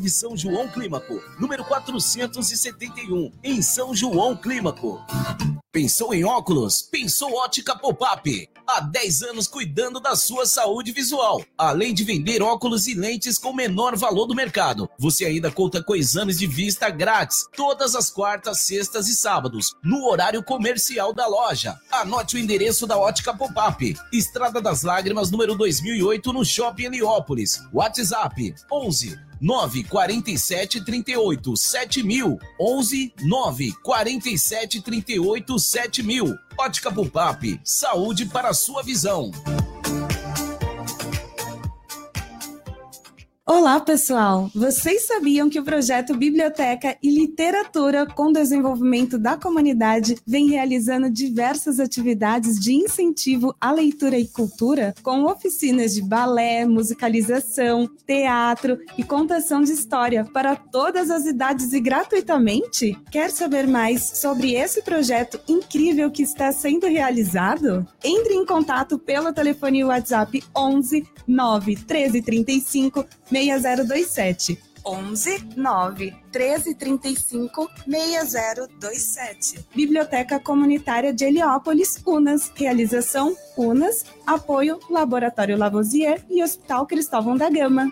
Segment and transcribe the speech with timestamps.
[0.09, 4.99] São João Clímaco, número 471, em São João Clímaco.
[5.73, 6.81] Pensou em óculos?
[6.81, 8.49] Pensou Ótica Pop-Up.
[8.67, 11.41] Há 10 anos cuidando da sua saúde visual.
[11.57, 15.95] Além de vender óculos e lentes com menor valor do mercado, você ainda conta com
[15.95, 21.79] exames de vista grátis todas as quartas, sextas e sábados, no horário comercial da loja.
[21.89, 23.95] Anote o endereço da Ótica Pop-Up.
[24.11, 27.61] Estrada das Lágrimas, número 2008, no Shopping Heliópolis.
[27.71, 38.49] WhatsApp 11 9 47 38 7000 11 9 47 38 7000 Ótica Pupap, saúde para
[38.49, 39.31] a sua visão.
[43.53, 44.49] Olá, pessoal!
[44.55, 51.77] Vocês sabiam que o projeto Biblioteca e Literatura com Desenvolvimento da Comunidade vem realizando diversas
[51.77, 59.61] atividades de incentivo à leitura e cultura, com oficinas de balé, musicalização, teatro e contação
[59.61, 62.97] de história para todas as idades e gratuitamente?
[63.11, 67.85] Quer saber mais sobre esse projeto incrível que está sendo realizado?
[68.01, 73.05] Entre em contato pelo telefone WhatsApp 11 9 13 35
[73.45, 74.71] 6027.
[74.83, 79.65] 11 9 13 35 6027.
[79.75, 82.51] Biblioteca Comunitária de Heliópolis, Unas.
[82.55, 84.05] Realização Unas.
[84.25, 87.91] Apoio Laboratório Lavoisier e Hospital Cristóvão da Gama.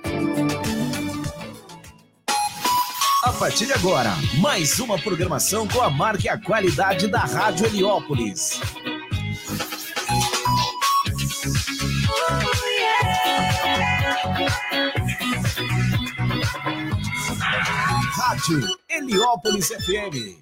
[3.24, 7.68] A partir de agora, mais uma programação com a marca e a qualidade da Rádio
[7.68, 8.60] Heliópolis.
[18.40, 20.40] Rádio Heliópolis FM.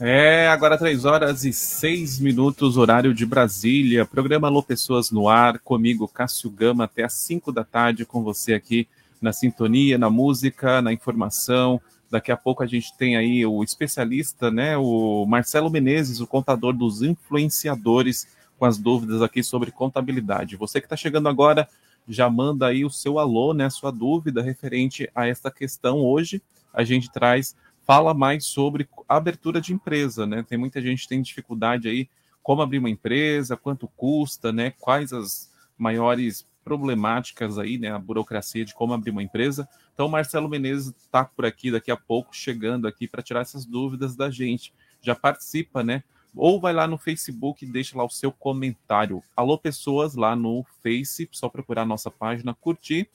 [0.00, 4.06] É, agora 3 horas e 6 minutos, horário de Brasília.
[4.06, 8.54] Programa Alô Pessoas no ar, comigo, Cássio Gama, até às 5 da tarde, com você
[8.54, 8.88] aqui
[9.20, 11.78] na sintonia, na música, na informação.
[12.10, 16.72] Daqui a pouco a gente tem aí o especialista, né, o Marcelo Menezes, o contador
[16.72, 18.26] dos influenciadores,
[18.58, 20.56] com as dúvidas aqui sobre contabilidade.
[20.56, 21.68] Você que está chegando agora,
[22.10, 26.00] já manda aí o seu alô, né, sua dúvida referente a esta questão.
[26.00, 26.42] Hoje
[26.74, 27.54] a gente traz,
[27.86, 30.42] fala mais sobre abertura de empresa, né?
[30.42, 32.08] Tem muita gente que tem dificuldade aí
[32.42, 34.72] como abrir uma empresa, quanto custa, né?
[34.78, 37.92] Quais as maiores problemáticas aí, né?
[37.92, 39.68] A burocracia de como abrir uma empresa.
[39.94, 44.16] Então, Marcelo Menezes está por aqui daqui a pouco, chegando aqui para tirar essas dúvidas
[44.16, 44.74] da gente.
[45.00, 46.02] Já participa, né?
[46.34, 49.22] Ou vai lá no Facebook e deixa lá o seu comentário.
[49.36, 53.08] Alô, pessoas, lá no Face, só procurar a nossa página, curtir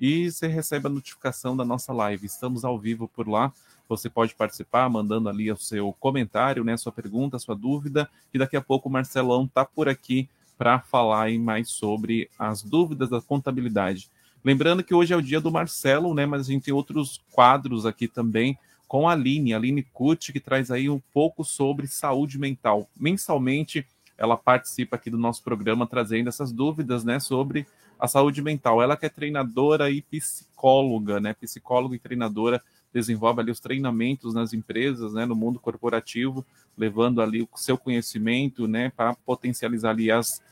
[0.00, 2.24] e você recebe a notificação da nossa live.
[2.24, 3.52] Estamos ao vivo por lá.
[3.86, 8.08] Você pode participar mandando ali o seu comentário, né, sua pergunta, sua dúvida.
[8.32, 13.10] E daqui a pouco o Marcelão tá por aqui para falar mais sobre as dúvidas
[13.10, 14.10] da contabilidade.
[14.42, 17.84] Lembrando que hoje é o dia do Marcelo, né, mas a gente tem outros quadros
[17.84, 18.58] aqui também
[18.90, 22.90] com a Aline, a Aline Kut, que traz aí um pouco sobre saúde mental.
[22.98, 23.86] Mensalmente,
[24.18, 27.68] ela participa aqui do nosso programa trazendo essas dúvidas, né, sobre
[28.00, 28.82] a saúde mental.
[28.82, 32.60] Ela que é treinadora e psicóloga, né, psicóloga e treinadora,
[32.92, 36.44] desenvolve ali os treinamentos nas empresas, né, no mundo corporativo,
[36.76, 40.42] levando ali o seu conhecimento, né, para potencializar ali as,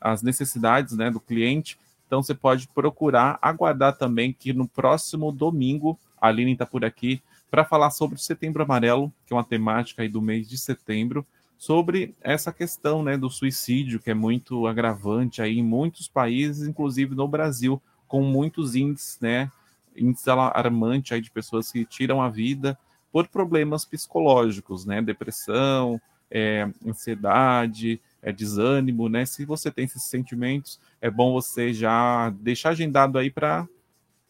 [0.00, 1.76] as necessidades, né, do cliente.
[2.06, 7.20] Então você pode procurar, aguardar também que no próximo domingo, a Aline está por aqui,
[7.50, 11.26] para falar sobre o Setembro Amarelo, que é uma temática aí do mês de setembro,
[11.56, 17.14] sobre essa questão né, do suicídio, que é muito agravante aí em muitos países, inclusive
[17.14, 19.50] no Brasil, com muitos índices, né,
[19.96, 22.78] índice alarmante aí de pessoas que tiram a vida
[23.10, 26.00] por problemas psicológicos, né, depressão,
[26.30, 32.70] é, ansiedade, é, desânimo, né, se você tem esses sentimentos, é bom você já deixar
[32.70, 33.66] agendado aí para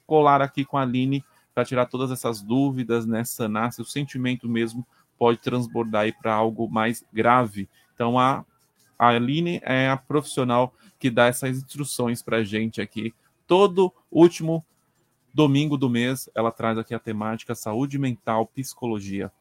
[0.06, 1.22] colar aqui com a Aline
[1.58, 4.87] para tirar todas essas dúvidas, né, sanar se o sentimento mesmo
[5.19, 7.69] pode transbordar aí para algo mais grave.
[7.93, 8.44] Então a,
[8.96, 13.12] a Aline é a profissional que dá essas instruções para a gente aqui.
[13.44, 14.64] Todo último
[15.34, 19.32] domingo do mês ela traz aqui a temática saúde mental, psicologia.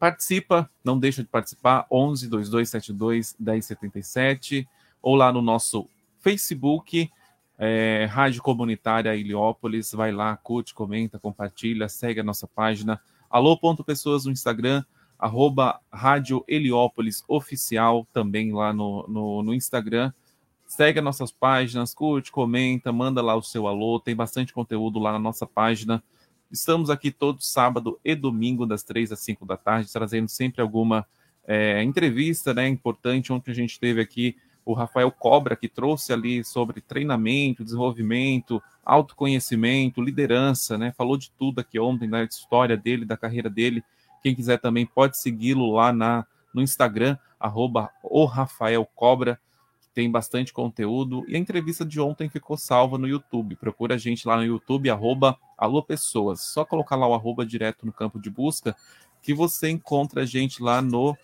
[0.00, 4.68] Participa, não deixa de participar, 11 2272 1077
[5.00, 5.88] ou lá no nosso
[6.18, 7.08] Facebook
[7.62, 12.98] é, Rádio Comunitária Heliópolis, vai lá, curte, comenta, compartilha, segue a nossa página.
[13.28, 14.82] Alô, ponto pessoas no Instagram,
[15.18, 20.10] arroba Rádio Heliópolis Oficial, também lá no, no, no Instagram.
[20.66, 25.12] Segue as nossas páginas, curte, comenta, manda lá o seu alô, tem bastante conteúdo lá
[25.12, 26.02] na nossa página.
[26.50, 31.06] Estamos aqui todo sábado e domingo, das três às cinco da tarde, trazendo sempre alguma
[31.46, 33.30] é, entrevista né, importante.
[33.34, 34.34] Ontem a gente teve aqui
[34.70, 40.92] o Rafael Cobra, que trouxe ali sobre treinamento, desenvolvimento, autoconhecimento, liderança, né?
[40.96, 43.82] Falou de tudo aqui ontem, da história dele, da carreira dele.
[44.22, 46.24] Quem quiser também pode segui-lo lá na,
[46.54, 49.40] no Instagram, arroba o Rafael Cobra
[49.92, 51.24] tem bastante conteúdo.
[51.26, 53.56] E a entrevista de ontem ficou salva no YouTube.
[53.56, 56.42] Procura a gente lá no YouTube, arroba Alô Pessoas.
[56.42, 58.76] Só colocar lá o arroba direto no campo de busca
[59.20, 61.16] que você encontra a gente lá no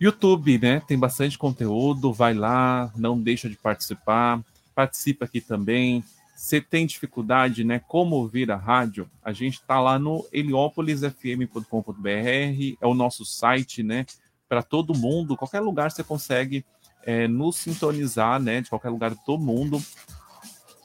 [0.00, 0.80] YouTube, né?
[0.80, 4.42] Tem bastante conteúdo, vai lá, não deixa de participar.
[4.74, 6.02] Participa aqui também.
[6.36, 7.80] Você tem dificuldade, né?
[7.88, 9.08] Como ouvir a rádio?
[9.24, 14.04] A gente está lá no heliopolisfm.com.br, é o nosso site, né?
[14.46, 16.64] Para todo mundo, qualquer lugar você consegue
[17.06, 19.80] é, nos sintonizar, né, de qualquer lugar do mundo,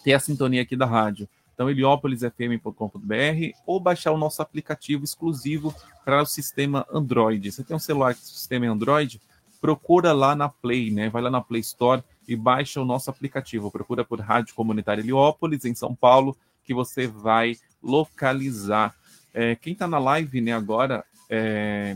[0.04, 1.28] ter a sintonia aqui da rádio.
[1.62, 5.72] Então, heliopolisfm.com.br ou baixar o nosso aplicativo exclusivo
[6.04, 7.52] para o sistema Android.
[7.52, 9.22] Você tem um celular com sistema Android?
[9.62, 11.08] Procura lá na Play, né?
[11.12, 13.70] Vai lá na Play Store e baixa o nosso aplicativo.
[13.70, 18.96] Procura por Rádio Comunitária Heliópolis, em São Paulo, que você vai localizar.
[19.32, 21.96] É, quem está na live né, agora, é,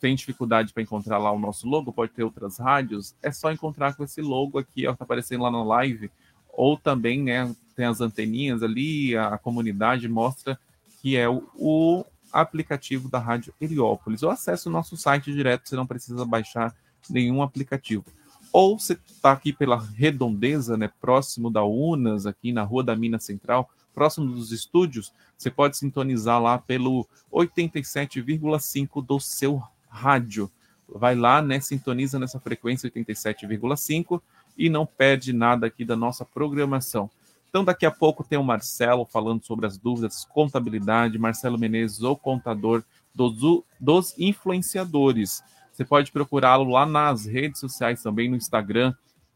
[0.00, 3.96] tem dificuldade para encontrar lá o nosso logo, pode ter outras rádios, é só encontrar
[3.96, 6.08] com esse logo aqui, ó, tá aparecendo lá na live,
[6.52, 10.60] ou também, né, tem as anteninhas ali, a, a comunidade mostra
[11.00, 15.74] que é o, o, aplicativo da Rádio Heliópolis, ou acesse o nosso site direto, você
[15.74, 16.76] não precisa baixar
[17.08, 18.04] nenhum aplicativo.
[18.52, 23.24] Ou você está aqui pela Redondeza, né, próximo da Unas, aqui na Rua da Minas
[23.24, 30.50] Central, próximo dos estúdios, você pode sintonizar lá pelo 87,5 do seu rádio.
[30.86, 34.20] Vai lá, né, sintoniza nessa frequência 87,5
[34.56, 37.10] e não perde nada aqui da nossa programação.
[37.50, 42.16] Então, daqui a pouco tem o Marcelo falando sobre as dúvidas, contabilidade, Marcelo Menezes, o
[42.16, 45.42] contador dos, dos influenciadores.
[45.72, 48.94] Você pode procurá-lo lá nas redes sociais também, no Instagram,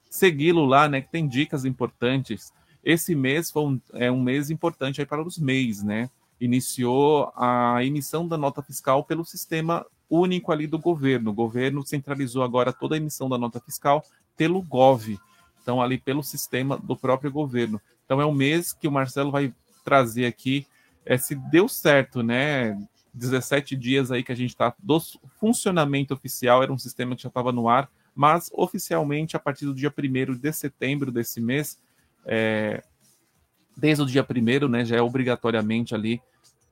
[0.08, 2.52] segui-lo lá, né, que tem dicas importantes.
[2.84, 6.08] Esse mês foi um, é um mês importante aí para os MEIs, né?
[6.40, 11.30] Iniciou a emissão da nota fiscal pelo sistema único ali do governo.
[11.30, 14.04] O governo centralizou agora toda a emissão da nota fiscal
[14.36, 15.18] pelo GOV,
[15.62, 17.80] então ali pelo sistema do próprio governo.
[18.04, 19.52] Então é um mês que o Marcelo vai
[19.84, 20.66] trazer aqui,
[21.04, 22.78] é, se deu certo, né?
[23.12, 25.00] 17 dias aí que a gente está do
[25.38, 29.74] funcionamento oficial, era um sistema que já estava no ar, mas oficialmente a partir do
[29.74, 31.78] dia 1 de setembro desse mês,
[32.26, 32.82] é,
[33.76, 36.20] desde o dia 1 né, já é obrigatoriamente ali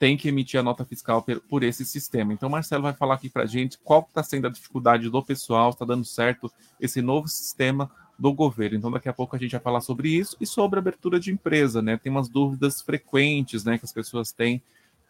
[0.02, 2.32] tem que emitir a nota fiscal por esse sistema.
[2.32, 5.84] Então, Marcelo vai falar aqui para gente qual está sendo a dificuldade do pessoal, está
[5.84, 6.50] dando certo
[6.80, 7.88] esse novo sistema
[8.22, 8.78] do governo.
[8.78, 11.82] Então, daqui a pouco a gente vai falar sobre isso e sobre abertura de empresa,
[11.82, 11.96] né?
[11.96, 14.62] Tem umas dúvidas frequentes, né, que as pessoas têm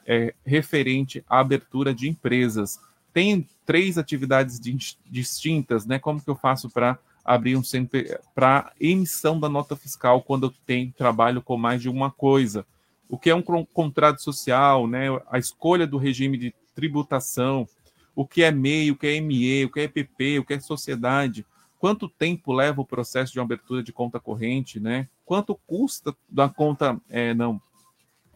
[0.06, 2.80] é, referente à abertura de empresas.
[3.12, 4.58] Tem três atividades
[5.04, 5.98] distintas, né?
[5.98, 10.54] Como que eu faço para abrir um CNP para emissão da nota fiscal quando eu
[10.66, 12.66] tenho trabalho com mais de uma coisa?
[13.12, 17.68] o que é um contrato social, né, a escolha do regime de tributação,
[18.16, 20.60] o que é MEI, o que é ME, o que é EPP, o que é
[20.60, 21.44] sociedade,
[21.82, 25.08] quanto tempo leva o processo de abertura de conta corrente, né?
[25.24, 27.60] Quanto custa da conta, é, não,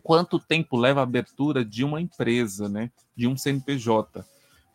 [0.02, 2.90] quanto tempo leva a abertura de uma empresa, né?
[3.14, 4.26] De um CNPJ.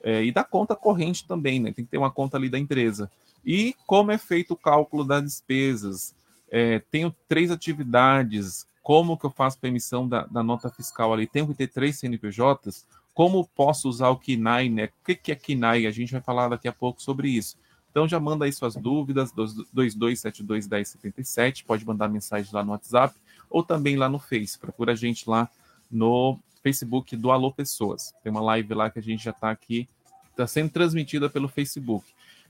[0.01, 1.73] É, e da conta corrente também, né?
[1.73, 3.11] Tem que ter uma conta ali da empresa.
[3.45, 6.15] E como é feito o cálculo das despesas.
[6.49, 11.27] É, tenho três atividades, como que eu faço para emissão da, da, nota fiscal ali?
[11.27, 12.87] Tenho que ter três CNPJs?
[13.13, 14.85] Como posso usar o KINAI, né?
[14.85, 15.87] O que, que é KINAI?
[15.87, 17.57] A gente vai falar daqui a pouco sobre isso.
[17.91, 23.13] Então já manda aí suas dúvidas, 22721077, pode mandar mensagem lá no WhatsApp
[23.49, 24.57] ou também lá no Face.
[24.57, 25.47] Procura a gente lá
[25.91, 28.13] no Facebook do Alô Pessoas.
[28.23, 29.89] Tem uma live lá que a gente já está aqui,
[30.29, 32.05] está sendo transmitida pelo Facebook.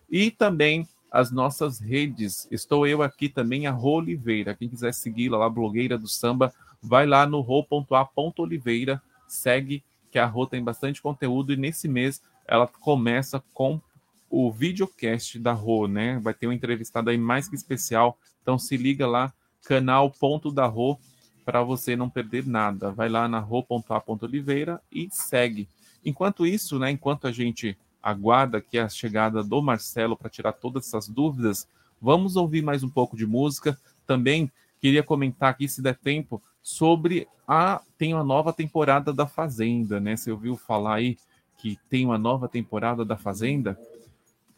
[0.10, 2.48] E também as nossas redes.
[2.50, 4.56] Estou eu aqui também, a Rô Oliveira.
[4.56, 10.46] Quem quiser segui-la lá, blogueira do samba, vai lá no ro.a.oliveira, segue, que a Rô
[10.46, 13.80] tem bastante conteúdo e nesse mês ela começa com
[14.32, 16.18] o videocast da Rô, né?
[16.20, 18.18] Vai ter um entrevistado aí mais que especial.
[18.42, 19.34] Então se liga lá,
[19.64, 20.98] canal ponto da Rô,
[21.44, 22.92] para você não perder nada.
[22.92, 25.68] Vai lá na ro.a.oliveira e segue.
[26.04, 30.88] Enquanto isso, né, enquanto a gente aguarda aqui a chegada do Marcelo para tirar todas
[30.88, 31.68] essas dúvidas.
[32.02, 33.78] Vamos ouvir mais um pouco de música.
[34.08, 40.00] Também queria comentar aqui, se der tempo, sobre a tem uma nova temporada da Fazenda,
[40.00, 40.16] né?
[40.16, 41.18] Você ouviu falar aí
[41.58, 43.78] que tem uma nova temporada da Fazenda?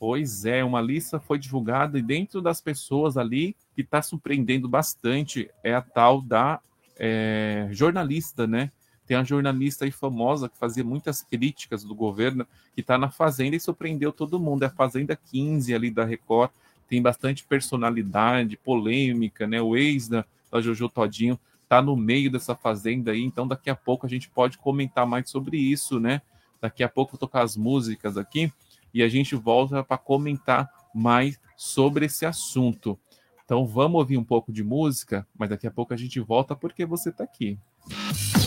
[0.05, 5.49] Pois é, uma lista foi divulgada e dentro das pessoas ali que está surpreendendo bastante
[5.63, 6.59] é a tal da
[6.99, 8.69] é, jornalista, né?
[9.07, 12.45] Tem uma jornalista aí famosa que fazia muitas críticas do governo,
[12.75, 14.63] que está na Fazenda e surpreendeu todo mundo.
[14.63, 16.51] É a Fazenda 15 ali da Record,
[16.89, 19.61] tem bastante personalidade, polêmica, né?
[19.61, 23.75] O ex da, da Jojo Todinho está no meio dessa Fazenda aí, então daqui a
[23.75, 26.21] pouco a gente pode comentar mais sobre isso, né?
[26.59, 28.51] Daqui a pouco vou tocar as músicas aqui
[28.93, 32.99] e a gente volta para comentar mais sobre esse assunto.
[33.45, 36.85] Então vamos ouvir um pouco de música, mas daqui a pouco a gente volta porque
[36.85, 37.57] você está aqui.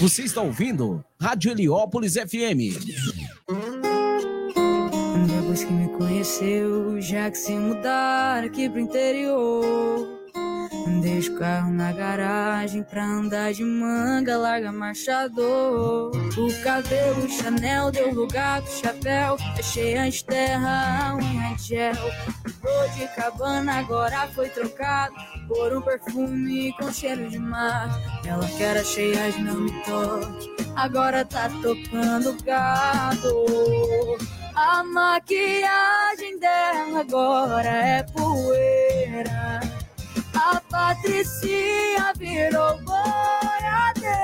[0.01, 2.77] Você está ouvindo Rádio Heliópolis FM.
[5.27, 10.16] Depois que me conheceu, já que se mudar aqui pro interior.
[11.03, 16.13] Deixa o carro na garagem pra andar de manga, larga marchador.
[16.13, 19.37] O cabelo Chanel deu lugar pro chapéu.
[19.59, 21.93] Achei as terra, unha de gel.
[22.63, 25.15] O de cabana agora foi trocado
[25.49, 27.91] por um perfume com cheiro de mar.
[28.25, 33.47] Ela que era cheia de não me toque, agora tá tocando gado.
[34.55, 39.76] A maquiagem dela agora é poeira.
[40.37, 44.15] A Patricinha virou boiadeira.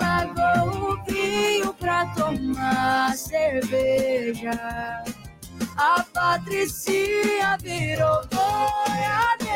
[0.00, 5.04] Largou o vinho pra tomar cerveja.
[5.76, 9.50] A Patricinha virou boiadeira.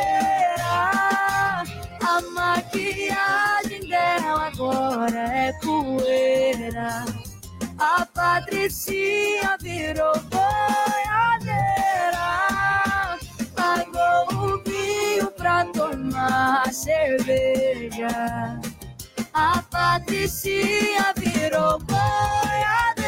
[2.02, 7.04] A maquiagem dela agora é poeira.
[7.78, 11.27] A Patricinha virou boiadeira.
[15.48, 18.60] Pra tomar cerveja.
[19.32, 22.98] A Patricinha virou boiadeira.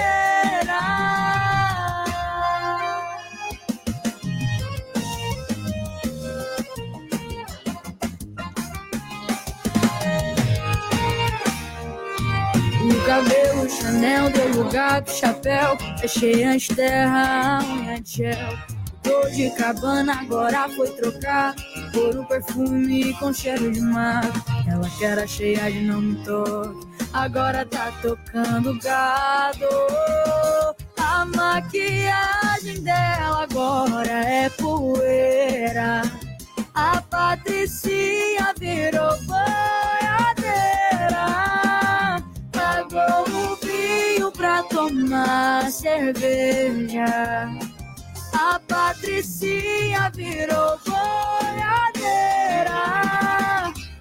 [12.83, 15.77] O cabelo Chanel deu lugar pro chapéu.
[15.99, 18.59] Fechei as terra, unha de gel.
[19.03, 21.55] Tô de cabana, agora foi trocar
[21.93, 24.25] por um perfume com cheiro de mar.
[24.69, 29.67] Ela que era cheia de não me toque, agora tá tocando gado.
[30.97, 36.03] A maquiagem dela agora é poeira.
[36.75, 40.51] A Patricinha virou boiadeira.
[42.53, 47.70] Pagou o vinho pra tomar cerveja.
[48.43, 52.73] A Patricinha virou boiadeira.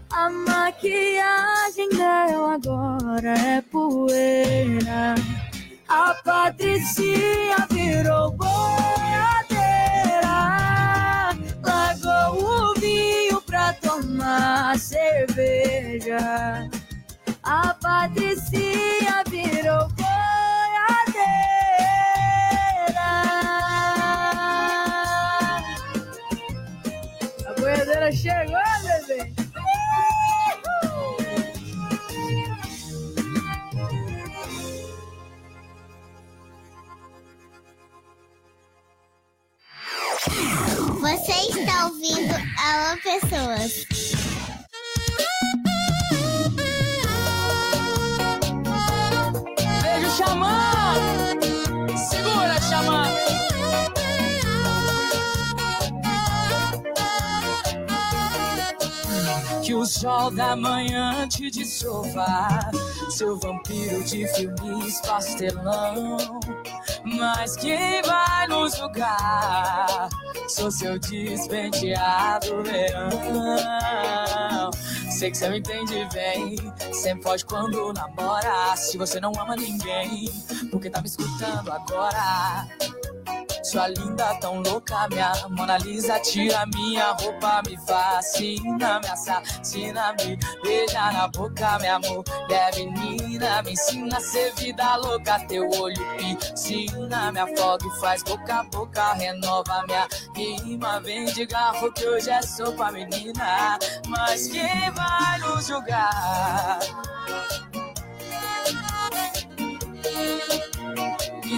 [0.10, 5.16] A maquiagem dela agora é poeira.
[5.90, 7.09] A Patricinha
[42.10, 43.86] Ouvindo Alô Pessoas.
[49.82, 51.40] Beijo chamando!
[52.10, 53.20] Segura, chamando!
[59.64, 62.72] Que o sol da manhã te desova,
[63.12, 66.18] seu vampiro de filmes pastelão.
[67.04, 70.10] Mas quem vai nos julgar?
[70.50, 73.10] Sou seu despenteado verão.
[75.12, 76.56] Sei que você me entende bem.
[76.92, 78.76] Sempre pode quando namora.
[78.76, 80.28] Se você não ama ninguém,
[80.72, 82.68] porque tá me escutando agora.
[83.70, 90.36] Sua linda, tão louca, minha Mona Lisa Tira minha roupa, me fascina Me assassina, me
[90.64, 97.32] beija na boca Minha mulher menina Me ensina a ser vida louca Teu olho piscina
[97.32, 102.32] Me afoga e faz boca a boca Renova minha rima Vem de garro que hoje
[102.32, 106.80] é sopa, menina Mas quem vai nos julgar?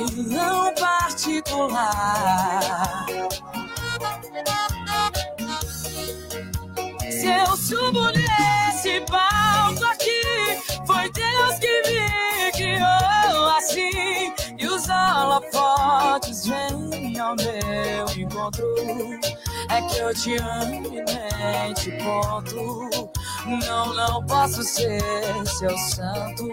[0.08, 1.82] Vilão particular.
[7.10, 10.22] Se eu subo nesse palco aqui.
[10.86, 14.34] Foi Deus que me criou assim.
[14.58, 18.66] E os holofotes vêm ao meu encontro.
[19.70, 23.10] É que eu te amo e nem te conto.
[23.46, 25.02] Não, não posso ser
[25.46, 26.50] seu santo.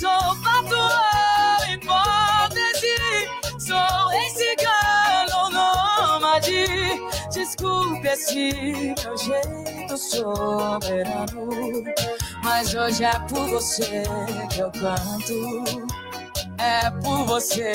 [0.00, 0.88] Sou patrão
[1.68, 2.96] hipótese,
[3.58, 6.64] sou esse galo nômade.
[7.30, 11.84] Desculpe esse meu jeito soberano,
[12.42, 14.02] mas hoje é por você
[14.50, 15.84] que eu canto.
[16.56, 17.74] É por você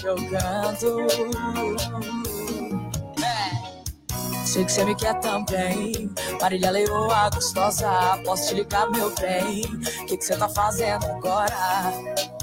[0.00, 1.08] que eu canto.
[4.54, 6.08] Sei que você me quer também.
[6.40, 7.90] Marília Leoa gostosa,
[8.24, 9.64] posso te ligar, meu bem?
[9.64, 12.33] O que, que você tá fazendo agora?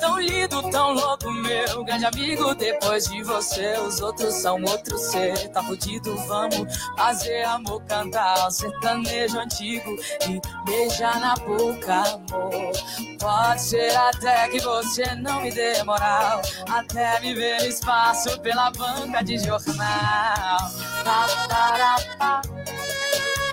[0.00, 2.54] Tão lindo, tão louco, meu grande amigo.
[2.54, 5.48] Depois de você, os outros são outro ser.
[5.50, 9.94] Tá fudido, vamos fazer amor, cantar sertanejo antigo
[10.26, 12.72] e beijar na boca, amor.
[13.18, 16.40] Pode ser até que você não me dê moral,
[16.70, 20.70] até me ver espaço pela banca de jornal.
[21.04, 22.42] Pa, para, pa,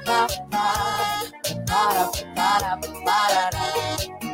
[0.06, 0.78] pa, pa,
[1.68, 4.27] para, para, para,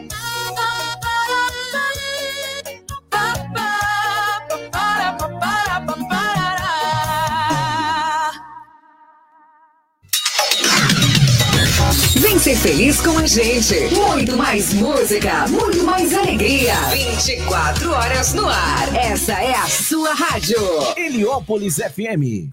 [12.33, 13.75] Vem ser feliz com a gente.
[13.93, 16.73] Muito mais música, muito mais alegria.
[16.91, 18.95] 24 horas no ar.
[18.95, 20.57] Essa é a sua rádio.
[20.97, 22.49] Heliópolis FM.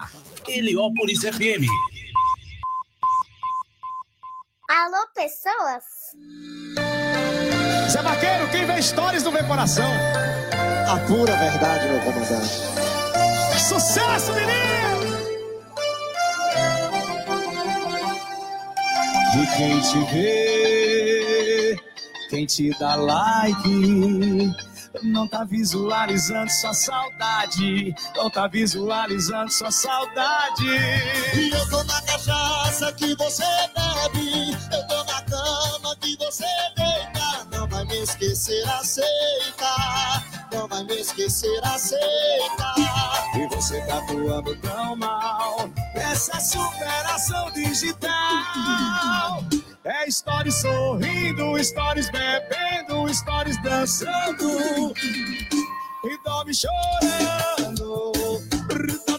[0.47, 1.65] Heliópolis FM.
[4.69, 5.83] Alô, pessoas?
[7.89, 9.91] Zé Vaqueiro, quem vê histórias não vê coração.
[10.87, 13.59] A pura verdade, meu comandante.
[13.67, 15.00] Sucesso, menino!
[19.33, 21.79] E quem te vê,
[22.29, 24.53] quem te dá like,
[25.01, 30.67] não tá visualizando sua saudade, não tá visualizando sua saudade.
[31.33, 37.47] E eu tô na cachaça que você bebe, eu tô na cama que você deita.
[37.51, 40.25] Não vai me esquecer, aceita.
[40.51, 42.73] Não vai me esquecer, aceita.
[43.35, 49.43] E você tá voando tão mal nessa superação digital.
[49.83, 54.93] É stories sorrindo, stories bebendo, stories dançando.
[56.03, 58.01] E dorme chorando,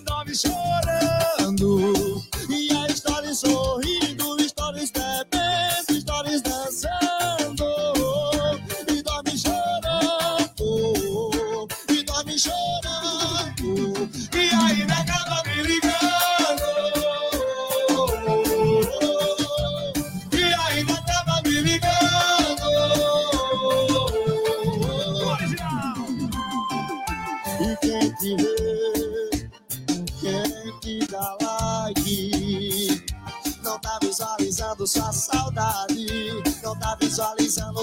[0.05, 0.72] dorme chorando.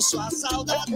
[0.10, 0.92] Sua saudade.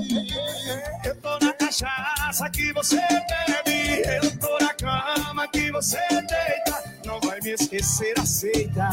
[1.05, 6.83] Eu tô na cachaça que você bebe, eu tô na cama que você deita.
[7.05, 8.89] Não vai me esquecer, aceita.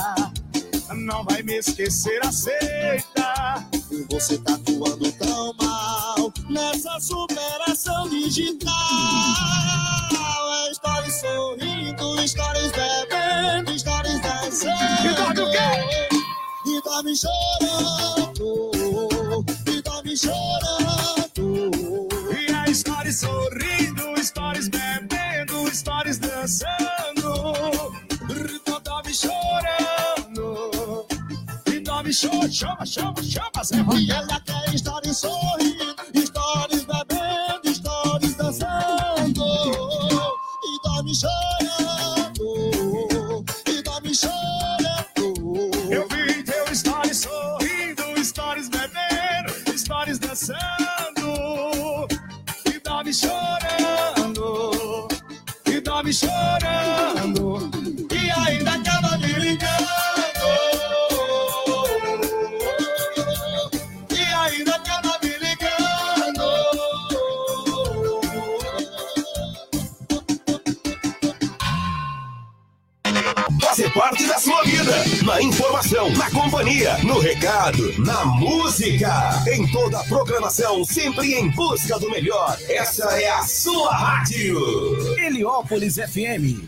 [0.95, 3.65] Não vai me esquecer, aceita.
[4.11, 8.75] Você tá atuando tão mal nessa superação digital.
[10.69, 15.07] É stories sorrindo, stories bebendo, stories dançando.
[15.07, 16.09] E dorme o quê?
[16.67, 18.71] E dorme chorando,
[26.51, 27.71] dançando.
[28.83, 31.07] Dorme chorando.
[31.67, 32.53] E dorme chorando.
[32.53, 35.95] Chama, chama, chama, E ela quer stories sorrindo,
[76.71, 79.11] companhia, no recado, na música.
[79.53, 82.57] Em toda a programação, sempre em busca do melhor.
[82.69, 84.57] Essa é a sua rádio.
[85.19, 86.63] Heliópolis FM.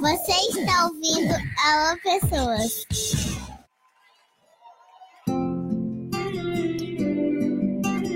[0.00, 2.86] Você está ouvindo Alô Pessoas.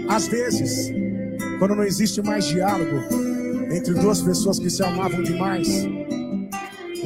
[0.08, 0.90] Às vezes,
[1.58, 2.96] quando não existe mais diálogo
[3.70, 5.68] entre duas pessoas que se amavam demais,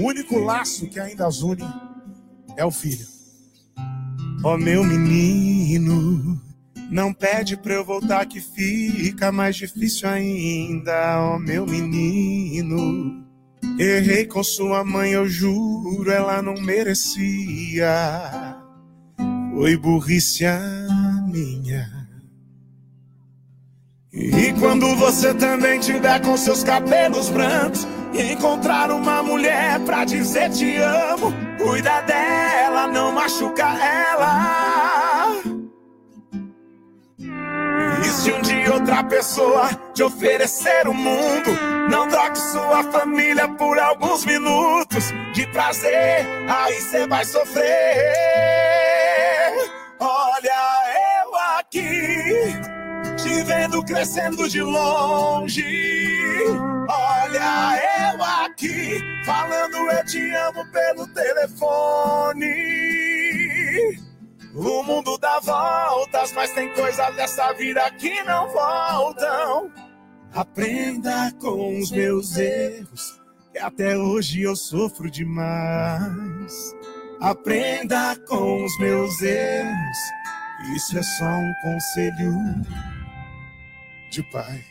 [0.02, 1.64] o único laço que ainda as une
[2.56, 3.06] é o filho.
[4.44, 6.40] Ó oh, meu menino,
[6.90, 13.22] não pede pra eu voltar que fica mais difícil ainda, ó oh, meu menino.
[13.78, 17.88] Errei com sua mãe, eu juro, ela não merecia.
[19.54, 20.58] Foi burrice a
[21.28, 21.88] minha.
[24.12, 30.76] E quando você também tiver com seus cabelos brancos, encontrar uma mulher pra dizer te
[30.76, 35.36] amo, cuida dela, não machuca ela.
[38.00, 41.50] E se um dia outra pessoa te oferecer o mundo,
[41.90, 47.72] não troque sua família por alguns minutos de prazer, aí você vai sofrer.
[49.98, 52.54] Olha eu aqui,
[53.22, 55.62] te vendo crescendo de longe.
[56.88, 62.52] Olha eu aqui, falando eu te amo pelo telefone.
[64.54, 69.70] O mundo dá voltas, mas tem coisas dessa vida que não voltam.
[70.34, 73.20] Aprenda com os meus erros,
[73.52, 76.74] que até hoje eu sofro demais.
[77.20, 79.98] Aprenda com os meus erros,
[80.74, 82.91] isso é só um conselho
[84.12, 84.62] de pai.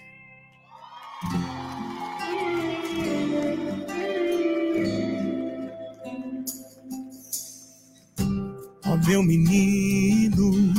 [8.85, 10.73] Ó oh, meu menino,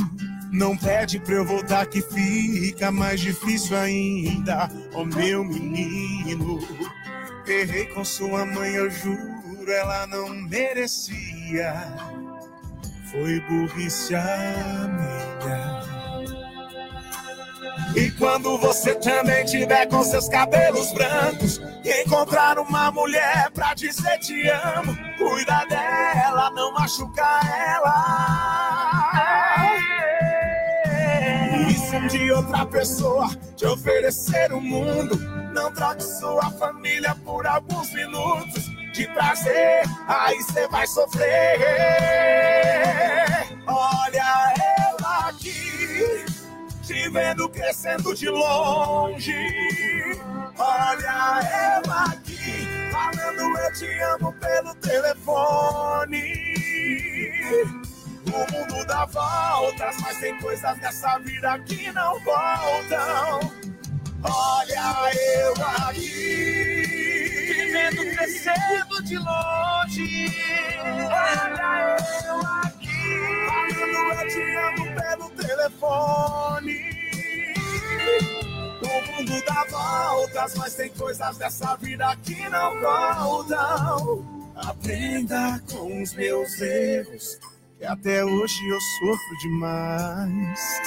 [0.53, 4.71] não pede pra eu voltar que fica mais difícil ainda.
[4.93, 6.59] Ó oh, meu menino,
[7.45, 11.73] errei com sua mãe, eu juro, ela não merecia.
[13.11, 15.72] Foi burrice a minha.
[17.95, 24.17] E quando você também tiver com seus cabelos brancos e encontrar uma mulher pra dizer
[24.19, 27.39] te amo, cuida dela, não machuca
[27.75, 28.03] ela.
[31.69, 35.15] E se dia outra pessoa te oferecer o mundo,
[35.53, 41.59] não troque sua família por alguns minutos de prazer, aí você vai sofrer.
[43.67, 44.62] Olha ela
[47.09, 49.33] vendo crescendo de longe.
[50.57, 56.23] Olha ela aqui, falando eu te amo pelo telefone.
[58.27, 63.51] O mundo dá voltas, mas tem coisas nessa vida que não voltam.
[64.23, 65.53] Olha eu
[65.87, 66.83] aqui,
[67.47, 70.33] te vendo crescendo de longe.
[70.81, 76.93] Olha eu aqui, falando eu te amo pelo telefone.
[78.81, 84.51] O mundo dá voltas, mas tem coisas dessa vida que não voltam.
[84.55, 87.39] Aprenda com os meus erros,
[87.77, 90.81] que até hoje eu sofro demais.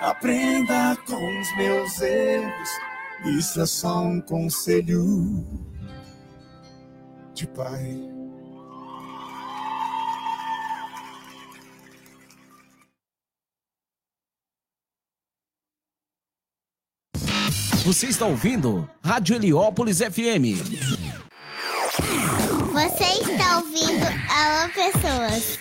[0.00, 2.70] Aprenda com os meus erros,
[3.24, 5.44] isso é só um conselho
[7.32, 8.15] de pai.
[17.86, 20.58] Você está ouvindo Rádio Heliópolis FM.
[22.72, 25.56] Você está ouvindo Alô Pessoas.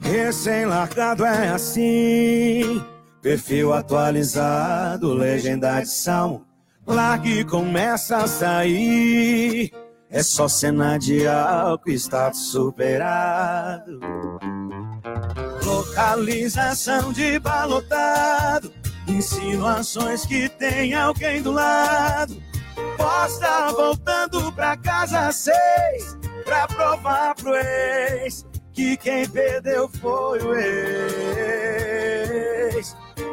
[0.00, 2.82] Recém-largado é assim,
[3.20, 6.46] perfil atualizado, legenda de salmo,
[6.86, 9.70] largue e começa a sair.
[10.08, 14.00] É só cena de álcool, status superado.
[16.00, 18.72] Localização de balotado,
[19.06, 22.42] insinuações que tem alguém do lado.
[22.96, 30.96] Posta voltando pra casa seis, pra provar pro ex que quem perdeu foi o ex.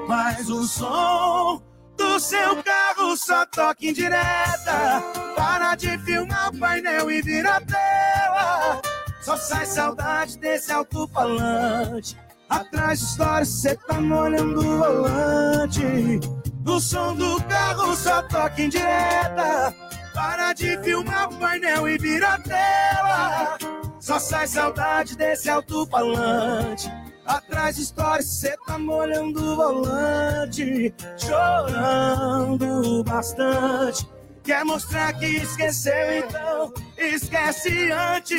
[0.06, 1.64] Mas o som
[1.96, 5.02] do seu carro só toca em direta.
[5.38, 8.82] Para de filmar o painel e vira tela.
[9.22, 12.27] Só sai saudade desse alto-falante.
[12.50, 16.20] Atrás de histórias, cê tá molhando o volante.
[16.66, 19.74] O som do carro só toca em direta.
[20.14, 23.58] Para de filmar o painel e vira tela.
[24.00, 26.92] Só sai saudade desse alto-falante.
[27.26, 34.08] Atrás de histórias, cê tá molhando o volante, chorando bastante.
[34.44, 38.38] Quer mostrar que esqueceu, então esquece antes.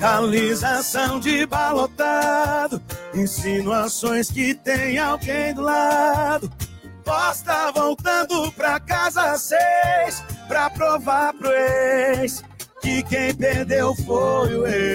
[0.00, 2.82] Localização de balotado,
[3.12, 6.50] insinuações que tem alguém do lado.
[7.04, 12.42] Posta voltando pra casa seis, pra provar pro ex
[12.80, 14.90] que quem perdeu foi o ex.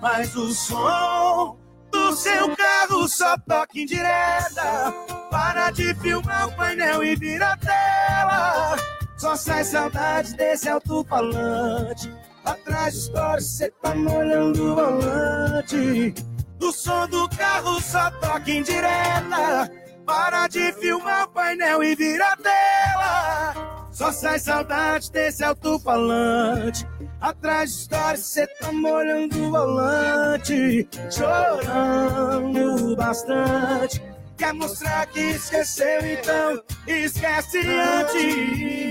[0.00, 1.58] Mas o som
[1.92, 4.94] do seu carro só toca em direta.
[5.30, 8.76] Para de filmar o painel e vira a tela.
[9.18, 12.10] Só sai saudade desse alto-falante.
[12.46, 16.14] Atrás de história, cê tá molhando o volante.
[16.60, 19.68] Do som do carro só toca em direta.
[20.06, 23.88] Para de filmar o painel e vira tela.
[23.90, 26.86] Só sai saudade desse alto-falante.
[27.20, 30.88] Atrás de história, cê tá molhando o volante.
[31.10, 34.00] Chorando bastante.
[34.38, 38.86] Quer mostrar que esqueceu, então esquece antes.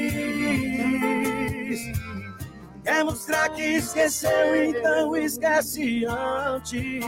[2.85, 7.03] Quer mostrar que esqueceu, então esquece antes.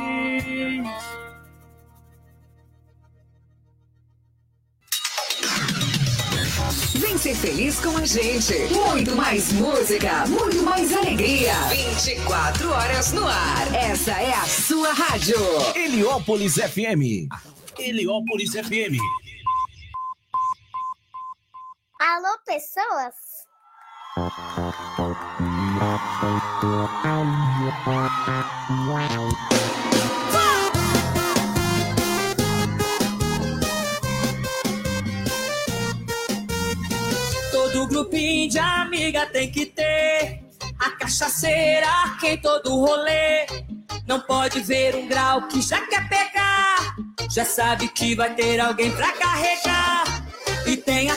[6.96, 8.56] Vem ser feliz com a gente.
[8.74, 11.54] Muito mais música, muito mais alegria.
[11.70, 13.76] 24 horas no ar.
[13.76, 15.38] Essa é a sua rádio.
[15.76, 17.30] Heliópolis FM.
[17.78, 18.98] Heliópolis FM.
[22.00, 23.13] Alô, pessoas?
[37.52, 40.42] Todo grupinho de amiga tem que ter
[40.80, 41.88] a cachaceira
[42.20, 43.46] que em todo rolê.
[44.08, 46.96] Não pode ver um grau que já quer pegar.
[47.30, 50.06] Já sabe que vai ter alguém pra carregar.
[50.66, 51.16] E tem a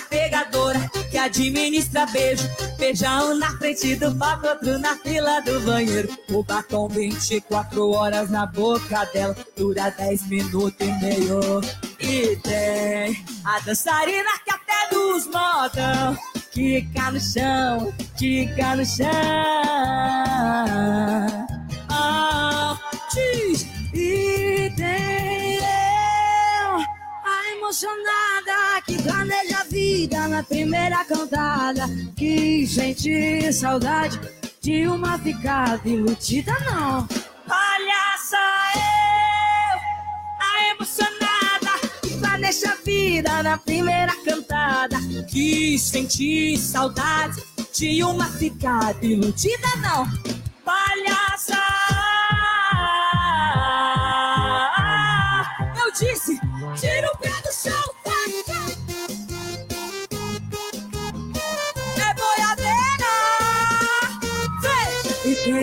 [1.10, 2.48] que administra beijo.
[2.78, 6.08] Beijão na frente do palco, outro na fila do banheiro.
[6.30, 11.60] O batom 24 horas na boca dela, dura 10 minutos e meio.
[11.98, 16.16] E tem a dançarina que até nos modão.
[16.52, 19.06] Quica no chão, quica no chão.
[21.88, 22.78] Ah,
[23.12, 23.66] diz.
[23.92, 25.39] E tem
[27.70, 31.86] emocionada que planeja a vida na primeira cantada.
[32.16, 34.18] Que sente saudade
[34.60, 37.06] de uma ficada iludida, não.
[38.28, 38.36] Só
[38.74, 39.78] eu,
[40.40, 44.96] a emocionada que planeja a vida na primeira cantada.
[45.30, 47.40] Que sente saudade
[47.72, 50.06] de uma ficada iludida, não.
[50.64, 51.56] Palhaça!
[55.76, 56.38] Eu disse,
[56.80, 57.90] tira o pé chão,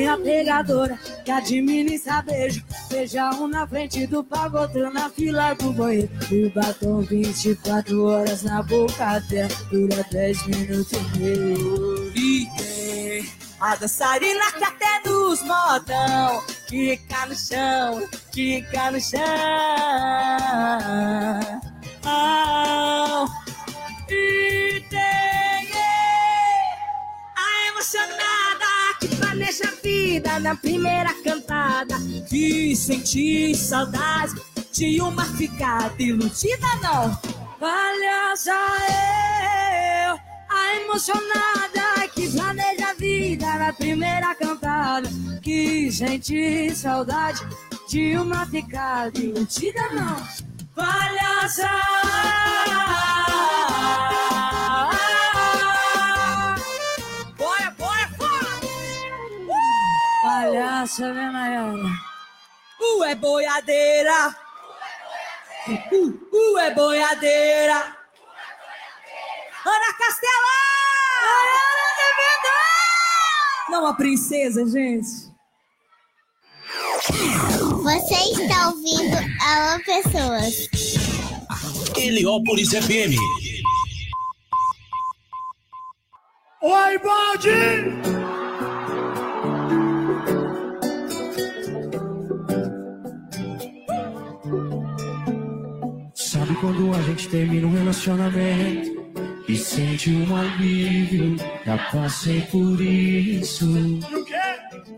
[0.08, 2.64] É pegadora que administra beijo.
[2.90, 6.10] Beija um na frente do pago, outro na fila do banheiro.
[6.32, 12.12] E o batom 24 horas na boca dela, dura 10 minutos e meio.
[12.16, 13.30] E tem
[13.60, 19.22] a dançarina que até nos modão Quica no chão, quica no chão
[24.08, 25.70] Tem
[27.36, 31.96] a emocionada que planeja a vida na primeira cantada
[32.30, 34.36] Que sente saudade
[34.72, 44.36] de uma ficada iludida não Palhaça eu, a emocionada que planeja a vida na primeira
[44.36, 45.10] cantada.
[45.42, 47.42] Que sente saudade
[47.90, 50.47] de uma ficada iludida, não.
[50.78, 51.68] Palhaça!
[57.36, 58.46] Bora, bora, bora!
[60.22, 61.74] Palhaça, né, Nayara?
[62.80, 64.36] Uh, é boiadeira!
[65.68, 67.98] Uh, uh, é boiadeira!
[69.66, 70.58] Ana Castela!
[73.70, 75.27] Não, a princesa, gente.
[77.84, 80.68] Você está ouvindo Alô Pessoas.
[81.96, 83.16] Heliópolis FM.
[86.62, 87.50] Oi, balde!
[96.14, 98.97] Sabe quando a gente termina um relacionamento?
[99.48, 101.38] E sente um alívio.
[101.66, 103.66] Já passei por isso.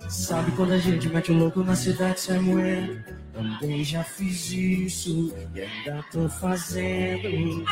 [0.10, 3.06] Sabe quando a gente mete o louco na cidade sem moer?
[3.32, 7.64] Também já fiz isso e ainda tô fazendo.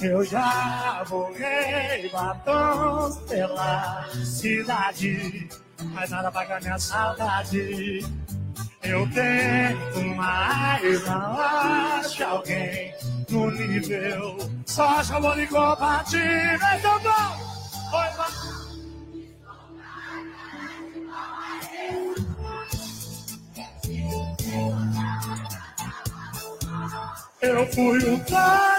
[0.00, 5.48] Eu já borrei batons pela cidade,
[5.92, 8.00] mas nada paga minha saudade.
[8.82, 12.94] Eu tento mais, não acho alguém
[13.30, 14.36] no nível.
[14.66, 16.58] Só chamou de compatível.
[16.78, 17.08] Então, go!
[17.96, 18.52] Oi, ma-
[27.40, 28.71] Eu fui um trouxa,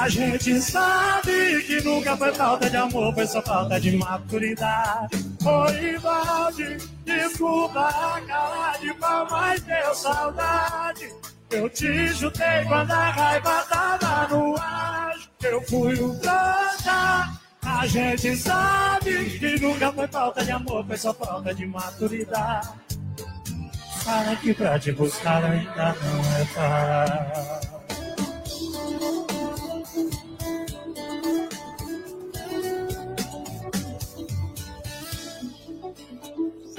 [0.00, 5.14] a gente sabe que nunca foi falta de amor, foi só falta de maturidade.
[5.44, 11.12] Oi, Valde, desculpa a cara de pau, mas deu saudade.
[11.50, 15.16] Eu te chutei quando a raiva tava no ar.
[15.42, 21.12] Eu fui um trouxa, a gente sabe que nunca foi falta de amor, foi só
[21.12, 22.70] falta de maturidade.
[24.02, 27.79] Fala que pra te buscar ainda não é fácil.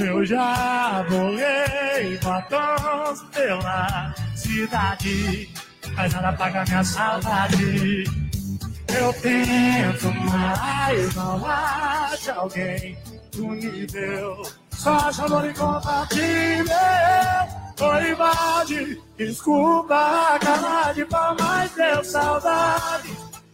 [0.03, 5.49] Eu já borrei batons pela cidade,
[5.95, 8.03] mas nada paga minha saudade.
[8.87, 12.97] Eu tento, mas não acho alguém
[13.31, 14.41] do nível.
[14.71, 16.75] Só chamou de compatível.
[17.79, 23.09] Oi, Valde, desculpa cara de pau, mas deu saudade.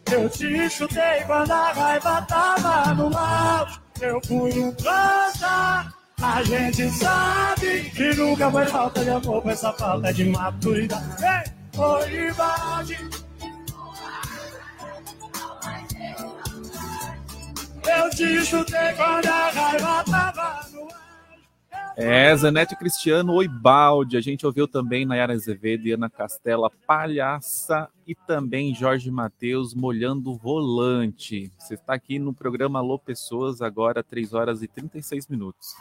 [0.10, 3.80] Eu te chutei quando a raiva tava no auge.
[4.00, 5.97] Eu fui um trouxa.
[6.20, 11.24] A gente sabe que nunca foi falta de amor, foi só falta de maturidade.
[11.24, 12.98] Ei, Oi, Valde.
[17.86, 20.88] Eu te chutei quando a raiva tava no
[21.96, 24.18] É, Zanete Cristiano, Oibaldi.
[24.18, 30.32] A gente ouviu também Nayara Azevedo e Ana Castela, Palhaça e também Jorge Matheus, Molhando
[30.32, 31.52] o Volante.
[31.60, 35.76] Você está aqui no programa Alô Pessoas, agora 3 horas e 36 minutos.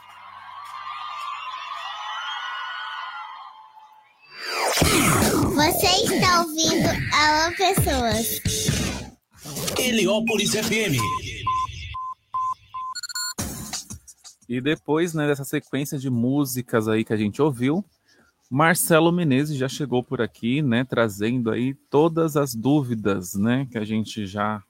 [5.55, 8.41] Você está ouvindo Alô Pessoas.
[9.77, 10.97] Heliópolis FM.
[14.47, 17.83] E depois, né, dessa sequência de músicas aí que a gente ouviu,
[18.49, 23.83] Marcelo Menezes já chegou por aqui, né, trazendo aí todas as dúvidas, né, que a
[23.83, 24.63] gente já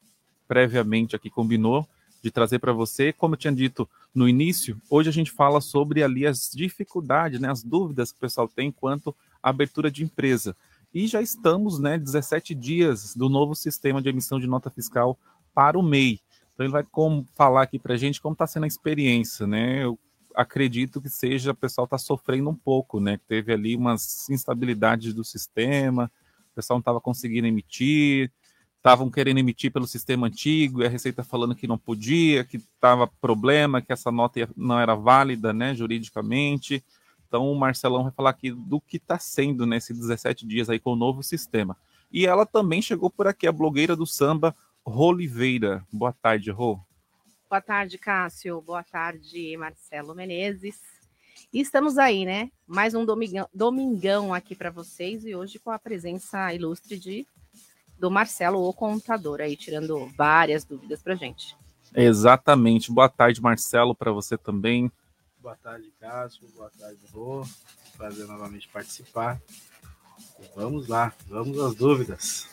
[0.48, 1.88] previamente aqui combinou
[2.24, 3.14] de trazer para você.
[3.14, 7.52] Como eu tinha dito no início, hoje a gente fala sobre ali as dificuldades, né,
[7.52, 9.16] as dúvidas que o pessoal tem quanto
[9.50, 10.56] abertura de empresa.
[10.94, 15.18] E já estamos, né, 17 dias do novo sistema de emissão de nota fiscal
[15.54, 16.20] para o MEI.
[16.54, 19.84] Então ele vai como, falar aqui para a gente como está sendo a experiência, né?
[19.84, 20.00] Eu
[20.36, 23.20] acredito que seja, o pessoal está sofrendo um pouco, né?
[23.28, 26.12] Teve ali umas instabilidades do sistema,
[26.52, 28.32] o pessoal não estava conseguindo emitir,
[28.78, 33.06] estavam querendo emitir pelo sistema antigo, e a Receita falando que não podia, que estava
[33.06, 36.84] problema, que essa nota não era válida, né, juridicamente.
[37.28, 40.94] Então o Marcelão vai falar aqui do que está sendo nesses 17 dias aí com
[40.94, 41.76] o novo sistema.
[42.12, 45.86] E ela também chegou por aqui, a blogueira do samba, Roliveira.
[45.92, 46.80] Boa tarde, Rô.
[47.50, 48.62] Boa tarde, Cássio.
[48.62, 50.80] Boa tarde, Marcelo Menezes.
[51.52, 52.50] E estamos aí, né?
[52.66, 57.28] Mais um domingão, domingão aqui para vocês e hoje com a presença ilustre de
[58.00, 61.56] do Marcelo, o contador, aí tirando várias dúvidas para gente.
[61.96, 62.92] Exatamente.
[62.92, 64.92] Boa tarde, Marcelo, para você também.
[65.48, 66.46] Boa tarde, Cássio.
[66.58, 67.42] Boa tarde, Rô.
[67.96, 69.42] Prazer novamente participar.
[70.54, 72.50] Vamos lá, vamos às dúvidas.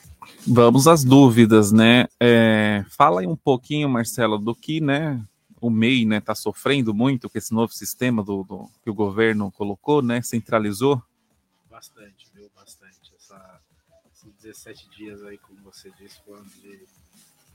[0.47, 2.07] Vamos às dúvidas, né?
[2.21, 5.21] É, fala aí um pouquinho, Marcelo, do que, né?
[5.61, 9.51] O MEI, né, está sofrendo muito com esse novo sistema do, do- que o governo
[9.51, 10.23] colocou, né?
[10.23, 11.03] Centralizou.
[11.69, 12.49] Bastante, viu?
[12.55, 13.13] Bastante.
[13.17, 13.61] Essa,
[14.15, 16.87] esses 17 dias aí, como você disse, foram de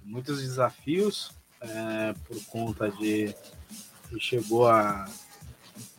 [0.04, 3.34] muitos desafios é, por conta de.
[4.20, 5.08] Chegou a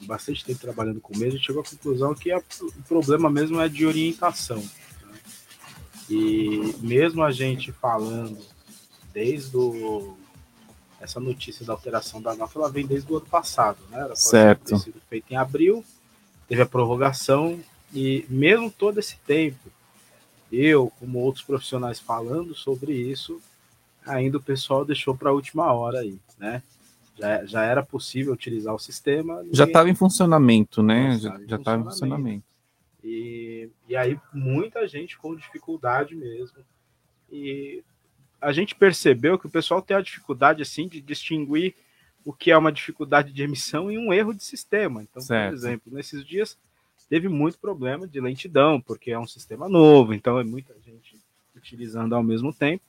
[0.03, 3.69] bastante tempo trabalhando com o mesmo, chegou à conclusão que a- o problema mesmo é
[3.69, 4.59] de orientação.
[4.59, 5.19] né?
[6.09, 8.39] E mesmo a gente falando
[9.13, 10.17] desde o,
[11.01, 14.01] essa notícia da alteração da nota, ela vem desde o ano passado, né?
[14.01, 14.65] Ela Certo.
[14.65, 15.85] ter sido feita em abril,
[16.49, 17.61] teve a prorrogação,
[17.93, 19.71] e mesmo todo esse tempo,
[20.53, 23.41] eu, como outros profissionais falando sobre isso,
[24.05, 26.63] ainda o pessoal deixou para a última hora aí, né?
[27.21, 29.45] Já, já era possível utilizar o sistema.
[29.53, 31.19] Já estava em funcionamento, né?
[31.19, 32.45] Já estava em funcionamento.
[33.03, 36.59] E, e aí muita gente com dificuldade mesmo.
[37.31, 37.83] E
[38.41, 41.75] a gente percebeu que o pessoal tem a dificuldade assim de distinguir
[42.25, 45.03] o que é uma dificuldade de emissão e um erro de sistema.
[45.03, 45.51] Então, Certo.
[45.51, 46.59] por exemplo, nesses dias
[47.09, 51.19] teve muito problema de lentidão, porque é um sistema novo, então é muita gente
[51.57, 52.85] utilizando ao mesmo tempo.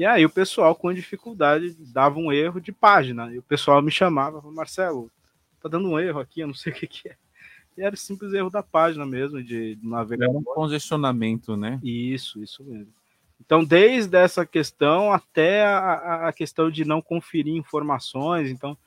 [0.00, 3.30] E aí o pessoal com dificuldade dava um erro de página.
[3.34, 5.10] E o pessoal me chamava, falava, Marcelo,
[5.62, 7.16] tá dando um erro aqui, eu não sei o que, que é.
[7.76, 10.38] E era simples erro da página mesmo, de É navegador.
[10.38, 11.78] um congestionamento, né?
[11.84, 12.88] Isso, isso mesmo.
[13.44, 18.78] Então, desde essa questão até a, a- a questão de não conferir informações, então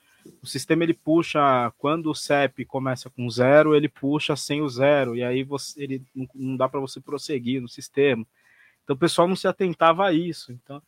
[0.42, 5.16] o sistema ele puxa quando o CEP começa com zero, ele puxa sem o zero
[5.16, 8.26] e aí você ele não, não dá para você prosseguir no sistema.
[8.84, 10.52] Então o pessoal não se atentava a isso.
[10.52, 10.82] Então,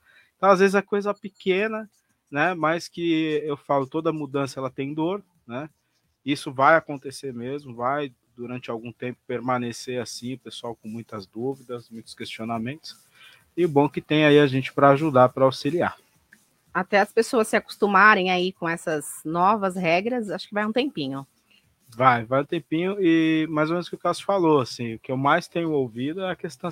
[0.45, 1.89] então às vezes é coisa pequena,
[2.29, 2.53] né?
[2.53, 5.67] Mas que eu falo toda mudança ela tem dor, né?
[6.23, 11.89] Isso vai acontecer mesmo, vai durante algum tempo permanecer assim, o pessoal com muitas dúvidas,
[11.89, 12.95] muitos questionamentos.
[13.57, 15.97] E o bom que tem aí a gente para ajudar, para auxiliar.
[16.71, 21.25] Até as pessoas se acostumarem aí com essas novas regras, acho que vai um tempinho.
[21.89, 24.99] Vai, vai um tempinho e mais ou menos o que o Cássio falou, assim, o
[24.99, 26.69] que eu mais tenho ouvido é a questão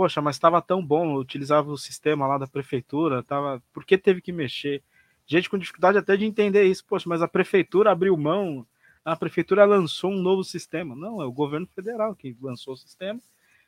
[0.00, 4.22] poxa, mas estava tão bom, utilizava o sistema lá da prefeitura, tava, por que teve
[4.22, 4.82] que mexer?
[5.26, 8.66] Gente com dificuldade até de entender isso, poxa, mas a prefeitura abriu mão,
[9.04, 10.96] a prefeitura lançou um novo sistema.
[10.96, 13.20] Não, é o governo federal que lançou o sistema,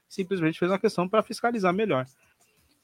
[0.09, 2.07] simplesmente fez uma questão para fiscalizar melhor.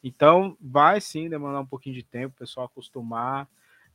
[0.05, 3.49] Então, vai sim demandar um pouquinho de tempo, o pessoal acostumar,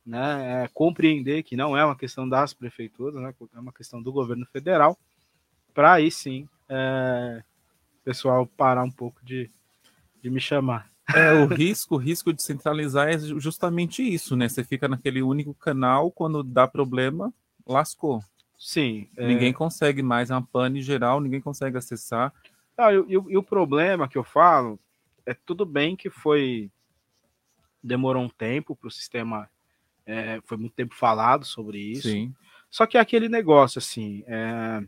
[0.04, 4.10] né, é, compreender que não é uma questão das prefeituras, né, é uma questão do
[4.10, 4.98] governo federal,
[5.72, 7.44] para aí sim é,
[8.04, 9.50] pessoal parar um pouco de,
[10.22, 10.90] de me chamar.
[11.14, 14.48] É, o risco, o risco de centralizar é ju- justamente isso, né?
[14.48, 17.32] Você fica naquele único canal, quando dá problema,
[17.66, 18.22] lascou.
[18.58, 19.08] Sim.
[19.16, 22.32] é- Ninguém consegue mais, é uma pane geral, ninguém consegue acessar.
[22.76, 24.78] Não, e, o- e e o problema que eu falo
[25.26, 26.70] é tudo bem que foi
[27.82, 29.48] demorou um tempo para o sistema,
[30.06, 32.08] é, foi muito tempo falado sobre isso.
[32.08, 32.34] Sim.
[32.70, 34.82] Só que é aquele negócio assim, é,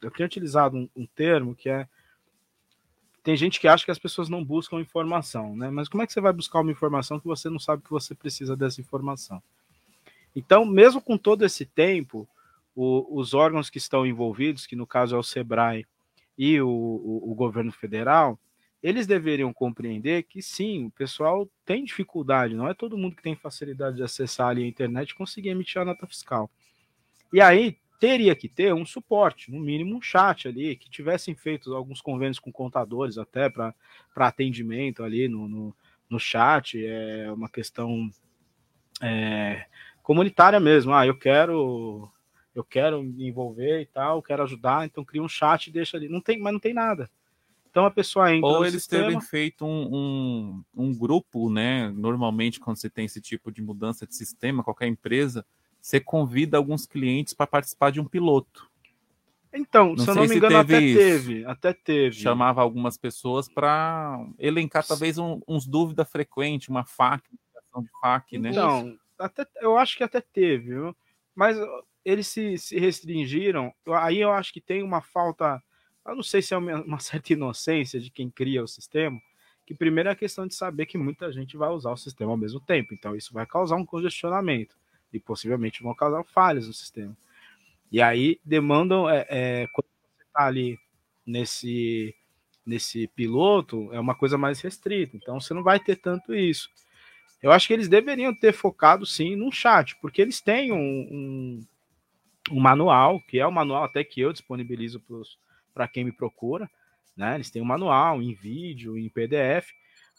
[0.00, 1.88] eu tenho utilizado um, um termo que é
[3.22, 5.70] tem gente que acha que as pessoas não buscam informação, né?
[5.70, 8.14] Mas como é que você vai buscar uma informação que você não sabe que você
[8.14, 9.42] precisa dessa informação?
[10.34, 12.28] Então, mesmo com todo esse tempo,
[12.74, 15.86] o- os órgãos que estão envolvidos, que no caso é o SEBRAE
[16.38, 18.38] e o, o- o governo federal,
[18.82, 23.36] eles deveriam compreender que sim, o pessoal tem dificuldade, não é todo mundo que tem
[23.36, 26.50] facilidade de acessar ali a internet e conseguir emitir a nota fiscal.
[27.32, 31.74] E aí teria que ter um suporte, no mínimo um chat ali, que tivessem feito
[31.74, 33.74] alguns convênios com contadores até para
[34.16, 35.76] atendimento ali no, no,
[36.08, 38.10] no chat, é uma questão
[39.02, 39.66] é,
[40.02, 40.94] comunitária mesmo.
[40.94, 42.10] Ah, eu quero
[42.54, 46.08] eu quero me envolver e tal, quero ajudar, então cria um chat e deixa ali.
[46.08, 47.08] Não tem, mas não tem nada.
[47.70, 51.90] Então a pessoa entra Ou eles sistema, terem feito um, um, um grupo, né?
[51.90, 55.46] Normalmente, quando você tem esse tipo de mudança de sistema, qualquer empresa,
[55.80, 58.70] você convida alguns clientes para participar de um piloto.
[59.52, 60.98] Então, se eu não me engano, até isso.
[60.98, 62.14] teve, até teve.
[62.16, 68.38] Chamava algumas pessoas para elencar talvez um- uns dúvida frequente, uma FAQ, indicação de FAQ,
[68.38, 68.50] né?
[68.50, 70.96] Então, até, eu acho que até teve, viu?
[71.34, 71.56] mas
[72.04, 73.72] eles se, se restringiram.
[73.88, 75.62] Aí eu acho que tem uma falta,
[76.06, 79.20] eu não sei se é uma, uma certa inocência de quem cria o sistema,
[79.66, 82.36] que primeiro é a questão de saber que muita gente vai usar o sistema ao
[82.36, 84.76] mesmo tempo, então isso vai causar um congestionamento
[85.12, 87.16] e possivelmente vão causar falhas no sistema.
[87.90, 90.78] E aí demandam, é, é, quando você está ali
[91.26, 92.14] nesse,
[92.64, 96.68] nesse piloto, é uma coisa mais restrita, então você não vai ter tanto isso.
[97.42, 101.66] Eu acho que eles deveriam ter focado sim num chat, porque eles têm um, um,
[102.50, 105.02] um manual, que é o manual até que eu disponibilizo
[105.72, 106.70] para quem me procura,
[107.16, 107.34] né?
[107.34, 109.68] Eles têm um manual em vídeo, em PDF,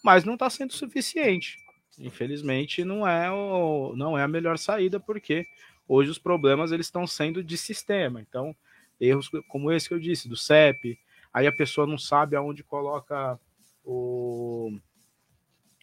[0.04, 1.58] mas não está sendo suficiente.
[2.00, 5.46] Infelizmente, não é, o, não é a melhor saída, porque
[5.88, 8.22] hoje os problemas eles estão sendo de sistema.
[8.22, 8.56] Então,
[9.00, 10.98] erros como esse que eu disse, do CEP,
[11.34, 13.40] aí a pessoa não sabe aonde coloca
[13.84, 14.72] o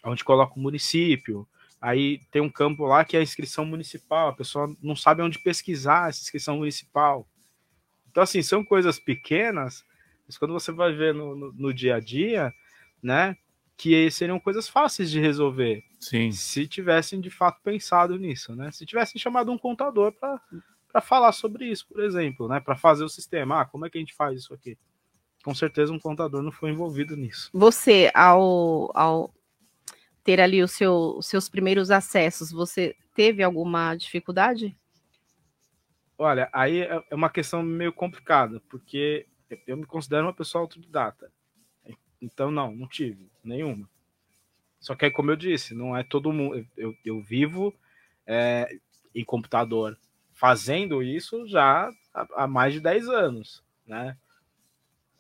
[0.05, 1.47] onde coloca o município.
[1.81, 5.39] Aí tem um campo lá que é a inscrição municipal, a pessoa não sabe onde
[5.39, 7.29] pesquisar essa inscrição municipal.
[8.11, 9.85] Então, assim, são coisas pequenas,
[10.27, 12.53] mas quando você vai ver no, no, no dia a dia,
[13.03, 13.37] né,
[13.77, 15.85] que seriam coisas fáceis de resolver.
[15.99, 16.31] Sim.
[16.31, 18.71] Se tivessem de fato pensado nisso, né?
[18.71, 23.09] Se tivessem chamado um contador para falar sobre isso, por exemplo, né, para fazer o
[23.09, 23.61] sistema.
[23.61, 24.79] Ah, como é que a gente faz isso aqui?
[25.45, 27.51] Com certeza um contador não foi envolvido nisso.
[27.53, 29.35] Você, ao, ao
[30.23, 34.77] ter ali o seu, os seus primeiros acessos, você teve alguma dificuldade?
[36.17, 40.63] Olha, aí é é uma questão meio complicada, porque eu, eu me considero uma pessoa
[40.63, 41.33] autodidata.
[42.21, 43.89] Então, não, não tive nenhuma.
[44.81, 46.65] Só que aí, como eu disse, não é todo mundo.
[46.77, 47.75] Eu, eu vivo
[48.27, 48.79] é,
[49.15, 49.99] em computador
[50.33, 54.17] fazendo isso já há, há, mais de 10 anos, né?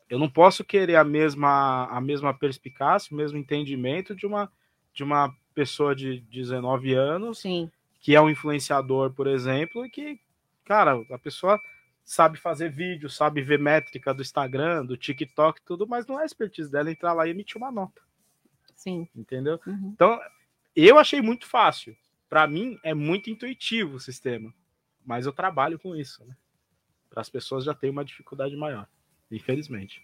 [0.08, 4.50] Eu não posso querer a mesma, a mesma perspicácia, o mesmo entendimento de uma,
[4.94, 7.70] de uma pessoa de 19 anos Sim.
[8.00, 10.20] que é um influenciador, por exemplo, e que,
[10.64, 11.60] cara, a pessoa
[12.04, 16.70] sabe fazer vídeo, sabe ver métrica do Instagram, do TikTok, tudo, mas não é expertise
[16.70, 18.00] dela entrar lá e emitir uma nota.
[18.78, 19.08] Sim.
[19.14, 19.60] Entendeu?
[19.66, 19.90] Uhum.
[19.92, 20.20] Então,
[20.74, 21.96] eu achei muito fácil.
[22.28, 24.54] Para mim, é muito intuitivo o sistema.
[25.04, 26.36] Mas eu trabalho com isso, né?
[27.10, 28.86] Para as pessoas já tem uma dificuldade maior,
[29.30, 30.00] infelizmente.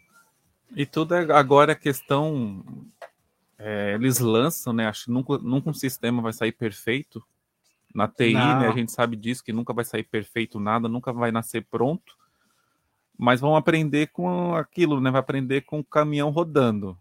[0.74, 2.64] E tudo é agora é questão.
[3.56, 4.88] É, eles lançam, né?
[4.88, 7.24] Acho que nunca, nunca um sistema vai sair perfeito.
[7.94, 11.30] Na TI, né, a gente sabe disso, que nunca vai sair perfeito nada, nunca vai
[11.30, 12.18] nascer pronto.
[13.16, 15.12] Mas vão aprender com aquilo, né?
[15.12, 16.98] Vai aprender com o caminhão rodando,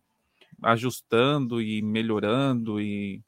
[0.64, 3.22] ajustando e melhorando e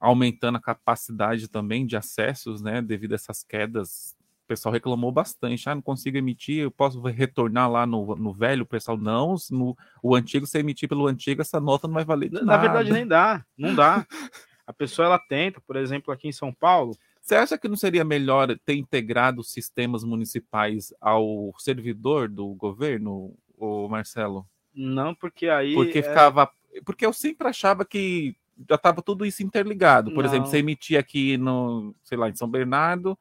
[0.00, 2.80] aumentando a capacidade também de acessos, né?
[2.80, 4.16] Devido a essas quedas.
[4.44, 5.68] O pessoal reclamou bastante.
[5.68, 8.62] Ah, não consigo emitir, eu posso retornar lá no, no velho?
[8.62, 12.32] O pessoal, não, no, o antigo, se emitir pelo antigo, essa nota não vai valer
[12.32, 12.62] Na nada.
[12.62, 14.06] verdade, nem dá, não dá.
[14.66, 16.96] A pessoa ela tenta, por exemplo, aqui em São Paulo.
[17.20, 23.36] Você acha que não seria melhor ter integrado os sistemas municipais ao servidor do governo,
[23.56, 24.46] o Marcelo?
[24.74, 25.74] Não, porque aí.
[25.74, 26.50] Porque é- ficava.
[26.84, 28.36] Porque eu sempre achava que
[28.68, 30.12] já estava tudo isso interligado.
[30.12, 30.30] Por Não.
[30.30, 33.18] exemplo, você emitia aqui no, sei lá, em São Bernardo,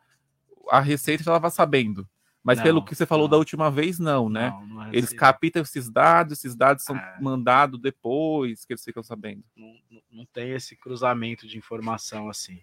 [0.70, 2.08] a Receita já estava sabendo.
[2.44, 4.50] Mas Não, pelo que você falou da última vez, não, né?
[4.50, 5.16] Não, não é eles assim.
[5.16, 7.18] captam esses dados, esses dados são É.
[7.20, 9.44] mandados depois que eles ficam sabendo.
[9.56, 12.62] não, não- não tem esse cruzamento de informação assim.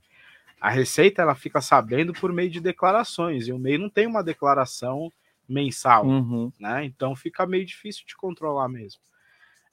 [0.61, 4.23] A Receita ela fica sabendo por meio de declarações e o MEI não tem uma
[4.25, 5.13] declaração
[5.49, 6.53] mensal, Uhum.
[6.59, 6.85] né?
[6.85, 9.01] Então fica meio difícil de controlar mesmo.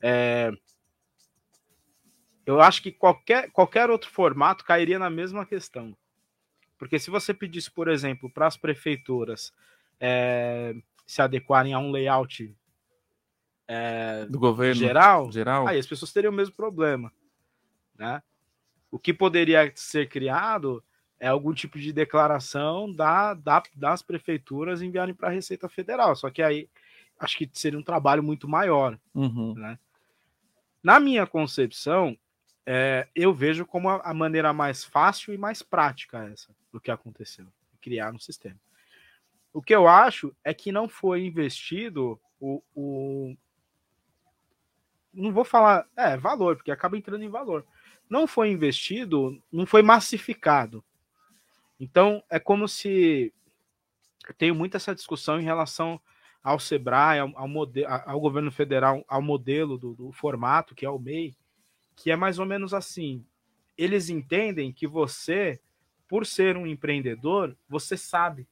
[0.02, 0.52] É,
[2.46, 5.96] Eu acho que qualquer, qualquer outro formato cairia na mesma questão.
[6.78, 9.54] Porque se você pedisse, por exemplo, para as prefeituras
[10.00, 10.76] é,
[11.08, 12.54] se adequarem a um layout
[13.66, 15.66] é, Do governo geral, geral.
[15.68, 17.14] aí as pessoas teriam o mesmo problema.
[17.98, 18.22] Né?
[18.92, 20.84] O que poderia ser criado
[21.24, 26.14] é algum tipo de declaração da, da- das prefeituras enviarem para a Receita Federal.
[26.18, 26.68] Só que aí
[27.18, 29.00] acho que seria um trabalho muito maior.
[29.16, 29.54] Uhum.
[29.54, 29.80] Né?
[30.84, 32.18] Na minha concepção,
[32.66, 36.92] é, eu vejo como a, a maneira mais fácil e mais prática essa do que
[36.92, 37.46] aconteceu,
[37.80, 38.60] criar um sistema.
[39.54, 43.34] O que eu acho é que não foi investido o, o-
[45.14, 47.66] não vou falar, é, valor, porque acaba entrando em valor.
[48.10, 50.84] Não foi investido, não foi massificado.
[51.80, 53.34] Então, é como se
[54.28, 56.00] eu tenho muito essa discussão em relação
[56.44, 57.48] ao Sebrae, ao, ao,
[58.06, 61.36] ao governo federal, ao modelo do, do formato, que é o MEI,
[61.96, 63.26] que é mais ou menos assim.
[63.78, 65.60] Eles entendem que você,
[66.08, 68.48] por ser um empreendedor, você sabe.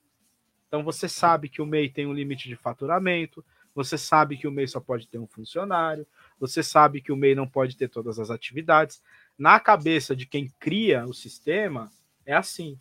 [0.67, 3.43] Então você sabe que o MEI tem um limite de faturamento,
[3.75, 6.07] você sabe que o MEI só pode ter um funcionário,
[6.39, 9.01] você sabe que o MEI não pode ter todas as atividades.
[9.37, 11.89] Na cabeça de quem cria o sistema,
[12.25, 12.79] é assim.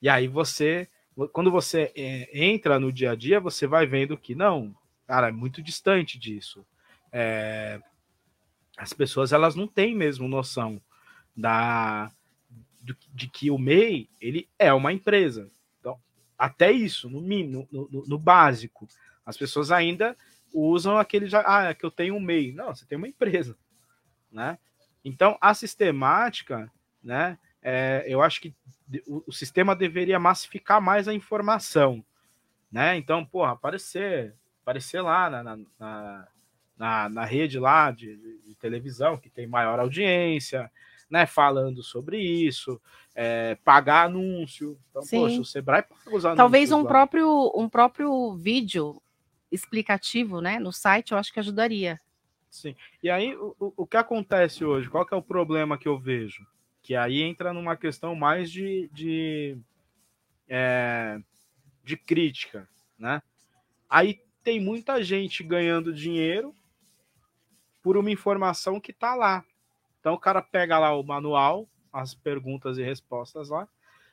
[0.00, 0.88] E aí você,
[1.32, 4.74] quando você é, entra no dia a dia, você vai vendo que não,
[5.06, 6.64] cara, é muito distante disso.
[7.12, 7.80] É,
[8.76, 10.80] as pessoas elas não têm mesmo noção
[11.36, 12.10] da
[12.80, 15.50] do- de que o MEI ele é uma empresa.
[15.80, 16.00] Então,
[16.38, 18.88] até isso, no no, no- no básico,
[19.26, 20.16] as pessoas ainda
[20.54, 22.52] usam aquele já, ah, é que eu tenho um MEI.
[22.52, 23.56] Não, você tem uma empresa,
[24.30, 24.58] né?
[25.04, 26.70] Então, a sistemática,
[27.02, 27.38] né?
[27.62, 32.04] é, eu acho que de- o, o sistema deveria massificar mais a informação,
[32.70, 32.96] né?
[32.96, 36.28] Então, porra, aparecer, aparecer lá na, na, na,
[36.76, 40.68] na- na rede lá de, de- televisão que tem maior audiência,
[41.08, 41.26] né?
[41.26, 42.80] Falando sobre isso,
[43.14, 44.76] é, pagar anúncio.
[44.90, 45.20] Então, Sim.
[45.20, 46.36] poxa, o Sebrae paga os anúncios.
[46.36, 46.88] Talvez um lá.
[46.88, 49.00] próprio, um próprio vídeo
[49.52, 52.00] explicativo, né, no site, eu acho que ajudaria.
[52.50, 52.74] Sim.
[53.02, 54.88] E aí, o, o- o que acontece hoje?
[54.90, 56.44] Qual que é o problema que eu vejo?
[56.88, 59.58] Que aí entra numa questão mais de, de,
[60.48, 61.20] é,
[61.84, 62.66] de crítica,
[62.98, 63.20] né?
[63.90, 66.54] Aí tem muita gente ganhando dinheiro
[67.82, 69.44] por uma informação que tá lá.
[70.00, 73.68] Então o cara pega lá o manual, as perguntas e respostas lá,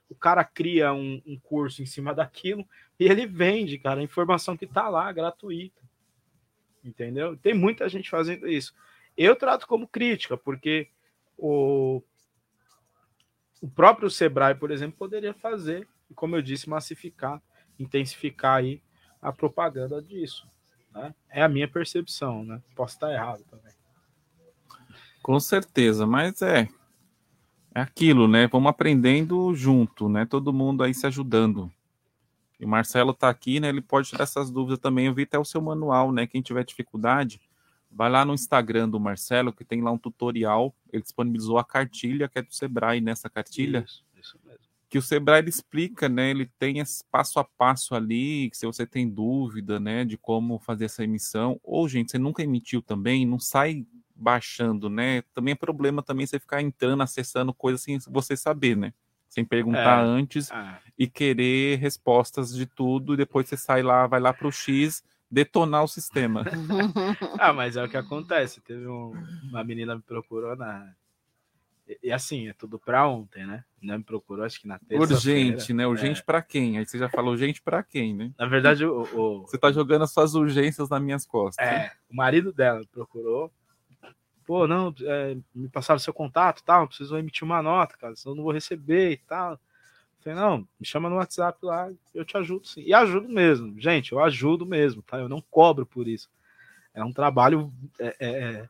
[0.09, 2.67] o cara cria um, um curso em cima daquilo
[2.99, 5.81] e ele vende, cara, a informação que tá lá, gratuita.
[6.83, 7.37] Entendeu?
[7.37, 8.75] Tem muita gente fazendo isso.
[9.15, 10.89] Eu trato como crítica, porque
[11.37, 12.03] o,
[13.65, 17.41] o próprio Sebrae, por exemplo, poderia fazer, e como eu disse, massificar,
[17.79, 18.79] intensificar aí
[19.19, 20.47] a propaganda disso.
[20.93, 21.15] né?
[21.31, 22.61] É a minha percepção, né?
[22.75, 23.73] Posso estar errado também.
[25.23, 26.69] Com certeza, mas é
[27.73, 28.47] é aquilo, né?
[28.47, 30.27] Vamos aprendendo junto, né?
[30.27, 31.69] Todo mundo aí se ajudando.
[32.59, 33.69] E o Marcelo tá aqui, né?
[33.69, 35.07] Ele pode tirar essas dúvidas também.
[35.07, 36.27] Eu vi até o seu manual, né?
[36.27, 37.41] Quem tiver dificuldade,
[37.95, 40.75] vai lá no Instagram do Marcelo, que tem lá um tutorial.
[40.91, 43.85] Ele disponibilizou a cartilha, que é do Sebrae, nessa cartilha.
[43.87, 44.59] Isso, isso mesmo.
[44.89, 46.29] Que o Sebrae ele explica, né?
[46.29, 50.59] Ele tem esse passo a passo ali, que se você tem dúvida, né, de como
[50.59, 51.59] fazer essa emissão.
[51.63, 55.21] Ou, gente, você nunca emitiu também, não sai baixando, né?
[55.33, 58.93] Também é problema também você ficar entrando, acessando coisas sem você saber, né?
[59.27, 60.05] Sem perguntar É.
[60.05, 64.51] antes Ah, e querer respostas de tudo, e depois você sai lá, vai lá pro
[64.51, 66.45] X detonar o sistema.
[67.39, 68.61] ah, mas é o que acontece.
[68.61, 69.13] Teve um-
[69.49, 70.93] uma menina me procurou na.
[71.87, 73.63] E, e assim, é tudo pra ontem, né?
[73.81, 75.13] Não me procurou, acho que na terça.
[75.13, 75.85] Urgente, né?
[75.85, 76.77] Urgente pra quem?
[76.77, 78.31] Aí você já falou urgente pra quem, né?
[78.37, 81.65] Na verdade, o, o- Você tá jogando as suas urgências nas minhas costas.
[81.65, 83.51] É, o marido dela me procurou.
[84.45, 88.37] Pô, não, é, me passaram seu contato tal, preciso emitir uma nota, cara, senão eu
[88.37, 89.59] não vou receber e tal.
[90.25, 92.81] Falei, não, me chama no WhatsApp lá, eu te ajudo sim.
[92.81, 95.19] E ajudo mesmo, gente, eu ajudo mesmo, tá?
[95.19, 96.27] Eu não cobro por isso.
[96.95, 98.69] É um trabalho, é, é, é-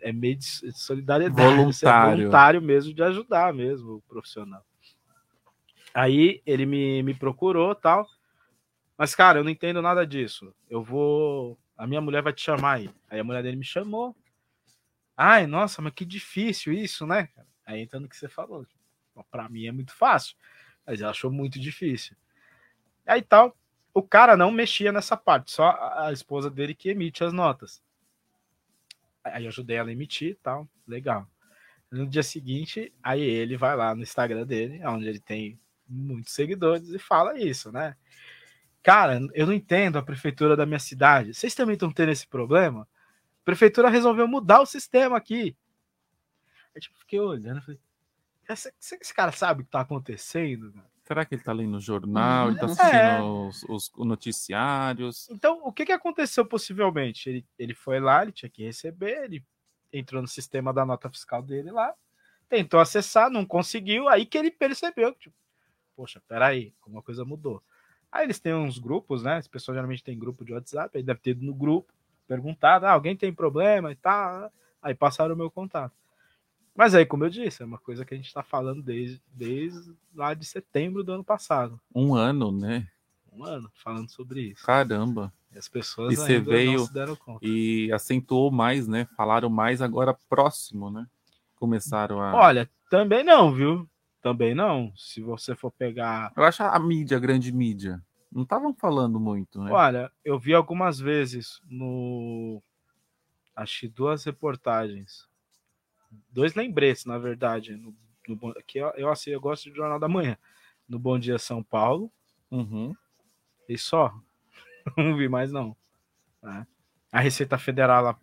[0.00, 1.46] é meio de solidariedade.
[1.46, 2.16] É Voluntário.
[2.16, 4.64] voluntário mesmo, de ajudar mesmo o profissional.
[5.92, 8.08] Aí ele me, me procurou tal.
[8.96, 10.54] Mas, cara, eu não entendo nada disso.
[10.70, 11.58] Eu vou.
[11.76, 12.90] A minha mulher vai te chamar aí.
[13.10, 14.16] Aí a mulher dele me chamou.
[15.14, 17.28] Ai, nossa, mas que difícil isso, né?
[17.66, 18.66] Aí entra no que você falou.
[19.30, 20.34] Pra mim é muito fácil.
[20.86, 22.16] Mas ela achou muito difícil.
[23.06, 23.56] Aí tal.
[23.92, 27.82] O cara não mexia nessa parte, só a esposa dele que emite as notas.
[29.24, 30.68] Aí eu ajudei ela a emitir tal.
[30.86, 31.26] Legal.
[31.90, 35.58] No dia seguinte, aí ele vai lá no Instagram dele, onde ele tem
[35.88, 37.96] muitos seguidores, e fala isso, né?
[38.80, 41.34] Cara, eu não entendo a prefeitura da minha cidade.
[41.34, 42.82] Vocês também estão tendo esse problema?
[42.82, 45.56] A prefeitura resolveu mudar o sistema aqui.
[46.74, 47.80] Aí tipo, fiquei olhando e falei,
[48.52, 50.72] esse, esse cara sabe o que tá acontecendo?
[50.72, 52.70] cara?" Será que ele tá lendo o jornal, ele tá É.
[52.70, 55.28] assistindo os, os noticiários?
[55.30, 57.28] Então, o que, que aconteceu possivelmente?
[57.28, 59.44] Ele, ele foi lá, ele tinha que receber, ele
[59.92, 61.92] entrou no sistema da nota fiscal dele lá,
[62.48, 65.36] tentou acessar, não conseguiu, aí que ele percebeu que, tipo,
[65.96, 67.62] poxa, peraí, alguma coisa mudou.
[68.12, 69.36] Aí eles têm uns grupos, né?
[69.36, 71.92] As pessoas geralmente têm grupo de WhatsApp, aí deve ter ido no grupo,
[72.26, 75.94] perguntado, ah, alguém tem problema e tal, aí passaram o meu contato.
[76.74, 79.92] Mas aí, como eu disse, é uma coisa que a gente está falando desde, desde
[80.14, 81.80] lá de setembro do ano passado.
[81.94, 82.88] Um ano, né?
[83.32, 84.64] Um ano falando sobre isso.
[84.64, 85.32] Caramba.
[85.52, 87.44] E as pessoas E você veio se deram conta.
[87.44, 89.06] e acentuou mais, né?
[89.16, 91.06] Falaram mais agora próximo, né?
[91.56, 92.34] Começaram a.
[92.34, 93.88] Olha, também não, viu?
[94.22, 94.92] Também não.
[94.96, 96.32] Se você for pegar.
[96.36, 98.00] Eu acho a mídia, a grande mídia.
[98.30, 99.72] Não estavam falando muito, né?
[99.72, 102.62] Olha, eu vi algumas vezes no.
[103.66, 105.28] Que duas reportagens.
[106.30, 107.76] Dois lembretes, na verdade.
[107.76, 107.94] No,
[108.28, 110.36] no, eu, eu, assim, eu gosto de Jornal da Manhã.
[110.88, 112.10] No Bom Dia São Paulo.
[112.50, 112.94] Uhum.
[113.68, 114.12] E só.
[114.96, 115.76] Não vi mais, não.
[116.42, 116.66] né?
[117.12, 118.18] A Receita Federal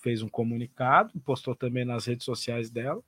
[0.00, 3.02] fez um comunicado, postou também nas redes sociais dela.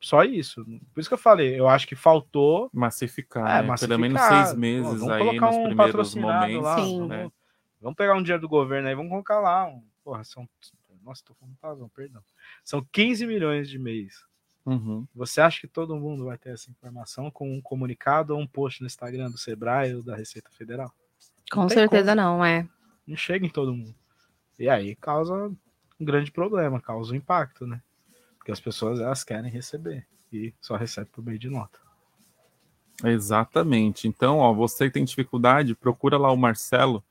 [0.00, 0.64] Só isso.
[0.92, 3.74] Por isso que eu falei, eu acho que faltou Massificar, É, né?
[3.78, 4.46] Pelo menos massificar.
[4.46, 6.62] seis meses Pô, vamos aí nos um primeiros momentos.
[6.62, 7.06] lá, Sim.
[7.08, 7.16] né?
[7.18, 7.32] vamos,
[7.80, 9.66] vamos pegar um dinheiro do governo aí, vamos colocar lá.
[9.66, 10.48] Um, porra, são.
[11.06, 12.20] Nossa, tô falando palavrão, perdão.
[12.64, 14.24] São 15 milhões de mês.
[14.66, 15.06] Uhum.
[15.14, 18.80] Você acha que todo mundo vai ter essa informação com um comunicado ou um post
[18.80, 20.92] no Instagram do Sebrae ou da Receita Federal?
[21.52, 22.16] Com Não tem certeza como.
[22.16, 22.68] não, é.
[23.06, 23.94] Não chega em todo mundo.
[24.58, 27.80] E aí causa um grande problema, causa um impacto, né?
[28.36, 31.78] Porque as pessoas elas querem receber e só recebe por meio de nota.
[33.04, 34.08] Exatamente.
[34.08, 37.04] Então, ó, você que tem dificuldade, procura lá o Marcelo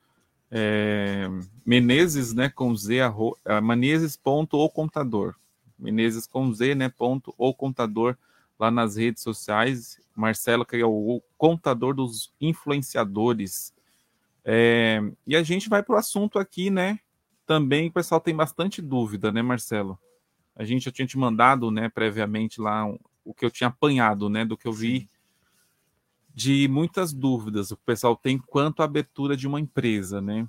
[0.51, 1.27] é,
[1.65, 5.35] Menezes, né, com Z, arro, é, Menezes ponto ou contador.
[5.77, 8.15] Menezes com Z, né, ponto ou contador
[8.59, 9.99] lá nas redes sociais.
[10.15, 13.73] Marcelo, que é o contador dos influenciadores.
[14.45, 16.99] É, e a gente vai para o assunto aqui, né?
[17.45, 19.99] Também o pessoal tem bastante dúvida, né, Marcelo?
[20.55, 22.87] A gente já tinha te mandado, né, previamente lá
[23.25, 25.09] o que eu tinha apanhado, né, do que eu vi
[26.35, 30.45] de muitas dúvidas o pessoal tem quanto à abertura de uma empresa, né?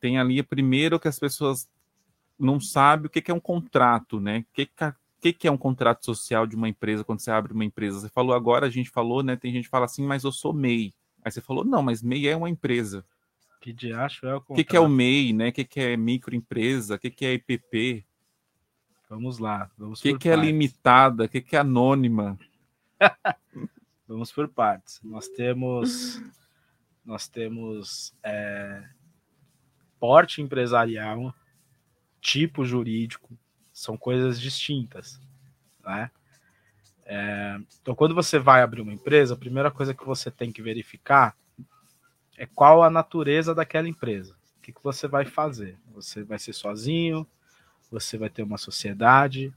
[0.00, 1.68] Tem ali primeiro que as pessoas
[2.38, 4.38] não sabem o que é um contrato, né?
[4.38, 4.70] O que,
[5.20, 8.00] que, que é um contrato social de uma empresa quando você abre uma empresa?
[8.00, 9.36] Você falou agora, a gente falou, né?
[9.36, 10.94] Tem gente que fala assim, mas eu sou MEI.
[11.22, 13.04] Aí você falou, não, mas MEI é uma empresa.
[13.60, 15.50] Que de acho é o O que, que é o MEI, né?
[15.50, 16.94] O que, que é microempresa?
[16.94, 18.06] O que, que é IPP?
[19.10, 21.24] Vamos lá, vamos O que, que é limitada?
[21.24, 22.38] O que, que é anônima?
[24.12, 25.00] Vamos por partes.
[25.02, 26.20] Nós temos
[27.02, 28.84] nós temos é,
[29.98, 31.34] porte empresarial,
[32.20, 33.36] tipo jurídico,
[33.72, 35.18] são coisas distintas,
[35.82, 36.10] né?
[37.06, 40.62] É, então, quando você vai abrir uma empresa, a primeira coisa que você tem que
[40.62, 41.34] verificar
[42.36, 44.36] é qual a natureza daquela empresa.
[44.58, 45.78] O que, que você vai fazer?
[45.94, 47.26] Você vai ser sozinho?
[47.90, 49.52] Você vai ter uma sociedade?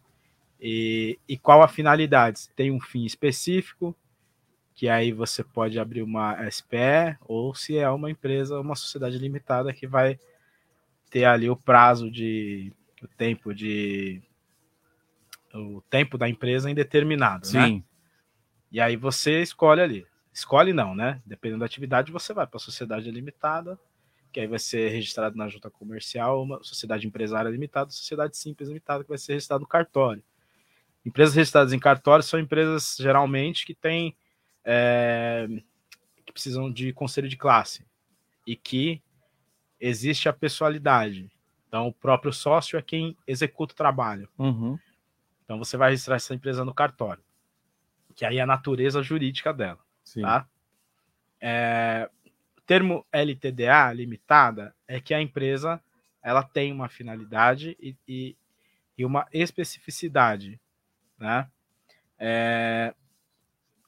[0.60, 2.48] E, e qual a finalidade?
[2.56, 3.96] Tem um fim específico,
[4.76, 9.74] que aí você pode abrir uma SPE, ou se é uma empresa, uma sociedade limitada
[9.74, 10.20] que vai
[11.10, 14.22] ter ali o prazo de o tempo de
[15.54, 17.68] o tempo da empresa indeterminado, né?
[17.68, 17.76] Sim.
[17.76, 17.84] Né?
[18.70, 20.06] E aí você escolhe ali.
[20.34, 21.22] Escolhe não, né?
[21.26, 23.80] Dependendo da atividade, você vai para a sociedade limitada,
[24.34, 29.02] que aí vai ser registrado na junta comercial, uma sociedade empresária limitada, sociedade simples limitada,
[29.06, 30.22] que vai ser registrado no cartório.
[31.06, 34.14] Empresas registradas em cartório são empresas geralmente que têm
[34.66, 35.48] é,
[36.26, 37.86] que precisam de conselho de classe
[38.46, 39.02] e que
[39.80, 41.30] existe a pessoalidade.
[41.68, 44.30] Então, o próprio sócio é quem executa o trabalho.
[44.38, 44.80] Uhum.
[45.44, 47.24] Então, você vai registrar essa empresa no cartório,
[48.16, 49.80] que aí é a natureza jurídica dela.
[50.04, 50.22] Sim.
[50.22, 50.48] Tá?
[51.40, 52.10] É,
[52.58, 55.82] o termo LTDA, limitada, é que a empresa
[56.24, 58.36] ela tem uma finalidade e, e,
[58.98, 60.60] e uma especificidade.
[61.20, 61.48] Né?
[62.18, 62.96] É,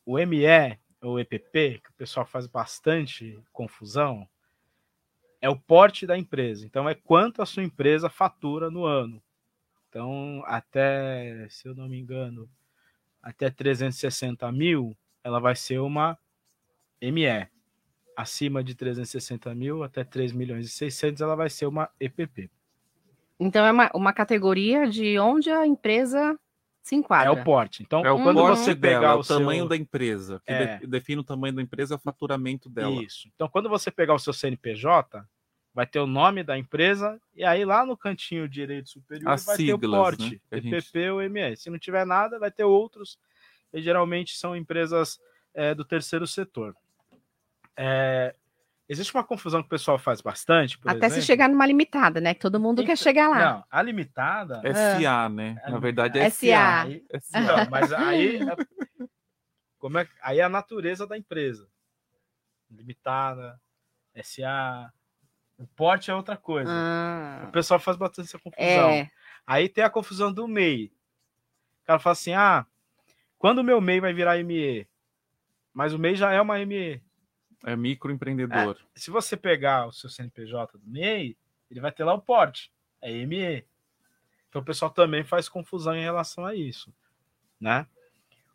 [0.08, 4.26] o ME, ou EPP, que o pessoal faz bastante confusão,
[5.42, 6.66] é o porte da empresa.
[6.66, 9.22] Então, é quanto a sua empresa fatura no ano.
[9.90, 12.50] Então, até, se eu não me engano,
[13.22, 16.18] até 360 mil, ela vai ser uma
[17.02, 17.50] ME.
[18.16, 22.50] Acima de 360 mil, até 3 milhões e 600, ela vai ser uma EPP.
[23.38, 26.40] Então, é uma, uma categoria de onde a empresa
[26.88, 27.28] se enquadra.
[27.28, 27.84] É o porte.
[27.84, 29.38] Então, é o quando você pegar dela, o, seu...
[29.38, 30.80] tamanho da empresa, que é.
[30.88, 33.04] define o tamanho da empresa, é o faturamento dela.
[33.04, 33.30] Isso.
[33.36, 35.22] Então, quando você pegar o seu CNPJ,
[35.74, 39.58] vai ter o nome da empresa e aí lá no cantinho direito superior As vai
[39.58, 40.62] siglas, ter o porte, né?
[40.62, 41.10] Gente...
[41.10, 41.64] ou MS.
[41.64, 43.20] Se não tiver nada, vai ter outros.
[43.74, 45.20] E geralmente são empresas
[45.54, 46.74] é, do terceiro setor.
[47.76, 48.34] É,
[48.88, 50.80] existe uma confusão que o pessoal faz bastante.
[50.86, 51.16] Até exemplo.
[51.16, 52.34] se chegar numa limitada, né?
[52.34, 53.40] Que todo mundo então, quer chegar lá.
[53.40, 54.62] Não, a limitada.
[54.64, 55.62] É SA, né?
[55.68, 56.82] Na verdade é SA.
[56.84, 58.38] Aí, Não, mas aí.
[58.38, 58.46] É,
[59.78, 61.68] como é, aí é a natureza da empresa.
[62.70, 63.60] Limitada,
[64.22, 64.92] SA,
[65.58, 66.70] o porte é outra coisa.
[66.72, 68.90] Ah, o pessoal faz bastante essa confusão.
[68.90, 69.10] É.
[69.46, 70.92] Aí tem a confusão do MEI.
[71.84, 72.66] O cara fala assim: ah,
[73.38, 74.88] quando o meu MEI vai virar ME?
[75.74, 77.02] Mas o MEI já é uma ME.
[77.66, 78.78] É microempreendedor.
[78.96, 81.36] É, se você pegar o seu CNPJ do MEI,
[81.70, 82.72] ele vai ter lá o porte.
[83.02, 83.66] É ME.
[84.50, 86.94] Então o pessoal também faz confusão em relação a isso.
[87.60, 87.86] Né?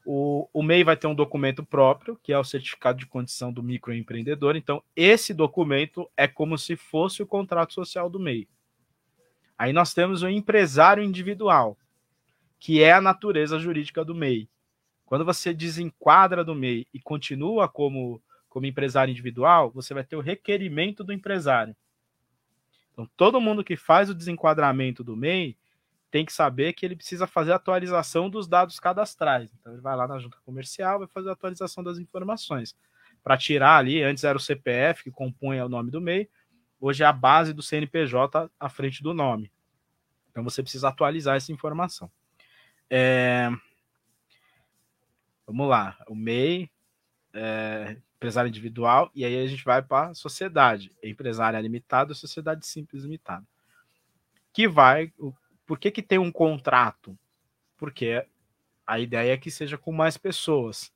[0.04, 3.62] O, o MEI vai ter um documento próprio, que é o certificado de condição do
[3.62, 4.56] microempreendedor.
[4.56, 8.48] Então, esse documento é como se fosse o contrato social do MEI.
[9.56, 11.78] Aí nós temos o empresário individual,
[12.58, 14.48] que é a natureza jurídica do MEI.
[15.06, 18.20] Quando você desenquadra do MEI e continua como,
[18.52, 21.74] como empresário individual, você vai ter o requerimento do empresário.
[22.92, 25.56] Então, todo mundo que faz o desenquadramento do MEI
[26.10, 29.50] tem que saber que ele precisa fazer a atualização dos dados cadastrais.
[29.58, 32.76] Então ele vai lá na junta comercial, vai fazer a atualização das informações.
[33.24, 36.28] Para tirar ali, antes era o CPF que compunha o nome do MEI,
[36.78, 39.50] hoje é a base do CNPJ à frente do nome.
[40.30, 42.12] Então você precisa atualizar essa informação.
[42.90, 43.48] É...
[45.46, 46.70] Vamos lá, o MEI,
[47.32, 47.96] é...
[48.22, 53.44] empresário individual, e aí a gente vai para a sociedade, empresária limitada, sociedade simples limitada.
[54.52, 55.12] Que vai,
[55.66, 57.18] por que, que tem um contrato?
[57.76, 58.24] Porque
[58.86, 60.92] a ideia é que seja com mais pessoas.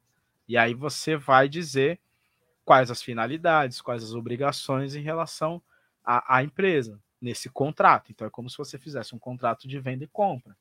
[0.46, 1.98] E aí você vai dizer
[2.64, 5.60] quais as finalidades, quais as obrigações em relação
[6.04, 8.12] à, à empresa nesse contrato.
[8.12, 10.56] Então é como se você fizesse um contrato de venda e compra.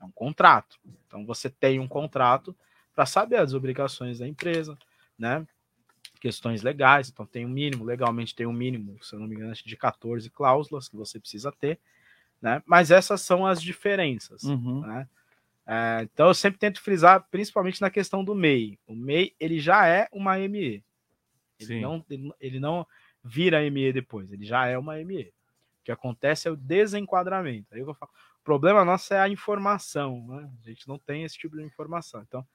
[0.00, 0.78] É um contrato.
[1.06, 2.56] Então você tem um contrato
[2.94, 4.78] para saber as obrigações da empresa,
[5.18, 5.46] né?
[6.26, 9.54] Questões legais, então tem um mínimo, legalmente tem um mínimo, se eu não me engano,
[9.54, 11.78] de 14 cláusulas que você precisa ter
[12.40, 12.62] né?
[12.66, 14.80] Mas essas são as diferenças, uhum.
[14.80, 15.08] né?
[15.68, 18.78] É, então eu sempre tento frisar, principalmente na questão do MEI.
[18.86, 20.84] O MEI ele já é uma ME.
[21.58, 22.86] Ele não, ele, ele, não
[23.24, 25.32] vira ME depois, ele já é uma ME.
[25.80, 27.74] O que acontece é o desenquadramento.
[27.74, 30.50] Aí eu falo, o problema nosso é a informação, né?
[30.62, 32.22] A gente não tem esse tipo de informação.
[32.22, 32.46] Então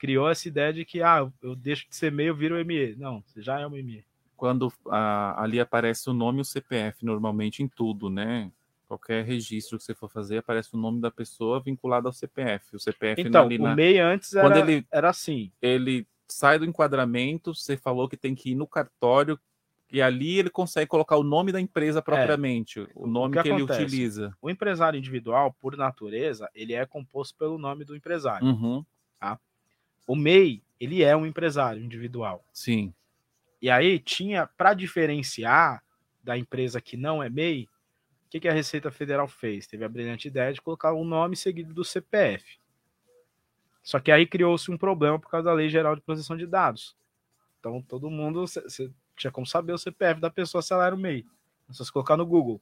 [0.00, 2.96] criou essa ideia de que ah, eu deixo de ser MEI, eu viro ME.
[2.96, 4.02] Não, você já é uma ME.
[4.34, 8.50] Quando ah, ali aparece o nome e o CPF normalmente em tudo, né?
[8.88, 12.74] Qualquer registro que você for fazer, aparece o nome da pessoa vinculado ao CPF.
[12.74, 13.72] O CPF então, ali na...
[13.72, 15.52] o MEI antes era, Quando ele, era assim.
[15.60, 19.38] Ele sai do enquadramento, você falou que tem que ir no cartório
[19.92, 23.62] E ali ele consegue colocar o nome da empresa propriamente, o nome que que, ele
[23.62, 24.34] utiliza.
[24.40, 28.46] O empresário individual, por natureza, ele é composto pelo nome do empresário.
[28.46, 28.82] Uhum,
[29.20, 29.38] Tá?
[30.10, 32.44] O MEI, ele é um empresário individual.
[32.52, 32.92] sim.
[33.62, 35.84] E aí tinha, para diferenciar
[36.24, 37.64] da empresa que não é MEI,
[38.26, 39.68] o que, que a Receita Federal fez?
[39.68, 42.58] Teve a brilhante ideia de colocar o nome seguido do CPF.
[43.84, 46.96] Só que aí criou-se um problema por causa da Lei Geral de Proteção de Dados.
[47.60, 50.94] Então todo mundo cê- cê tinha como saber o CPF da pessoa se ela era
[50.94, 51.24] o MEI.
[51.68, 52.60] É só se colocar no Google.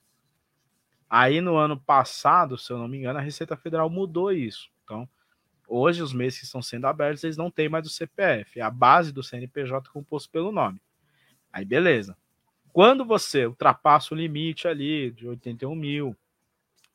[1.08, 4.70] Aí no ano passado, se eu não me engano, a Receita Federal mudou isso.
[4.84, 5.08] Então,
[5.68, 8.58] hoje os MEIs que estão sendo abertos, eles não têm mais o CPF.
[8.58, 10.80] É a base do CNPJ composto pelo nome.
[11.52, 12.16] Aí beleza.
[12.72, 16.16] Quando você ultrapassa o limite ali de 81 mil,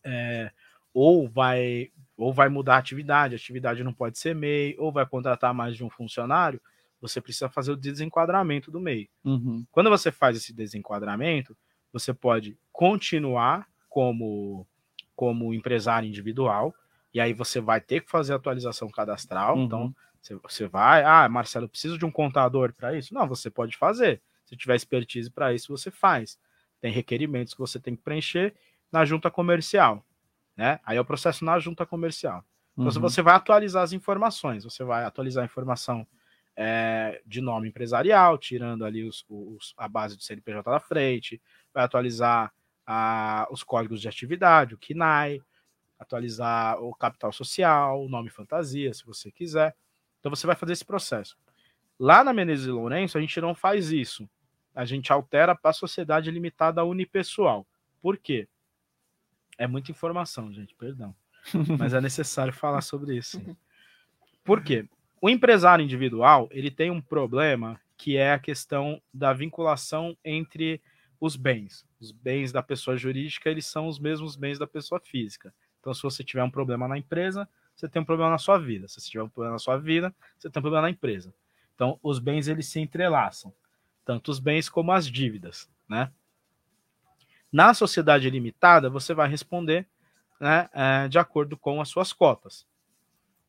[0.04, 0.52] é,
[0.94, 5.06] ou vai ou vai mudar a atividade, a atividade não pode ser MEI, ou vai
[5.06, 6.62] contratar mais de um funcionário,
[7.02, 9.10] você precisa fazer o desenquadramento do MEI.
[9.26, 9.66] Uhum.
[9.72, 11.58] Quando você faz esse desenquadramento,
[11.92, 14.66] você pode continuar como,
[15.16, 16.74] como empresário individual,
[17.14, 19.58] e aí você vai ter que fazer atualização cadastral.
[19.58, 19.64] Uhum.
[19.66, 19.96] Então,
[20.42, 23.14] você, vai, ah, Marcelo, eu preciso de um contador para isso?
[23.14, 24.22] Não, você pode fazer.
[24.46, 26.40] Se tiver expertise para isso, você faz.
[26.80, 28.54] Tem requerimentos que você tem que preencher
[28.92, 30.06] na junta comercial.
[30.56, 30.80] Né?
[30.86, 32.44] Aí é o processo na junta comercial.
[32.74, 33.02] Então, Uhum.
[33.02, 36.08] você vai atualizar as informações, você vai atualizar a informação
[36.56, 41.42] é, de nome empresarial, tirando ali os, os- a base do CNPJ da frente,
[41.74, 42.54] vai atualizar
[42.86, 45.42] a- os códigos de atividade, o KNAI,
[46.04, 49.76] atualizar o capital social, o nome fantasia, se você quiser.
[50.20, 51.38] Então você vai fazer esse processo.
[52.00, 54.30] Lá na Menezes e Lourenço, a gente não faz isso.
[54.74, 57.68] A gente altera para a sociedade limitada unipessoal.
[58.02, 58.48] Por quê?
[59.58, 61.16] É muita informação, gente, perdão.
[61.78, 63.42] Mas é necessário falar sobre isso.
[64.44, 64.88] Por quê?
[65.22, 70.82] O empresário individual, ele tem um problema que é a questão da vinculação entre
[71.20, 71.86] os bens.
[72.02, 75.54] Os bens da pessoa jurídica, eles são os mesmos bens da pessoa física.
[75.84, 78.88] Então, se você tiver um problema na empresa, você tem um problema na sua vida.
[78.88, 81.34] Se você tiver um problema na sua vida, você tem um problema na empresa.
[81.76, 83.54] Então, os bens, eles se entrelaçam.
[84.06, 86.10] Tanto os bens como as dívidas, né?
[87.52, 89.86] Na sociedade limitada, você vai responder
[90.40, 92.66] né, eh, de acordo com as suas cotas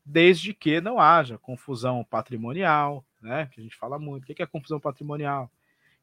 [0.05, 3.47] desde que não haja confusão patrimonial, né?
[3.47, 4.23] Que a gente fala muito.
[4.23, 5.49] O que é confusão patrimonial?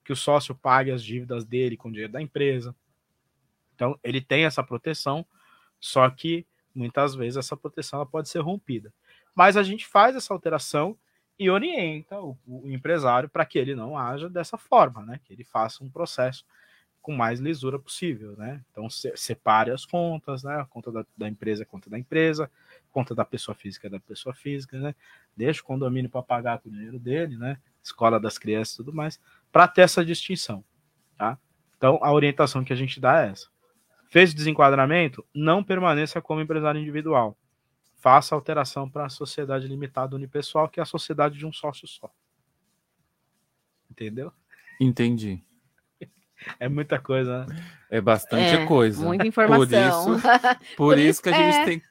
[0.05, 2.75] Que o sócio pague as dívidas dele com o dinheiro da empresa.
[3.75, 5.25] Então, ele tem essa proteção,
[5.83, 8.95] só que muitas vezes essa proteção pode ser rompida.
[9.35, 10.97] Mas a gente faz essa alteração
[11.39, 15.21] e orienta o, o empresário para que ele não haja dessa forma, né?
[15.25, 16.45] Que ele faça um processo
[17.03, 18.63] com mais lisura possível, né?
[18.71, 20.61] Então se- separe as contas, né?
[20.61, 22.49] A conta da, da empresa é a conta da empresa,
[22.93, 24.95] conta da pessoa física é da pessoa física, né?
[25.37, 27.59] Deixa o condomínio para pagar com o dinheiro dele, né?
[27.83, 29.19] Escola das crianças e tudo mais,
[29.51, 30.65] para ter essa distinção,
[31.19, 31.37] tá?
[31.77, 33.52] Então a orientação que a gente dá é essa.
[34.13, 37.35] Fez desenquadramento, não permaneça como empresário individual.
[37.97, 42.13] Faça alteração para a sociedade limitada unipessoal, que é a sociedade de um sócio só.
[43.91, 44.31] Entendeu?
[44.79, 45.43] Entendi.
[46.61, 47.65] É muita coisa, né?
[47.89, 49.03] É bastante É, coisa.
[49.03, 50.19] muita informação.
[50.21, 51.65] Por isso, por isso que a gente é.
[51.65, 51.83] tem,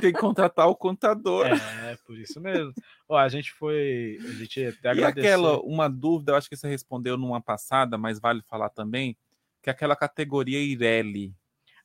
[0.00, 1.44] tem que contratar o contador.
[1.48, 2.72] É, por isso mesmo.
[3.06, 4.16] Ó, a gente foi.
[4.22, 5.30] A gente até E agradeceu.
[5.34, 9.14] aquela, uma dúvida, eu acho que você respondeu numa passada, mas vale falar também,
[9.62, 11.34] que é aquela categoria Ireli.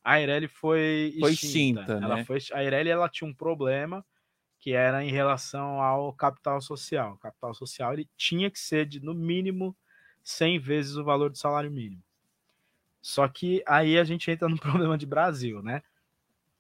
[0.04, 1.82] A Ireli foi, Foi extinta.
[1.82, 2.26] extinta, ela né?
[2.26, 4.06] foi, a Ireli ela tinha um problema
[4.60, 7.14] que era em relação ao capital social.
[7.14, 9.76] O capital social ele tinha que ser de no mínimo
[10.24, 12.02] 100 vezes o valor do salário mínimo.
[13.02, 15.82] Só que aí a gente entra no problema de Brasil, né?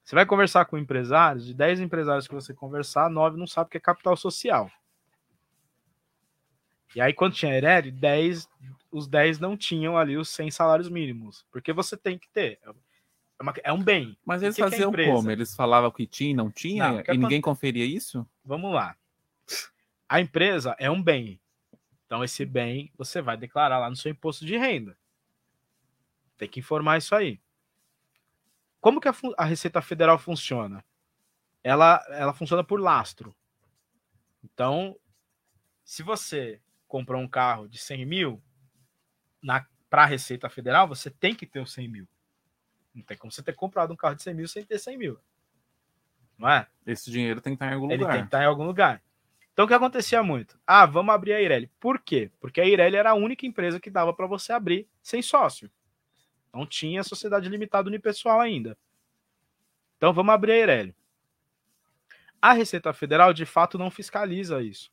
[0.03, 3.71] Você vai conversar com empresários, de 10 empresários que você conversar, 9 não sabem o
[3.71, 4.69] que é capital social.
[6.95, 8.47] E aí, quando tinha Ireli, 10,
[8.91, 11.45] os 10 não tinham ali os 100 salários mínimos.
[11.51, 12.59] Porque você tem que ter.
[13.39, 14.17] É, uma- é um bem.
[14.25, 15.11] Mas eles é faziam empresa?
[15.11, 15.31] como?
[15.31, 16.91] Eles falavam que tinha, não tinha?
[16.91, 18.27] Não, e ninguém conferia isso?
[18.43, 18.95] Vamos lá.
[20.07, 21.39] A empresa é um bem.
[22.05, 24.97] Então, esse bem você vai declarar lá no seu imposto de renda.
[26.37, 27.39] Tem que informar isso aí.
[28.79, 30.83] Como que a, a Receita Federal funciona?
[31.63, 33.35] Ela, ela funciona por lastro.
[34.43, 34.95] Então,
[35.83, 38.43] se você comprou um carro de 100 mil,
[39.89, 42.07] para a Receita Federal, você tem que ter os 100 mil.
[42.93, 45.19] Não tem como você ter comprado um carro de 100 mil sem ter 100 mil.
[46.37, 46.67] Não é?
[46.85, 48.13] Esse dinheiro tem que estar em algum Ele lugar.
[48.13, 49.01] tem que estar em algum lugar.
[49.53, 50.59] Então, o que acontecia muito?
[50.65, 51.71] Ah, vamos abrir a Ireli.
[51.79, 52.31] Por quê?
[52.39, 55.69] Porque a Ireli era a única empresa que dava para você abrir sem sócio.
[56.51, 58.77] Não tinha sociedade limitada unipessoal ainda.
[59.97, 60.95] Então, vamos abrir a Ireli.
[62.41, 64.91] A Receita Federal, de fato, não fiscaliza isso.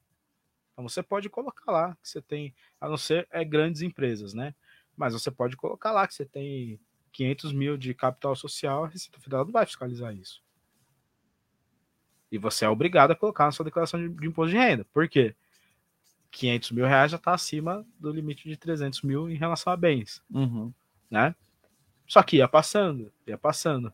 [0.72, 4.54] Então, você pode colocar lá que você tem, a não ser é, grandes empresas, né?
[4.94, 6.78] Mas você pode colocar lá que você tem
[7.12, 10.42] 500 mil de capital social, a Receita Federal não vai fiscalizar isso.
[12.30, 14.84] E você é obrigado a colocar na sua declaração de, de imposto de renda.
[14.92, 15.34] Por quê?
[16.30, 20.22] 500 mil reais já está acima do limite de 300 mil em relação a bens.
[20.30, 20.72] Uhum.
[21.10, 21.34] Né?
[22.06, 23.92] Só que ia passando, ia passando.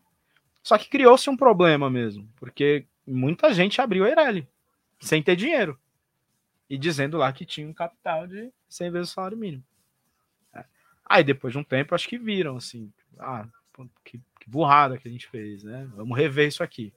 [0.62, 4.46] Só que criou-se um problema mesmo, porque muita gente abriu a Eireli
[5.00, 5.78] sem ter dinheiro
[6.68, 9.64] e dizendo lá que tinha um capital de 100 vezes o salário mínimo.
[10.54, 10.64] É.
[11.04, 13.46] Aí depois de um tempo, acho que viram assim, ah,
[14.04, 15.88] que, que burrada que a gente fez, né?
[15.94, 16.92] Vamos rever isso aqui.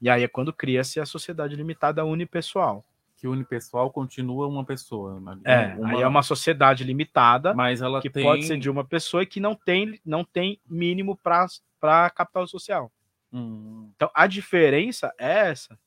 [0.00, 2.84] E aí é quando cria-se a sociedade limitada unipessoal.
[3.16, 5.14] Que unipessoal continua uma pessoa.
[5.14, 8.22] Uma, É, uma- aí é uma sociedade limitada, Mas ela que tem...
[8.22, 12.92] pode ser de uma pessoa e que não tem, não tem mínimo para capital social.
[13.32, 15.78] Hum, Então a diferença é essa.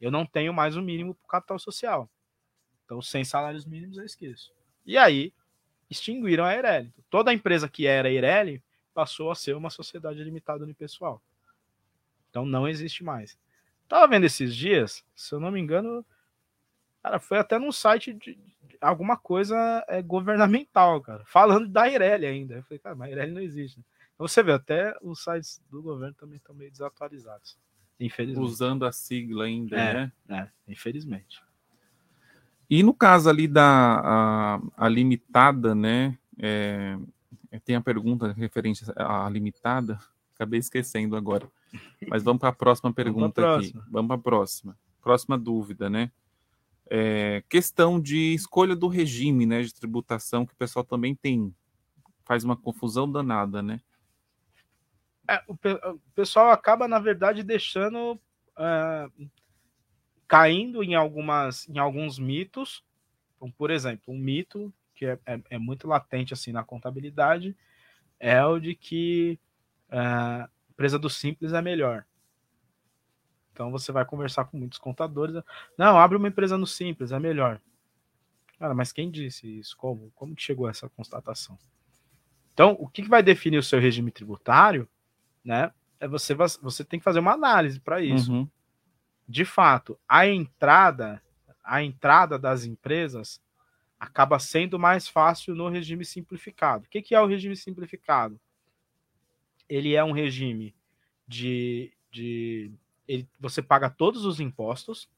[0.00, 2.10] Eu não tenho mais o mínimo para capital social.
[2.84, 4.52] Então, sem salários mínimos, eu esqueço.
[4.84, 5.32] E aí,
[5.88, 6.92] extinguiram a Eireli.
[7.08, 8.62] Toda a empresa que era Eireli
[8.94, 11.20] passou a ser uma sociedade limitada unipessoal.
[12.30, 13.36] Então, não existe mais.
[13.88, 16.04] Tava vendo esses dias, se eu não me engano,
[17.02, 22.26] cara, foi até num site de, de alguma coisa é, governamental, cara, falando da Eireli
[22.26, 22.54] ainda.
[22.54, 23.78] Eu falei, cara, mas a Eireli não existe.
[23.78, 23.84] né?
[24.14, 27.58] Então, você vê, até os sites do governo também estão meio desatualizados.
[28.00, 28.44] Infelizmente.
[28.44, 30.12] usando a sigla ainda, É, né?
[30.28, 31.42] é, infelizmente.
[32.68, 36.18] E no caso ali da a, a limitada, né?
[36.38, 36.96] é,
[37.60, 39.98] tem a pergunta referente à limitada,
[40.34, 41.48] acabei esquecendo agora.
[42.08, 43.70] Mas vamos para a próxima pergunta aqui.
[43.72, 43.86] próxima.
[43.90, 44.78] Vamos para a próxima.
[45.02, 46.10] Próxima dúvida, né?
[46.88, 51.54] É, questão de escolha do regime, né, de tributação que o pessoal também tem.
[52.24, 53.80] Faz uma confusão danada, né?
[55.28, 58.18] É, o, pe- o pessoal acaba, na verdade, deixando.
[58.56, 59.08] ah,
[60.26, 62.82] caindo em, algumas, em alguns mitos.
[63.36, 67.56] Então, por exemplo, um mito que é, é- é muito latente assim na contabilidade
[68.18, 69.38] é o de que
[69.90, 72.04] ah, a empresa do simples é melhor.
[73.52, 75.40] Então você vai conversar com muitos contadores.
[75.78, 77.60] Não, abre uma empresa no simples, é melhor.
[78.58, 79.76] Cara, mas quem disse isso?
[79.76, 80.10] Como?
[80.14, 81.58] Como que chegou a essa constatação?
[82.52, 84.88] Então, o que vai definir o seu regime tributário,
[85.44, 85.72] né?
[86.00, 88.32] É você, você tem que fazer uma análise para isso.
[88.32, 88.48] Uhum.
[89.28, 91.22] De fato, a entrada,
[91.62, 93.40] a entrada das empresas
[94.04, 96.84] acaba sendo mais fácil no regime simplificado.
[96.84, 98.38] O que, que é o regime simplificado?
[99.68, 100.74] Ele é um regime
[101.26, 102.70] de, de
[103.08, 105.08] ele, você paga todos os impostos,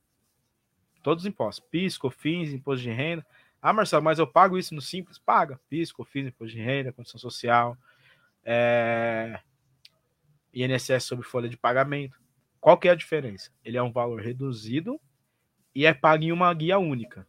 [1.02, 3.26] todos os impostos, PIS, COFINS, imposto de renda.
[3.60, 5.18] Ah, Marcelo, mas eu pago isso no simples?
[5.18, 7.76] Paga, PIS, COFINS, imposto de renda, condição social,
[8.44, 9.40] é,
[10.54, 12.20] INSS sobre folha de pagamento.
[12.60, 13.50] Qual que é a diferença?
[13.64, 15.00] Ele é um valor reduzido
[15.74, 17.26] e é pago em uma guia única.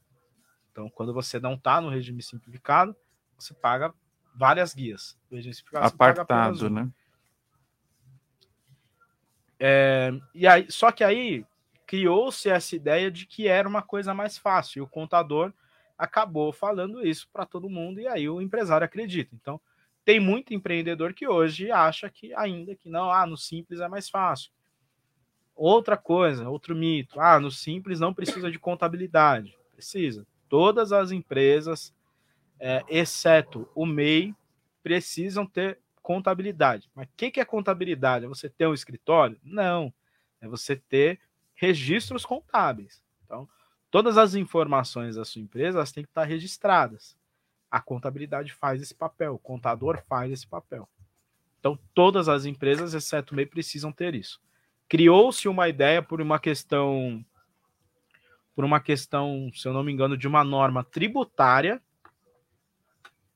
[0.78, 2.96] Então, quando você não está no regime simplificado,
[3.36, 3.92] você paga
[4.36, 5.18] várias guias.
[5.28, 6.88] No regime simplificado, Apartado, né?
[9.60, 11.44] É, e aí, só que aí
[11.88, 14.78] criou-se essa ideia de que era uma coisa mais fácil.
[14.78, 15.52] E o contador
[15.98, 19.34] acabou falando isso para todo mundo e aí o empresário acredita.
[19.34, 19.60] Então,
[20.06, 24.08] tem muito empreendedor que hoje acha que ainda que não, ah, no simples é mais
[24.08, 24.52] fácil.
[25.56, 29.58] Outra coisa, outro mito, ah, no simples não precisa de contabilidade.
[29.74, 30.24] Precisa.
[30.50, 31.94] Todas as empresas,
[32.60, 34.36] é, exceto o MEI,
[34.82, 36.90] precisam ter contabilidade.
[36.96, 38.26] Mas o que, que é contabilidade?
[38.26, 39.38] É você ter um escritório?
[39.44, 39.94] Não.
[40.40, 41.20] É você ter
[41.54, 43.04] registros contábeis.
[43.26, 43.48] Então,
[43.92, 47.18] todas as informações da sua empresa elas têm que estar registradas.
[47.70, 50.88] A contabilidade faz esse papel, o contador faz esse papel.
[51.60, 54.40] Então, todas as empresas, exceto o MEI, precisam ter isso.
[54.88, 57.26] Criou-se uma ideia por uma questão,
[58.58, 61.80] por uma questão, se eu não me engano, de uma norma tributária,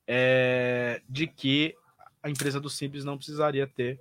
[0.04, 1.76] é, de que
[2.20, 4.00] a empresa do Simples não precisaria ter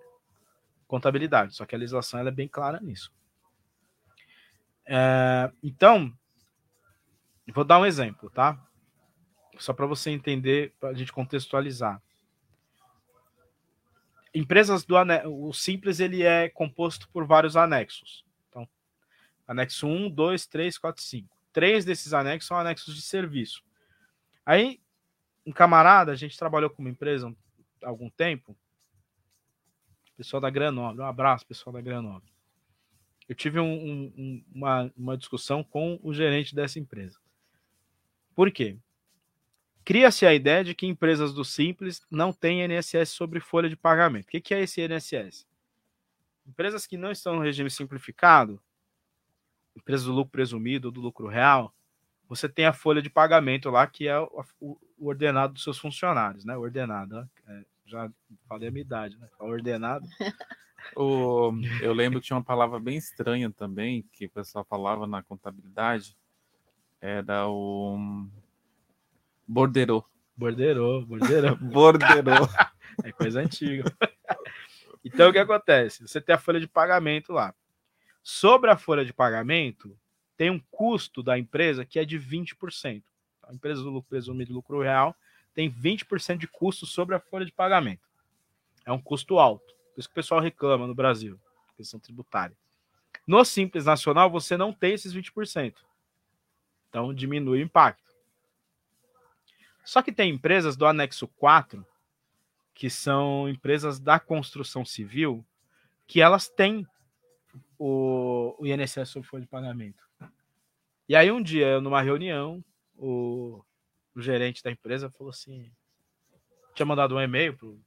[0.87, 1.55] contabilidade.
[1.55, 3.13] Só que a legislação é bem clara nisso.
[4.83, 6.11] É, então,
[7.53, 8.59] vou dar um exemplo, tá?
[9.59, 12.01] Só para você entender, para a gente contextualizar.
[14.33, 15.21] Empresas do ane...
[15.27, 18.25] o Simples ele é composto por vários anexos.
[19.51, 21.37] Anexo 1, 2, 3, 4, 5.
[21.51, 23.61] Três desses anexos são anexos de serviço.
[24.45, 24.79] Aí,
[25.45, 27.35] um camarada, a gente trabalhou com uma empresa
[27.83, 28.55] há algum tempo,
[30.15, 32.31] pessoal da Granobre, um abraço, pessoal da Granobre.
[33.27, 37.19] Eu tive um- um- um- uma, uma discussão com o gerente dessa empresa.
[38.33, 38.77] Por quê?
[39.83, 44.27] Cria-se a ideia de que empresas do Simples não têm INSS sobre folha de pagamento.
[44.27, 45.45] O que é esse INSS?
[46.47, 48.61] Empresas que não estão no regime simplificado,
[49.75, 51.73] empresas do lucro presumido ou do lucro real,
[52.27, 56.55] você tem a folha de pagamento lá, que é o, ordenado dos seus funcionários, né?
[56.55, 58.09] O ordenado, é, já
[58.47, 59.27] falei a minha idade, né?
[59.39, 60.07] O ordenado.
[60.95, 65.21] O, eu lembro que tinha uma palavra bem estranha também, que o pessoal falava na
[65.21, 66.17] contabilidade,
[66.99, 68.27] era o
[69.47, 70.03] borderô.
[70.35, 71.55] Borderô, borderô.
[71.61, 72.49] borderô.
[73.03, 73.95] É coisa antiga.
[75.05, 76.07] Então, o que acontece?
[76.07, 77.53] Você tem a folha de pagamento lá.
[78.23, 79.97] Sobre a folha de pagamento,
[80.37, 83.03] tem um custo da empresa que é de 20%.
[83.43, 85.15] A empresa do lucro presumido lucro real
[85.53, 88.07] tem 20% de custo sobre a folha de pagamento.
[88.85, 89.73] É um custo alto.
[89.93, 91.39] Por isso que o pessoal reclama no Brasil,
[91.75, 92.55] questão tributária.
[93.27, 95.75] No Simples Nacional, você não tem esses 20%.
[96.89, 98.11] Então, diminui o impacto.
[99.83, 101.85] Só que tem empresas do anexo 4,
[102.73, 105.45] que são empresas da construção civil,
[106.07, 106.87] que elas têm
[107.77, 110.03] o, o INSS sob folha de pagamento.
[111.07, 112.63] E aí, um dia, numa reunião,
[112.97, 113.63] o,
[114.15, 115.71] o gerente da empresa falou assim:
[116.73, 117.79] tinha mandado um e-mail pro,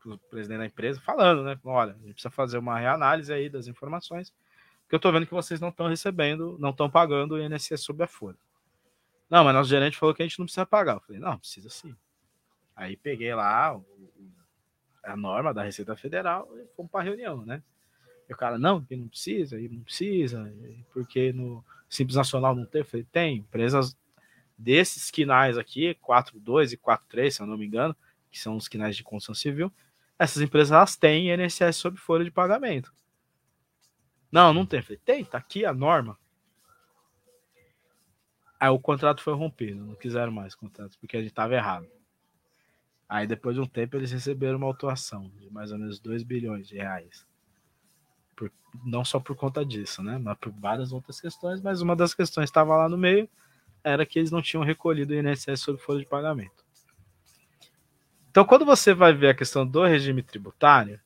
[0.00, 1.58] pro presidente da empresa falando, né?
[1.64, 4.32] Olha, a gente precisa fazer uma reanálise aí das informações,
[4.82, 8.02] porque eu tô vendo que vocês não estão recebendo, não estão pagando o INSS sob
[8.02, 8.38] a folha.
[9.28, 10.94] Não, mas nosso gerente falou que a gente não precisa pagar.
[10.94, 11.94] Eu falei, não, precisa sim.
[12.76, 13.84] Aí peguei lá o-
[15.02, 17.62] a norma da Receita Federal e fomos para reunião, né?
[18.28, 20.52] E o cara, não, que não precisa, e não precisa,
[20.92, 22.80] porque no Simples Nacional não tem.
[22.80, 23.96] Eu falei, tem, empresas
[24.56, 27.94] desses quinais aqui, 42 e 43, se eu não me engano,
[28.30, 29.72] que são os quinais de construção civil,
[30.18, 32.92] essas empresas elas têm INSS sob folha de pagamento.
[34.30, 34.80] Não, não tem.
[34.80, 36.18] Eu falei, tem, tá aqui a norma.
[38.58, 41.86] Aí o contrato foi rompido, não quiseram mais contrato, porque a gente tava errado.
[43.08, 46.66] Aí depois de um tempo eles receberam uma autuação de mais ou menos 2 bilhões
[46.66, 47.26] de reais.
[48.82, 50.18] Não só por conta disso, né?
[50.18, 53.28] Mas por várias outras questões, mas uma das questões que estava lá no meio
[53.82, 56.64] era que eles não tinham recolhido o INSS sob folha de pagamento.
[58.30, 61.00] Então, quando você vai ver a questão do regime tributário,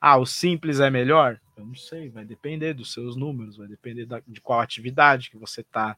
[0.00, 1.40] ah, o simples é melhor?
[1.56, 5.36] Eu não sei, vai depender dos seus números, vai depender da- de qual atividade que
[5.36, 5.96] você está.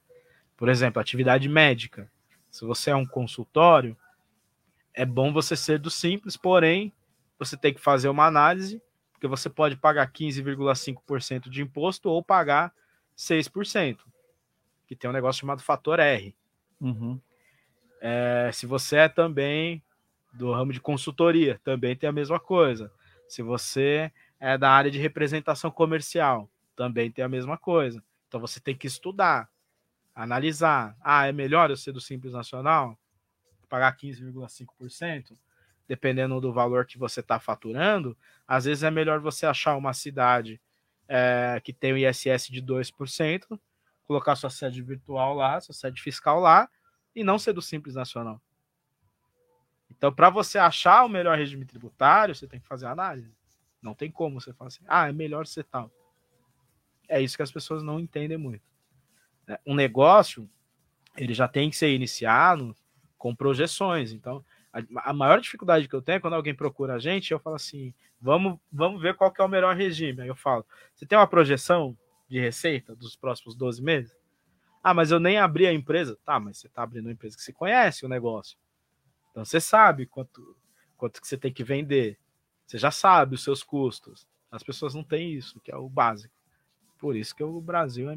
[0.56, 2.10] Por exemplo, atividade médica.
[2.50, 3.96] Se você é um consultório,
[4.94, 6.92] é bom você ser do simples, porém,
[7.38, 8.80] você tem que fazer uma análise,
[9.26, 12.72] porque você pode pagar 15,5% de imposto ou pagar
[13.16, 13.98] 6%,
[14.86, 16.34] que tem um negócio chamado fator R.
[16.80, 17.20] Uhum.
[18.00, 19.82] É, se você é também
[20.32, 22.92] do ramo de consultoria, também tem a mesma coisa.
[23.26, 28.02] Se você é da área de representação comercial, também tem a mesma coisa.
[28.28, 29.50] Então você tem que estudar,
[30.14, 30.96] analisar.
[31.00, 32.96] Ah, é melhor eu ser do Simples Nacional?
[33.68, 35.36] Pagar 15,5%?
[35.88, 38.16] Dependendo do valor que você está faturando,
[38.46, 40.60] às vezes é melhor você achar uma cidade
[41.08, 43.60] é, que tem o ISS de 2%,
[44.04, 46.68] colocar sua sede virtual lá, sua sede fiscal lá,
[47.14, 48.40] e não ser do Simples Nacional.
[49.90, 53.32] Então, para você achar o melhor regime tributário, você tem que fazer análise.
[53.80, 55.90] Não tem como você falar assim, ah, é melhor ser tal.
[57.08, 58.64] É isso que as pessoas não entendem muito.
[59.46, 59.58] né?
[59.64, 60.48] Um negócio,
[61.16, 62.76] ele já tem que ser iniciado
[63.16, 64.12] com projeções.
[64.12, 64.44] Então,
[64.96, 67.94] a, maior dificuldade que eu tenho é quando alguém procura a gente, eu falo assim,
[68.20, 70.22] vamos, vamos ver qual que é o melhor regime.
[70.22, 70.64] Aí eu falo,
[70.94, 71.96] você tem uma projeção
[72.28, 74.16] de receita dos próximos 12 meses?
[74.82, 76.16] Ah, mas eu nem abri a empresa.
[76.24, 78.56] Tá, mas você está abrindo uma empresa que você conhece o negócio.
[79.30, 80.56] Então você sabe quanto,
[80.96, 82.18] quanto que você tem que vender.
[82.66, 84.26] Você já sabe os seus custos.
[84.50, 86.35] As pessoas não têm isso, que é o básico.
[86.98, 88.16] Por isso que o Brasil é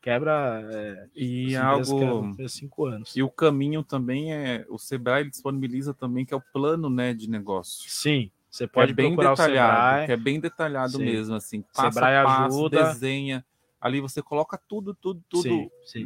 [0.00, 0.60] quebra.
[0.72, 2.36] É, E algo.
[2.48, 3.16] cinco anos.
[3.16, 4.66] E o caminho também é.
[4.68, 7.88] O Sebrae disponibiliza também, que é o plano né, de negócio.
[7.88, 11.04] Sim, você é pode bem procurar o detalhado, é bem detalhado Sim.
[11.04, 11.62] mesmo, assim.
[11.74, 12.84] Passo Sebrae a passo, ajuda.
[12.84, 13.44] desenha.
[13.80, 15.42] Ali você coloca tudo, tudo, tudo.
[15.42, 16.04] Sim, sim.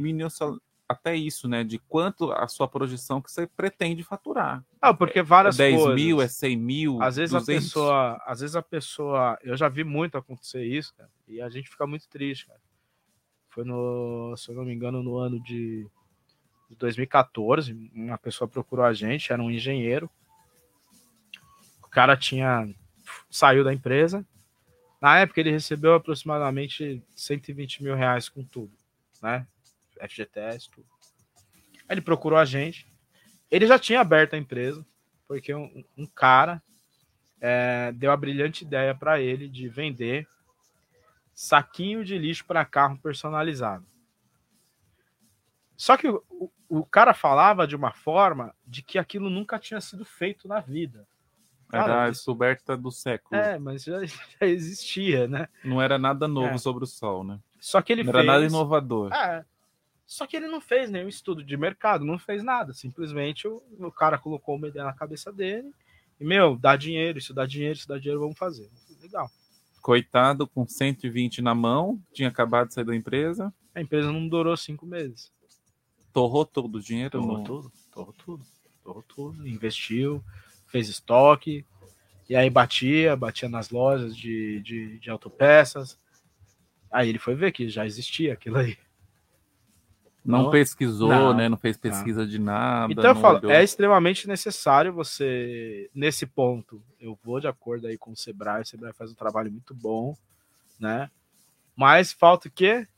[0.88, 1.64] Até isso, né?
[1.64, 4.64] De quanto a sua projeção que você pretende faturar.
[4.80, 5.94] Ah, porque várias é 10 coisas.
[5.94, 7.48] mil, é 100 mil, Às vezes 200.
[7.48, 11.48] a pessoa, às vezes a pessoa, eu já vi muito acontecer isso, cara, e a
[11.48, 12.60] gente fica muito triste, cara.
[13.50, 15.86] Foi no, se eu não me engano, no ano de
[16.68, 20.10] de 2014, uma pessoa procurou a gente, era um engenheiro.
[21.82, 22.68] O cara tinha
[23.30, 24.26] saiu da empresa.
[25.00, 28.72] Na época ele recebeu aproximadamente 120 mil reais com tudo,
[29.22, 29.46] né?
[30.00, 30.86] FGTS, tudo.
[31.88, 32.86] Aí ele procurou a gente.
[33.50, 34.84] Ele já tinha aberto a empresa,
[35.28, 36.62] porque um, um cara
[37.40, 40.26] é, deu a brilhante ideia para ele de vender
[41.34, 43.86] saquinho de lixo para carro personalizado.
[45.76, 49.80] Só que o, o- o cara falava de uma forma de que aquilo nunca tinha
[49.80, 51.06] sido feito na vida.
[51.72, 53.40] Era Cara, a descoberta do século.
[53.40, 55.48] É, mas já, já existia, né?
[55.64, 56.58] Não era nada novo É.
[56.58, 57.38] sobre o sol, né?
[57.60, 58.24] Só que ele Não fez.
[58.24, 59.12] era nada inovador.
[59.12, 59.44] É.
[60.06, 62.72] Só que ele não fez nenhum estudo de mercado, não fez nada.
[62.72, 65.70] Simplesmente o, o cara colocou uma ideia na cabeça dele
[66.20, 68.70] e, meu, dá dinheiro, isso dá dinheiro, isso dá dinheiro, vamos fazer.
[69.02, 69.28] Legal.
[69.82, 73.52] Coitado, com 120 na mão, tinha acabado de sair da empresa.
[73.74, 75.32] A empresa não durou cinco meses.
[76.12, 77.10] Torrou todo o dinheiro?
[77.10, 78.46] Torrou no- tudo, torrou tudo,
[78.82, 79.46] torrou tudo.
[79.46, 80.24] Investiu,
[80.66, 81.64] fez estoque,
[82.28, 85.98] e aí batia, batia nas lojas de, de, de autopeças.
[86.90, 88.76] Aí ele foi ver que já existia aquilo aí.
[90.26, 91.48] Não, Não- pesquisou, não, né?
[91.48, 91.82] Não fez não.
[91.82, 92.92] pesquisa de nada.
[92.92, 93.52] Então eu falo, olhou.
[93.52, 98.66] é extremamente necessário você, nesse ponto, eu vou de acordo aí com o Sebrae, o
[98.66, 100.16] Sebrae faz um trabalho muito bom,
[100.80, 101.08] né?
[101.76, 102.88] Mas falta o quê?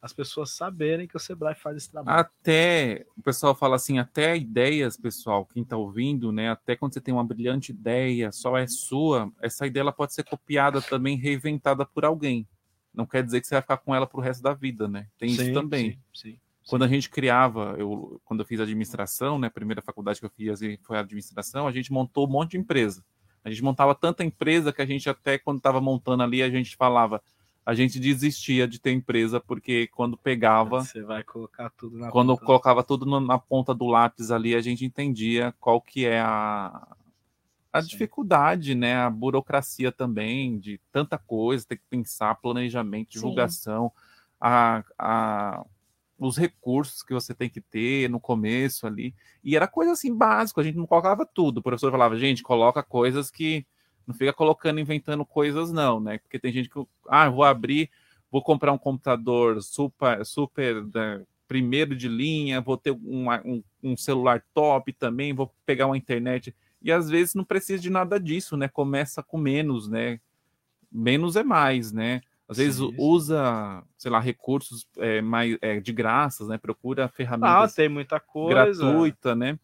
[0.00, 2.20] As pessoas saberem que o Sebrae faz esse trabalho.
[2.20, 6.50] Até o pessoal fala assim, até ideias, pessoal, quem está ouvindo, né?
[6.50, 10.22] Até quando você tem uma brilhante ideia, só é sua, essa ideia ela pode ser
[10.22, 12.46] copiada também, reinventada por alguém.
[12.94, 15.06] Não quer dizer que você vai ficar com ela pro resto da vida, né?
[15.18, 15.92] Tem isso Sim, também.
[16.14, 16.38] sim, sim.
[16.68, 20.30] Quando a gente criava, eu, quando eu fiz administração, né, a primeira faculdade que eu
[20.30, 23.02] fiz foi administração, a gente montou um monte de empresa.
[23.42, 26.76] A gente montava tanta empresa que a gente até quando estava montando ali, a gente
[26.76, 27.22] falava,
[27.64, 32.34] a gente desistia de ter empresa porque quando pegava, Você vai colocar tudo na quando
[32.34, 32.44] ponta.
[32.44, 36.96] colocava tudo na ponta do lápis ali, a gente entendia qual que é a,
[37.72, 38.96] a dificuldade, né?
[38.96, 43.20] A burocracia também, de tanta coisa, ter que pensar, planejamento, Sim.
[43.20, 43.92] divulgação,
[44.40, 45.64] a, a,
[46.18, 49.14] os recursos que você tem que ter no começo ali.
[49.44, 51.58] E era coisa assim básica, a gente não colocava tudo.
[51.58, 53.64] O professor falava, gente, coloca coisas que
[54.06, 56.18] não fica colocando, inventando coisas, não, né?
[56.18, 57.90] Porque tem gente que, ah, vou abrir,
[58.30, 63.96] vou comprar um computador super, super né, primeiro de linha, vou ter uma- um, um
[63.96, 66.54] celular top também, vou pegar uma internet.
[66.82, 68.68] E às vezes não precisa de nada disso, né?
[68.68, 70.20] Começa com menos, né?
[70.90, 72.22] Menos é mais, né?
[72.48, 72.96] Às vezes Sim, sim.
[72.98, 76.56] usa, sei lá, recursos é, mais, é, de graças, né?
[76.56, 78.82] Procura Não, ferramentas tem muita coisa.
[78.82, 79.58] gratuita, né?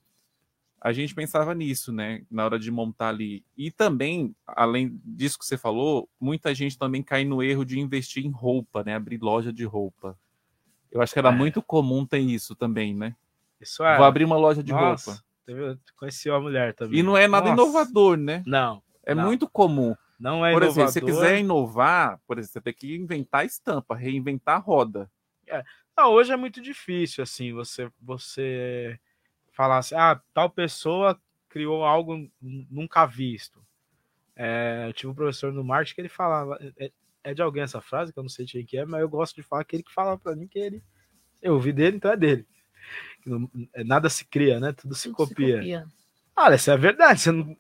[0.79, 2.23] A gente pensava nisso, né?
[2.31, 3.43] Na hora de montar ali.
[3.57, 8.23] E também, além disso que você falou, muita gente também cai no erro de investir
[8.27, 8.95] em roupa, né?
[8.95, 10.15] Abrir loja de roupa.
[10.93, 11.35] Eu acho que era É.
[11.35, 13.17] muito comum ter isso também, né?
[13.59, 13.97] Isso é.
[13.97, 15.25] Vou abrir uma loja de Nossa, roupa.
[15.49, 17.01] eu Conheci uma mulher também.
[17.01, 17.63] E não é nada Nossa.
[17.63, 18.43] inovador, né?
[18.47, 18.83] Não.
[19.03, 19.25] É não.
[19.25, 19.97] muito comum.
[20.19, 21.23] Não é Por exemplo, se você inovador.
[21.25, 25.11] quiser inovar, por exemplo, você tem que inventar a estampa, reinventar a roda.
[25.47, 25.65] É.
[25.97, 28.99] Não, hoje é muito difícil, assim, você, você
[29.53, 33.65] falar assim, ah, tal pessoa criou algo nunca visto.
[34.35, 36.91] É, eu tive um professor no marketing que ele falava, é,
[37.23, 39.09] é de alguém essa frase, que eu não sei de quem que é, mas eu
[39.09, 40.83] gosto de falar aquele que fala para mim que ele,
[41.41, 42.47] eu ouvi dele, então é dele.
[43.25, 44.73] Não- é, nada se cria, né?
[44.73, 45.57] Tudo se copia.
[45.59, 45.87] copia.
[46.37, 47.21] Olha, essa é verdade.
[47.21, 47.57] Você não...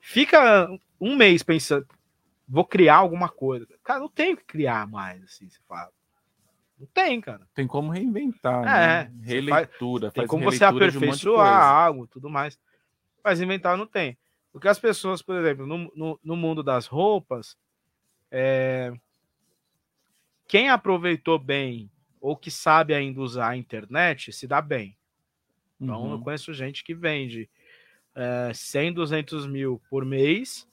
[0.00, 0.68] Fica
[1.00, 1.86] um mês pensando,
[2.48, 3.66] vou criar alguma coisa.
[3.84, 5.90] Cara, não tem o que criar mais, assim, você fala.
[6.78, 7.46] Não tem, cara.
[7.54, 9.12] Tem como reinventar, É, né?
[9.22, 11.66] Releitura, faz- tem faz como você um aperfeiçoar coisa.
[11.66, 12.58] algo, tudo mais.
[13.22, 14.16] Mas inventar não tem.
[14.50, 17.56] Porque as pessoas, por exemplo, no, no, no mundo das roupas,
[18.30, 18.92] é,
[20.48, 21.90] quem aproveitou bem
[22.20, 24.96] ou que sabe ainda usar a internet se dá bem.
[25.80, 26.12] Então, Uhum.
[26.12, 27.48] eu conheço gente que vende
[28.14, 30.68] é, 100, 200 mil por mês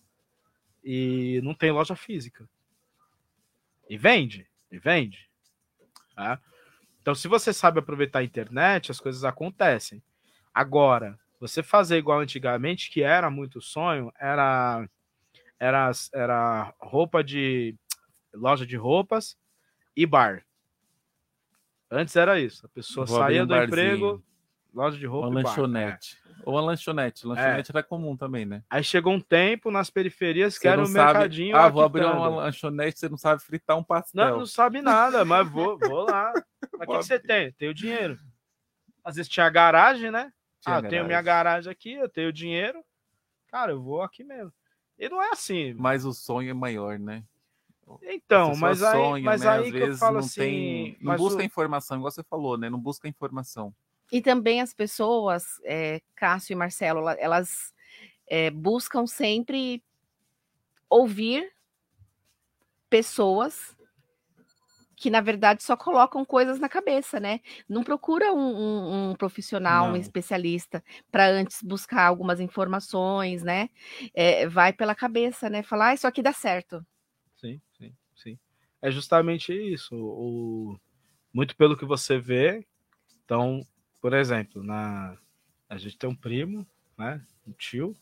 [0.84, 2.48] e não tem loja física.
[3.90, 5.30] E vende, e vende.
[6.16, 6.40] tá?
[7.02, 10.04] Então, se você sabe aproveitar a internet, as coisas acontecem.
[10.54, 14.88] Agora, você fazer igual antigamente, que era muito sonho, era
[15.60, 17.76] era, era roupa de
[18.34, 19.38] loja de roupas
[19.96, 20.46] e bar.
[21.90, 22.66] Antes era isso.
[22.66, 23.68] A pessoa Vou saía do barzinho.
[23.68, 24.24] emprego,
[24.78, 25.50] loja de roupa Uma bar.
[25.50, 26.18] lanchonete.
[26.46, 27.26] Ou uma lanchonete.
[27.26, 28.64] Lanchonete era comum também, né?
[28.70, 31.58] Aí chegou um tempo nas periferias que era um sabe- mercadinho.
[31.58, 34.30] Ah, vou abrir uma lanchonete, você não sabe fritar um pastel.
[34.30, 36.32] Não, não sabe nada, mas vou, vou lá.
[36.80, 37.52] Mas o que, você tem?
[37.54, 38.18] Tenho dinheiro.
[39.04, 40.32] Às vezes tinha garagem, né?
[40.62, 41.08] Tinha ah, eu tenho garagem.
[41.08, 42.84] minha garagem aqui, eu tenho dinheiro.
[43.48, 44.54] Cara, eu vou aqui mesmo.
[45.00, 45.74] E não é assim.
[45.74, 47.24] Mas o sonho é maior, né?
[48.04, 49.50] Então, As mas aí, mas né?
[49.50, 50.42] aí Às que eu vezes falo não assim.
[50.42, 52.70] tem- não busca o- informação, igual você falou, né?
[52.70, 53.74] Não busca informação.
[54.12, 57.74] E também as pessoas, é, Cássio e Marcelo, ela- elas
[58.30, 59.82] é, buscam sempre
[60.90, 61.50] ouvir
[62.90, 63.76] pessoas
[64.96, 67.40] que, na verdade, só colocam coisas na cabeça, né?
[67.70, 69.98] Não procura um, um- um profissional, um Não.
[69.98, 73.70] especialista, para antes buscar algumas informações, né?
[74.14, 75.62] É, vai pela cabeça, né?
[75.62, 76.84] Falar, ah, isso aqui dá certo.
[77.36, 78.40] Sim, sim, sim.
[78.82, 79.96] É justamente isso.
[79.96, 80.76] O,
[81.32, 82.66] muito pelo que você vê.
[83.24, 83.62] Então,
[84.02, 85.18] por exemplo, na,
[85.70, 86.68] a gente tem um primo,
[86.98, 87.22] né?
[87.46, 87.96] Um tio.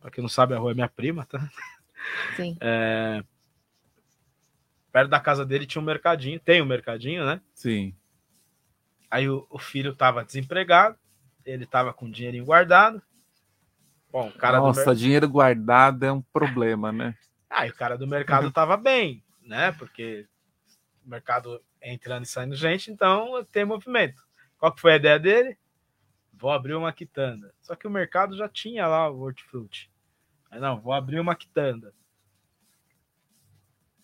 [0.00, 1.48] Pra quem não sabe, a rua é minha prima, tá?
[2.36, 2.56] Sim.
[2.60, 3.22] É,
[4.92, 7.40] perto da casa dele tinha um mercadinho, tem um mercadinho, né?
[7.54, 7.94] Sim.
[9.10, 10.98] Aí o, o filho tava desempregado,
[11.44, 13.02] ele tava com dinheirinho guardado.
[14.10, 17.14] Bom, o cara Nossa, mer- dinheiro guardado é um problema, né?
[17.50, 19.72] Aí o cara do mercado tava bem, né?
[19.72, 20.26] Porque
[21.04, 24.27] o mercado entrando e saindo gente, então tem movimento.
[24.58, 25.56] Qual que foi a ideia dele?
[26.32, 27.54] Vou abrir uma quitanda.
[27.62, 29.90] Só que o mercado já tinha lá o hortifruti.
[30.50, 31.94] Aí não, vou abrir uma quitanda.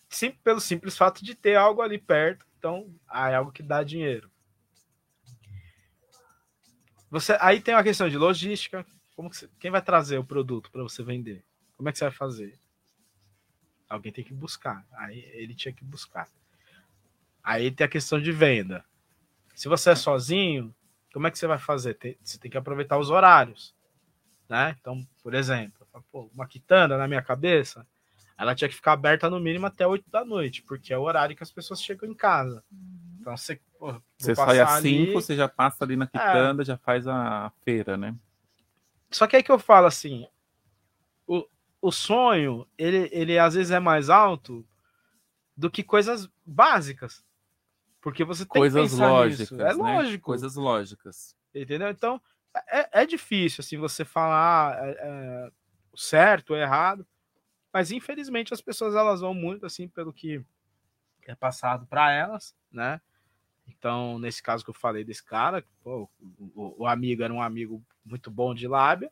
[0.09, 3.83] Sim, pelo simples fato de ter algo ali perto, então ah, é algo que dá
[3.83, 4.31] dinheiro.
[7.09, 8.85] Você, aí tem uma questão de logística.
[9.15, 11.43] Como que você- quem vai trazer o produto para você vender?
[11.75, 12.57] Como é que você vai fazer?
[13.89, 14.85] Alguém tem que buscar.
[14.93, 16.29] Aí ele tinha que buscar.
[17.43, 18.83] Aí tem a questão de venda.
[19.55, 20.75] Se você é sozinho,
[21.13, 21.93] como é que você vai fazer?
[21.95, 23.73] Tem- Você tem que aproveitar os horários.
[24.49, 24.75] Né?
[24.79, 25.87] Então, por exemplo,
[26.33, 27.87] uma quitanda na minha cabeça,
[28.37, 31.35] ela tinha que ficar aberta no mínimo até 8 da noite, porque é o horário
[31.35, 32.63] que as pessoas chegam em casa.
[33.19, 33.59] Então você,
[34.19, 35.13] Você sai às 5, ali- É.
[35.13, 38.15] você já passa ali na quitanda, já faz a feira, né?
[39.09, 40.27] Só que aí que eu falo assim,
[41.25, 41.47] o,
[41.81, 44.63] o sonho, ele, ele às vezes é mais alto
[45.57, 47.24] do que coisas básicas.
[48.05, 49.49] Porque você tem Coisas lógicas.
[49.49, 49.55] nisso.
[49.55, 49.73] É né?
[49.73, 50.25] lógico.
[50.25, 51.35] Coisas lógicas.
[51.55, 51.89] Entendeu?
[51.89, 52.21] Então,
[52.71, 55.51] é, é difícil assim você falar é, é,
[55.91, 57.03] o certo ou errado,
[57.73, 60.45] mas infelizmente as pessoas elas vão muito assim pelo que
[61.23, 63.01] é passado para elas, né?
[63.67, 66.07] Então, nesse caso que eu falei desse cara, pô,
[66.53, 69.09] o, o amigo era um amigo muito bom de lábia,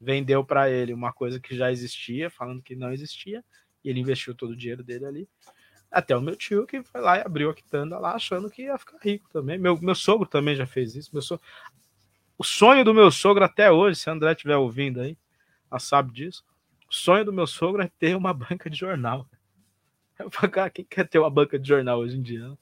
[0.00, 3.44] vendeu para ele uma coisa que já existia, falando que não existia,
[3.82, 5.28] e ele investiu todo o dinheiro dele ali.
[5.96, 8.76] Até o meu tio que foi lá e abriu a quitanda lá, achando que ia
[8.76, 9.56] ficar rico também.
[9.56, 11.08] Meu, meu sogro também já fez isso.
[11.10, 11.42] Meu sogro...
[12.36, 15.16] O sonho do meu sogro até hoje, se o André estiver ouvindo aí,
[15.70, 16.44] ela sabe disso.
[16.86, 19.26] O sonho do meu sogro é ter uma banca de jornal.
[20.18, 22.46] Eu falo, cara, quem quer ter uma banca de jornal hoje em dia?
[22.46, 22.54] né?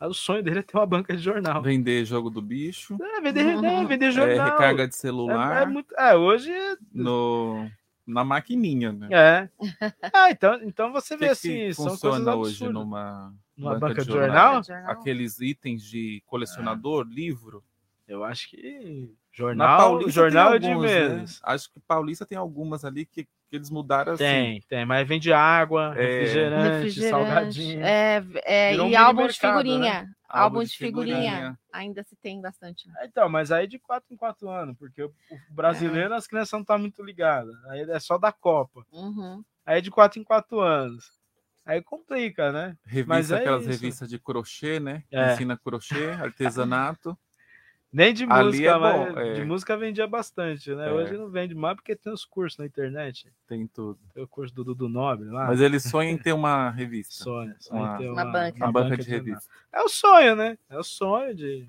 [0.00, 1.60] Mas o sonho dele é ter uma banca de jornal.
[1.60, 2.96] Vender jogo do bicho.
[2.98, 4.46] É, vender, é, vender jornal.
[4.46, 5.58] É, recarga de celular.
[5.58, 7.70] É, é muito, é, hoje é- no,
[8.10, 9.08] na maquininha, né?
[9.10, 9.48] É.
[10.12, 14.04] Ah, então, então você vê que assim, que são funciona coisas hoje numa, Numa banca
[14.04, 14.60] de jornal?
[14.86, 17.62] Aqueles itens de colecionador, livro.
[18.08, 21.08] Eu acho que Na jornal, Paulista jornal tem é de alguns, né?
[21.08, 21.40] menos.
[21.44, 24.24] Acho que Paulista tem algumas ali que, que eles mudaram assim.
[24.24, 26.00] Tem, tem, mas vende água, É.
[26.02, 27.80] refrigerante, Refrigerante, salgadinho.
[27.84, 30.02] É, é, um e álbum de mercado, figurinha.
[30.02, 30.08] né?
[30.30, 31.16] Álbum de figurinha.
[31.16, 31.58] figurinha.
[31.72, 32.88] Ainda se tem bastante.
[32.88, 32.94] né?
[33.04, 35.12] Então, mas aí de 4 em 4 anos, porque o
[35.50, 37.54] brasileiro as crianças não estão muito ligadas.
[37.66, 38.84] Aí é só da Copa.
[38.92, 39.44] Uhum.
[39.66, 41.20] Aí é de 4 em 4 anos.
[41.64, 42.76] Aí complica, né?
[42.84, 43.70] Revista, mas é aquelas isso.
[43.70, 45.04] revistas de crochê, né?
[45.08, 45.34] Que É.
[45.34, 47.16] Ensina crochê, artesanato.
[47.92, 49.32] Nem de Ali música, é mas é.
[49.34, 50.88] de música vendia bastante, né?
[50.88, 50.92] É.
[50.92, 53.26] Hoje não vende mais porque tem os cursos na internet.
[53.48, 53.98] Tem tudo.
[54.14, 55.46] Tem o curso do Dudu Nobre lá.
[55.48, 57.14] Mas eles sonham em ter uma revista.
[57.24, 58.56] Sonha, sonha em uma, ter Uma banca.
[58.64, 59.50] uma banca de revista.
[59.72, 60.56] É o sonho, né?
[60.68, 61.68] É o sonho de.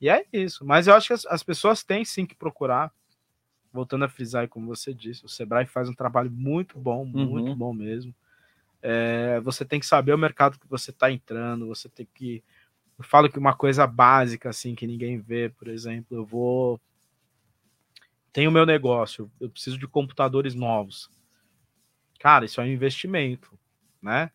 [0.00, 0.64] E é isso.
[0.64, 2.90] Mas eu acho que as, as pessoas têm sim que procurar.
[3.70, 7.54] Voltando a frisar, como você disse, o Sebrae faz um trabalho muito bom, muito Uhum.
[7.54, 8.14] bom mesmo.
[8.80, 12.42] É, você tem que saber o mercado que você está entrando, você tem que.
[12.98, 16.80] Eu falo que uma coisa básica, assim, que ninguém vê, por exemplo, eu vou.
[18.32, 21.10] Tenho o meu negócio, eu preciso de computadores novos.
[22.18, 23.58] Cara, isso é um investimento,
[24.02, 24.30] né?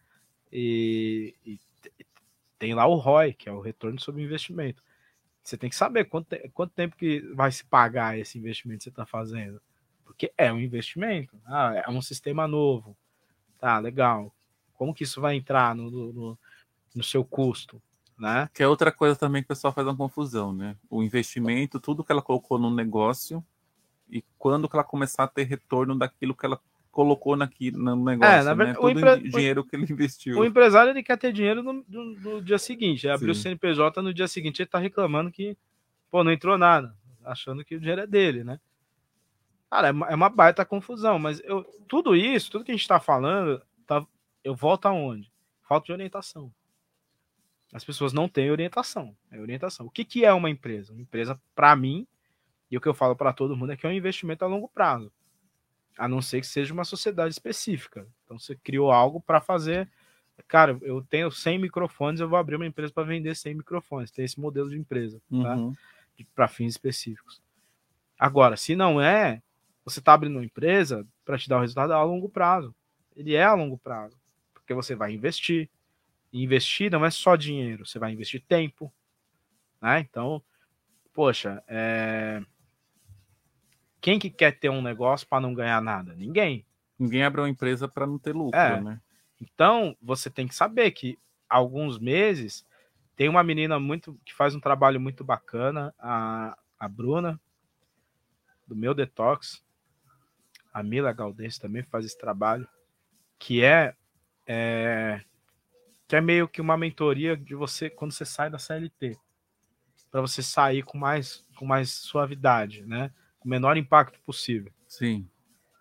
[0.52, 1.94] E, e te-
[2.60, 4.84] tem lá o ROI, que é o retorno sobre investimento.
[5.44, 8.90] Você tem que saber quanto, quanto tempo que vai se pagar esse investimento que você
[8.90, 9.61] está fazendo.
[10.06, 11.40] Porque é um investimento.
[11.45, 12.98] Ah, é um sistema novo.
[13.60, 14.34] Tá, legal.
[14.76, 16.40] Como que isso vai entrar no, no-
[16.95, 17.81] no seu custo?
[18.24, 18.50] Né?
[18.54, 20.78] Que é outra coisa também que o pessoal faz uma confusão, né?
[20.90, 23.44] O investimento, tudo que ela colocou no negócio
[24.10, 26.58] e quando que ela começar a ter retorno daquilo que ela
[26.90, 28.64] colocou naqui, no negócio, É, na né?
[28.66, 30.40] verdade, o Todo empre- o dinheiro que ele investiu.
[30.40, 33.06] O empresário ele quer ter dinheiro no, no- no dia seguinte.
[33.06, 33.36] Ele abriu o.
[33.36, 35.58] CNPJ no dia seguinte, ele tá reclamando que,
[36.10, 36.95] pô, não entrou nada,
[37.26, 38.58] achando que o dinheiro é dele, né?
[39.70, 42.88] Cara, é uma, é uma baita confusão, mas eu, tudo isso, tudo que a gente
[42.88, 44.06] tá falando, tá,
[44.45, 45.30] eu volto aonde?
[45.68, 46.54] Falta de orientação.
[47.74, 49.16] As pessoas não têm orientação.
[49.32, 49.88] É orientação.
[49.88, 50.94] O que, que é uma empresa?
[50.94, 52.08] Uma empresa, para mim,
[52.70, 54.68] e o que eu falo para todo mundo é que é um investimento a longo
[54.68, 55.12] prazo.
[55.98, 58.08] A não ser que seja uma sociedade específica.
[58.24, 59.90] Então você criou algo para fazer.
[60.48, 64.12] Cara, eu tenho 100 microfones, eu vou abrir uma empresa para vender 100 microfones.
[64.12, 65.56] Tem esse modelo de empresa, tá?
[65.56, 65.74] Uhum.
[66.36, 67.41] Para fins específicos.
[68.18, 69.41] Agora, se não é,
[69.84, 72.74] você está abrindo uma empresa para te dar o resultado a longo prazo.
[73.16, 74.18] Ele é a longo prazo,
[74.54, 75.70] porque você vai investir.
[76.34, 78.91] E investir não é só dinheiro, você vai investir tempo,
[79.80, 79.99] né?
[79.99, 80.43] Então,
[81.14, 82.41] poxa, é...
[84.01, 86.15] quem que quer ter um negócio para não ganhar nada?
[86.15, 86.65] Ninguém.
[86.97, 88.81] Ninguém abre uma empresa para não ter lucro, É.
[88.81, 88.99] né?
[89.39, 92.65] Então, você tem que saber que alguns meses
[93.15, 97.39] tem uma menina muito que faz um trabalho muito bacana, a, a Bruna,
[98.65, 99.64] do meu detox.
[100.73, 102.68] A Mila Galdense também faz esse trabalho,
[103.38, 103.95] que é,
[104.47, 105.22] é
[106.14, 109.18] que é meio que uma mentoria de você quando você sai da CLT,
[110.11, 113.11] para você sair com mais com mais suavidade, né?
[113.40, 114.72] Com o menor impacto possível.
[114.88, 115.27] Sim.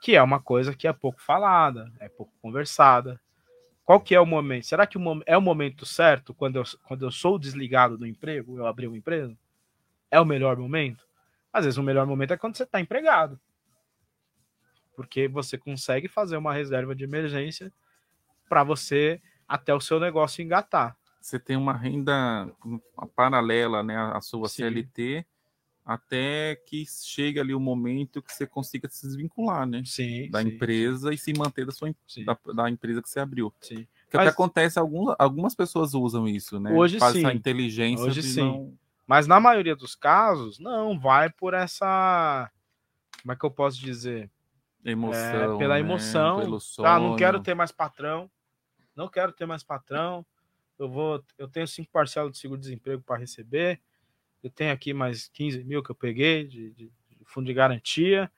[0.01, 3.21] Que é uma coisa que é pouco falada, é pouco conversada.
[3.85, 4.65] Qual que é o momento?
[4.65, 4.97] Será que
[5.27, 8.97] é o momento certo quando eu, quando eu sou desligado do emprego, eu abri uma
[8.97, 9.37] empresa?
[10.11, 11.05] É o melhor momento?
[11.53, 13.39] Às vezes o melhor momento é quando você está empregado.
[14.97, 17.71] Porque você consegue fazer uma reserva de emergência
[18.49, 20.97] para você até o seu negócio engatar.
[21.21, 22.51] Você tem uma renda
[23.15, 24.63] paralela, né, à sua Sim.
[24.65, 25.25] CLT,
[25.85, 29.83] até que chegue ali o momento que você consiga se desvincular, né?
[29.85, 31.93] Sim, da sim, empresa e se manter da sua
[32.25, 33.53] da, da empresa que você abriu.
[33.61, 33.77] Sim.
[33.77, 36.73] Que é o que Mas- acontece, algumas, algumas pessoas usam isso, né?
[36.73, 37.25] Hoje Faz sim.
[37.25, 38.41] essa inteligência Hoje sim.
[38.41, 38.75] não-
[39.07, 42.51] Mas na maioria dos casos, não, vai por essa.
[43.23, 44.31] Como é que eu posso dizer?
[44.85, 45.81] Emoção, É, pela né?
[45.81, 46.41] emoção.
[46.41, 48.29] Pelo Ah, não quero ter mais patrão.
[48.97, 50.25] Não quero ter mais patrão.
[50.79, 51.25] Eu vou.
[51.39, 53.81] Eu tenho cinco parcelas de seguro-desemprego para receber.
[54.43, 58.31] Eu tenho aqui mais 15 mil que eu peguei de, de- de fundo de garantia.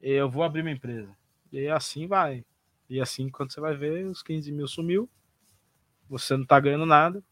[0.00, 1.16] Eu vou abrir minha empresa.
[1.52, 2.44] E assim vai.
[2.88, 5.08] E assim, quando você vai ver, os 15 mil sumiu.
[6.08, 7.22] Você não tá ganhando nada.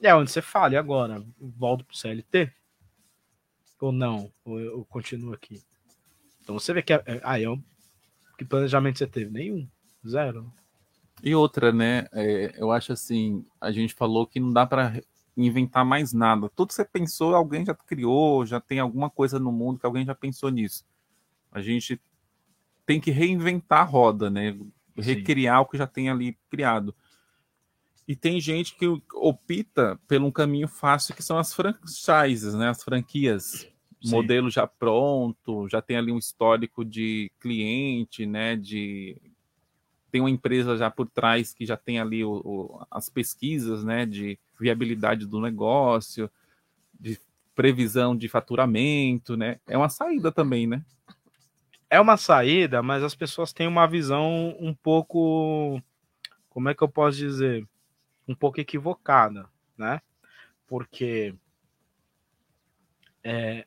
[0.00, 1.24] E é onde você fala, e agora?
[1.38, 2.52] Volto pro CLT?
[3.80, 4.32] Ou não?
[4.44, 5.62] Ou eu, eu continuo aqui?
[6.42, 6.92] Então você vê que.
[6.92, 7.62] É, é, ah, é um,
[8.38, 9.30] que planejamento você teve?
[9.30, 9.68] Nenhum.
[10.06, 10.52] Zero.
[11.24, 12.06] E outra, né?
[12.12, 15.00] é, eu acho assim, a gente falou que não dá para
[15.34, 16.50] inventar mais nada.
[16.50, 20.04] Tudo que você pensou, alguém já criou, já tem alguma coisa no mundo que alguém
[20.04, 20.84] já pensou nisso.
[21.50, 21.98] A gente
[22.84, 24.54] tem que reinventar a roda, né?
[24.94, 26.94] Recriar o que já tem ali criado.
[28.06, 32.68] E tem gente que opta por um caminho fácil que são as franchises, né?
[32.68, 33.66] As franquias.
[34.02, 34.10] Sim.
[34.10, 38.56] Modelo já pronto, já tem ali um histórico de cliente, né?
[38.56, 39.16] De
[40.14, 44.06] tem uma empresa já por trás que já tem ali o, o- as pesquisas, né?
[44.06, 46.30] De viabilidade do negócio,
[47.00, 47.18] de
[47.52, 49.58] previsão de faturamento, né?
[49.66, 50.84] É uma saída também, né?
[51.90, 55.82] É uma saída, mas as pessoas têm uma visão um pouco.
[56.48, 57.66] Como é que eu posso dizer?
[58.28, 60.00] Um pouco equivocada, né?
[60.68, 61.34] Porque
[63.24, 63.66] é,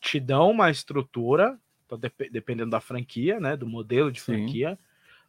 [0.00, 1.60] te dão uma estrutura,
[1.98, 3.54] dep- dependendo da franquia, né?
[3.54, 4.32] Do modelo de Sim.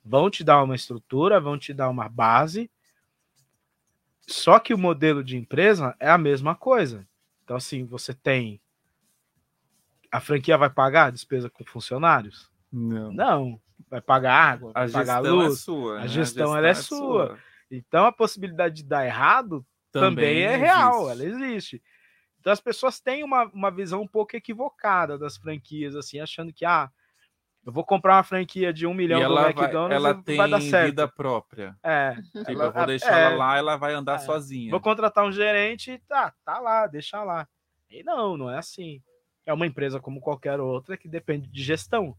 [0.06, 2.70] Vão te dar uma estrutura, vão te dar uma base.
[4.22, 7.08] Só que o modelo de empresa é a mesma coisa.
[7.44, 8.62] Então, assim, você tem.
[10.12, 12.50] A franquia vai pagar a despesa com funcionários?
[12.72, 13.12] Não.
[13.12, 13.62] Não.
[13.90, 15.60] Vai pagar água, A vai pagar gestão é luz.
[15.60, 16.04] sua, A né?
[16.04, 17.28] A gestão, ela é gestão é sua.
[17.28, 17.40] sua.
[17.70, 21.12] Então a possibilidade de dar errado também, Também é real, existe.
[21.12, 21.84] ela existe.
[22.40, 26.66] Então as pessoas têm uma, uma visão um pouco equivocada das franquias, assim, achando que,
[26.66, 26.90] ah,
[27.66, 30.24] eu vou comprar uma franquia de um milhão E do ela vai, McDonald's ela e
[30.24, 30.86] tem vai dar certo.
[30.88, 31.76] vida própria.
[31.84, 32.16] É.
[32.16, 33.24] Tipo, Ela- eu vou deixar é.
[33.26, 34.70] ela lá, ela vai andar sozinha.
[34.72, 37.48] Vou contratar um gerente e tá, tá lá, deixa lá.
[37.90, 39.02] E não, não é assim.
[39.46, 42.16] É uma empresa como qualquer outra que depende de gestão.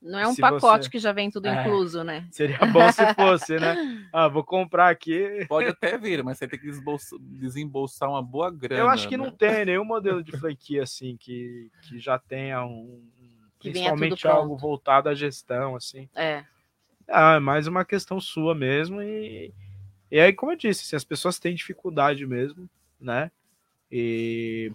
[0.00, 1.62] Não é um Se pacote você- que já vem tudo É.
[1.62, 2.28] incluso, né?
[2.30, 3.74] Seria bom se fosse, né?
[4.12, 5.44] Ah, vou comprar aqui.
[5.48, 8.82] Pode até vir, mas você tem que desbolsa- desembolsar uma boa grana.
[8.82, 9.34] Eu acho que não né?
[9.36, 13.02] tem nenhum modelo de franquia assim que, que já tenha um.
[13.66, 16.08] Que venha tudo principalmente algo voltado à gestão, assim.
[16.14, 16.44] É.
[17.08, 19.00] Ah, é mais uma questão sua mesmo.
[19.02, 19.52] E,
[20.10, 22.68] e aí, como eu disse, se as pessoas têm dificuldade mesmo,
[23.00, 23.30] né?
[23.90, 24.72] E.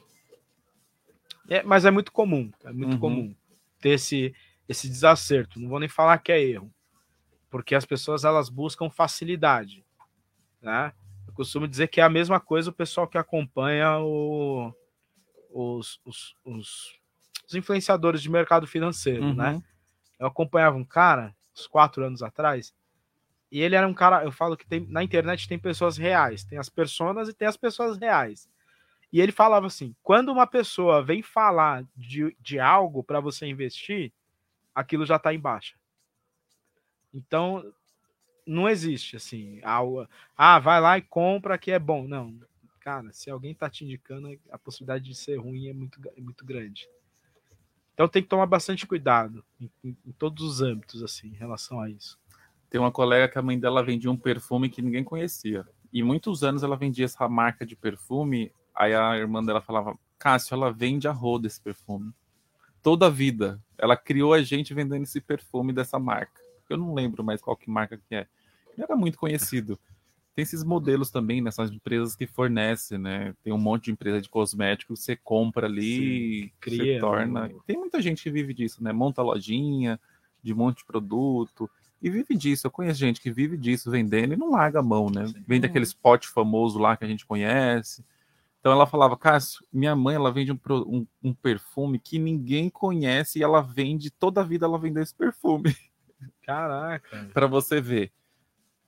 [1.50, 3.00] É, mas é muito comum, é muito Uhum.
[3.00, 3.36] comum
[3.82, 4.34] ter esse,
[4.70, 5.60] esse desacerto.
[5.60, 6.74] Não vou nem falar que é erro,
[7.50, 9.84] porque as pessoas elas buscam facilidade,
[10.62, 10.94] né?
[11.28, 14.74] Eu costumo dizer que é a mesma coisa o pessoal que acompanha o-
[15.50, 17.00] os, os, os-
[17.52, 19.36] os influenciadores de mercado financeiro, Uhum.
[19.36, 19.62] né?
[20.18, 22.74] Eu acompanhava um cara, uns quatro anos atrás,
[23.52, 26.58] e ele era um cara, eu falo que tem, na internet tem pessoas reais, tem
[26.58, 28.50] as personas e tem as pessoas reais.
[29.12, 34.14] E ele falava assim: quando uma pessoa vem falar de, de algo para você investir,
[34.74, 35.76] aquilo já está em baixa.
[37.14, 37.74] Então,
[38.48, 40.08] não existe assim, algo,
[40.38, 42.08] ah, vai lá e compra que é bom.
[42.08, 42.34] Não,
[42.80, 46.46] cara, se alguém tá te indicando, a possibilidade de ser ruim é muito, é muito
[46.46, 46.88] grande.
[48.02, 51.80] Então tem que tomar bastante cuidado em, em- em todos os âmbitos, assim, em relação
[51.80, 52.18] a isso.
[52.68, 55.68] Tem uma colega que a mãe dela vendia um perfume que ninguém conhecia.
[55.94, 58.52] E muitos anos ela vendia essa marca de perfume.
[58.74, 62.12] Aí a irmã dela falava: Cássio, ela vende a roda esse perfume.
[62.82, 63.62] Toda a vida.
[63.78, 66.42] Ela criou a gente vendendo esse perfume dessa marca.
[66.68, 68.26] Eu não lembro mais qual que marca que é.
[68.76, 69.78] não era muito conhecido.
[70.34, 73.34] Tem esses modelos também nessas empresas que fornecem, né?
[73.44, 77.48] Tem um monte de empresa de cosméticos, você compra ali, Sim, cria, você torna.
[77.48, 77.56] Né?
[77.68, 78.94] Tem muita gente que vive disso, né?
[78.94, 80.00] Monta lojinha
[80.42, 81.70] de um monte de produto
[82.02, 82.66] e vive disso.
[82.66, 85.28] Eu conheço gente que vive disso vendendo e não larga a mão, né?
[85.28, 85.44] Sim.
[85.46, 88.04] Vende aquele spot famoso lá que a gente conhece.
[88.62, 93.40] Então ela falava, Cássio, minha mãe ela vende um, um, um perfume que ninguém conhece
[93.40, 95.76] e ela vende toda a vida ela vende esse perfume.
[96.44, 97.30] Caraca.
[97.34, 98.14] para você ver.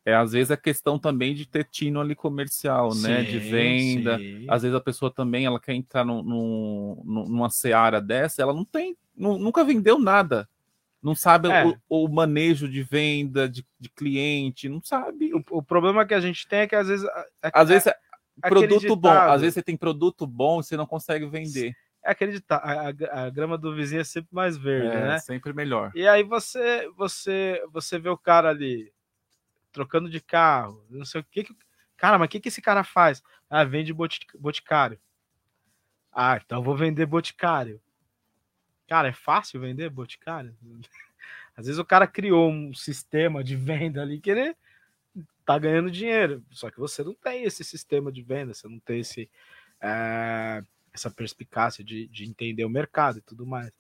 [0.06, 3.24] É, às vezes é questão também de ter tino ali comercial, sim, né?
[3.24, 4.18] De venda.
[4.18, 4.46] Sim.
[4.50, 8.66] Às vezes a pessoa também ela quer entrar no, no, numa seara dessa, ela não
[8.66, 10.48] tem, não, nunca vendeu nada.
[11.02, 11.66] Não sabe é.
[11.66, 15.34] o, o, manejo de venda, de, de cliente, não sabe.
[15.34, 17.06] O, o, problema que a gente tem é que às vezes.
[17.42, 17.96] É, às vezes é,
[18.42, 21.76] produto bom, às vezes você tem produto bom e você não consegue vender.
[22.06, 25.20] É acreditar, a, a, a, grama do vizinho é sempre mais verde, é, né?
[25.20, 25.92] Sempre melhor.
[25.96, 28.92] E aí você, você, você vê o cara ali
[29.74, 31.44] trocando de carro, não sei o que.
[31.44, 31.56] que
[31.98, 33.22] cara, mas o que, que esse cara faz?
[33.50, 35.00] Ah, vende boticário.
[36.12, 37.82] Ah, então vou vender boticário.
[38.88, 40.56] Cara, é fácil vender boticário?
[41.58, 44.56] Às vezes o cara criou um sistema de venda ali que ele
[45.46, 46.44] tá ganhando dinheiro.
[46.52, 49.30] Só que você não tem esse sistema de venda, você não tem esse,
[49.82, 50.64] é,
[50.94, 53.72] essa perspicácia de, de entender o mercado e tudo mais.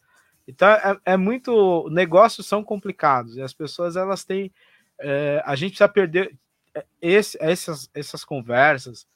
[0.48, 1.90] Então é, é muito.
[1.90, 4.52] Negócios são complicados e as pessoas elas têm
[5.04, 6.36] é, a gente precisa perder
[6.74, 9.08] é, esse, essas, essas conversas,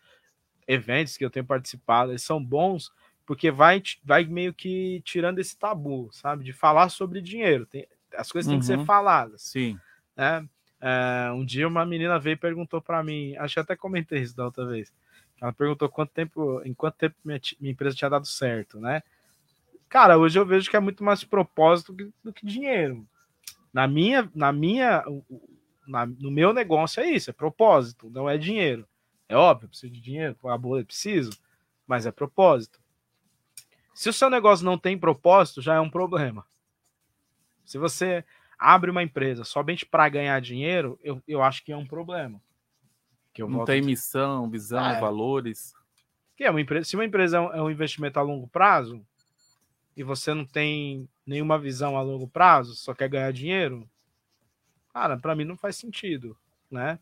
[0.68, 2.91] eventos que eu tenho participado, eles são bons
[3.26, 6.45] porque vai, vai meio que tirando esse tabu, sabe?
[6.45, 7.65] De falar sobre dinheiro.
[7.65, 7.85] Tem,
[8.15, 8.85] as coisas têm que ser uhum.
[8.85, 9.41] faladas.
[9.41, 9.77] Sim.
[10.15, 10.47] Né?
[10.80, 14.35] É, um dia uma menina veio e perguntou para mim, acho que até comentei isso
[14.35, 14.93] da outra vez.
[15.41, 19.03] Ela perguntou quanto tempo, em quanto tempo minha, minha empresa tinha dado certo, né?
[19.89, 23.05] Cara, hoje eu vejo que é muito mais propósito do que, do que dinheiro.
[23.73, 25.03] Na minha, na minha,
[25.88, 28.88] na, no meu negócio é isso, é propósito, não é dinheiro.
[29.30, 31.31] É óbvio, preciso de dinheiro, pagar boa, preciso,
[31.85, 32.80] mas é propósito.
[33.93, 36.45] Se o seu negócio não tem propósito, já é um problema.
[37.65, 38.23] Se você
[38.57, 42.41] abre uma empresa somente para ganhar dinheiro, eu, eu acho que é um problema.
[43.34, 44.99] Que não tem missão, visão, é.
[44.99, 45.73] valores.
[46.35, 49.05] Que é uma empresa, se uma empresa é é um investimento a longo prazo
[49.95, 53.88] e você não tem nenhuma visão a longo prazo, só quer ganhar dinheiro,
[54.98, 56.36] Cara, para mim não faz sentido,
[56.72, 56.98] né?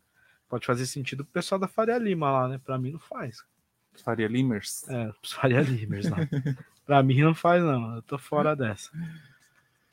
[0.50, 2.60] Pode fazer sentido pro pessoal da Faria Lima lá, né?
[2.62, 3.42] Para mim não faz.
[4.04, 4.86] Faria Limers?
[4.90, 6.18] É, Faria Limers lá.
[6.84, 8.90] para mim não faz não, eu tô fora dessa.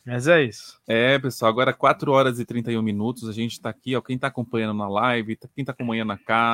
[0.05, 0.81] Mas é isso.
[0.85, 4.27] É, pessoal, agora 4 horas e 31 minutos, a gente está aqui, ó, quem está
[4.27, 6.11] acompanhando na live, tá, quem está acompanhando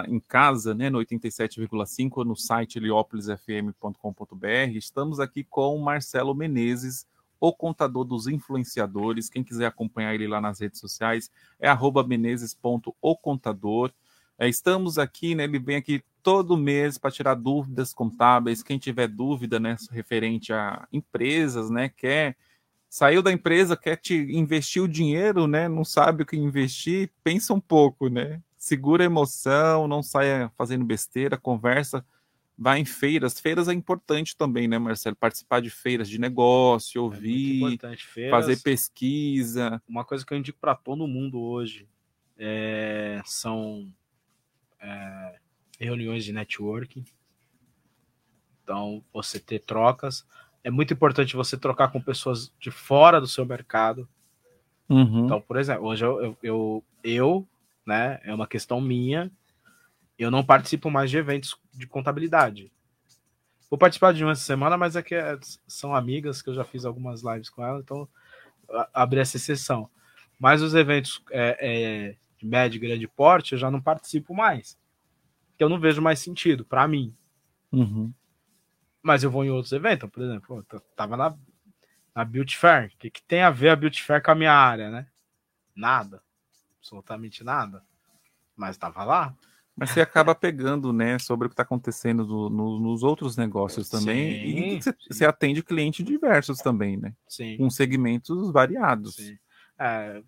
[0.08, 4.46] em casa, né, no 87,5 no site heliopolisfm.com.br,
[4.76, 7.08] estamos aqui com o Marcelo Menezes,
[7.40, 9.30] o contador dos influenciadores.
[9.30, 11.70] Quem quiser acompanhar ele lá nas redes sociais é
[12.08, 13.92] menezes.ocontador.
[14.38, 15.44] É, estamos aqui, né?
[15.44, 18.64] Ele vem aqui todo mês para tirar dúvidas contábeis.
[18.64, 22.36] Quem tiver dúvida, né, referente a empresas, né, quer
[22.90, 27.54] saiu da empresa, quer te investir o dinheiro, né, não sabe o que investir, pensa
[27.54, 28.42] um pouco, né?
[28.58, 32.04] Segura a emoção, não saia fazendo besteira, conversa
[32.60, 33.40] vai em feiras.
[33.40, 35.16] Feiras é importante também, né, Marcelo?
[35.16, 39.82] Participar de feiras de negócio, é ouvir, é fazer pesquisa.
[39.88, 41.88] Uma coisa que eu indico para todo mundo hoje
[42.38, 43.90] é, são
[44.82, 45.40] é,
[45.80, 47.06] reuniões de networking.
[48.62, 50.28] Então, você ter trocas.
[50.62, 54.08] É muito importante você trocar com pessoas de fora do seu mercado.
[54.90, 55.26] Uhum.
[55.26, 57.48] Então, por exemplo, hoje eu, eu, eu, eu,
[57.86, 59.32] né, é uma questão minha,
[60.24, 62.72] eu não participo mais de eventos de contabilidade.
[63.70, 66.86] Vou participar de uma semana, mas é que é, são amigas que eu já fiz
[66.86, 68.08] algumas lives com ela, então
[68.94, 69.90] abri essa exceção.
[70.40, 74.78] Mas os eventos é, é, de médio e grande porte eu já não participo mais.
[75.58, 77.16] Que eu não vejo mais sentido para mim.
[77.72, 78.14] Uhum.
[79.02, 81.38] Mas eu vou em outros eventos, por exemplo, eu tava na,
[82.16, 82.92] na Beauty Fair.
[82.94, 85.08] O que, que tem a ver a Beauty Fair com a minha área, né?
[85.76, 86.22] Nada.
[86.80, 87.84] Absolutamente nada.
[88.56, 89.36] Mas tava lá.
[89.80, 93.88] Mas você acaba pegando, né, sobre o que está acontecendo no, no, nos outros negócios
[93.90, 94.34] também.
[94.34, 97.14] Sim, e você, você, atende clientes diversos também, né?
[97.28, 97.58] Sim.
[97.58, 99.16] Com segmentos variados.
[99.16, 99.38] Sim.
[99.80, 100.22] É,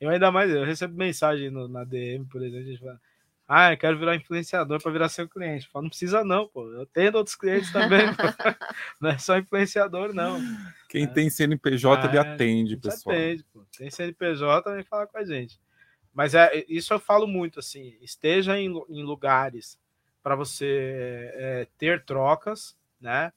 [0.00, 3.00] eu ainda mais, eu recebo mensagem no, na DM, por exemplo, gente fala,
[3.48, 5.66] ah, eu quero virar influenciador para virar seu cliente.
[5.66, 6.70] Eu falo, não precisa não, pô.
[6.72, 8.00] Eu tenho outros clientes também,
[9.00, 10.40] Não é só influenciador, não.
[10.88, 11.06] Quem é.
[11.06, 13.14] tem CNPJ, é, ele atende, pessoal.
[13.14, 13.64] Atende, pô.
[13.76, 15.60] Tem CNPJ, vem falar com a gente.
[16.14, 19.78] Mas é isso eu falo muito assim, esteja em, em lugares
[20.22, 23.32] para você é, ter trocas, né?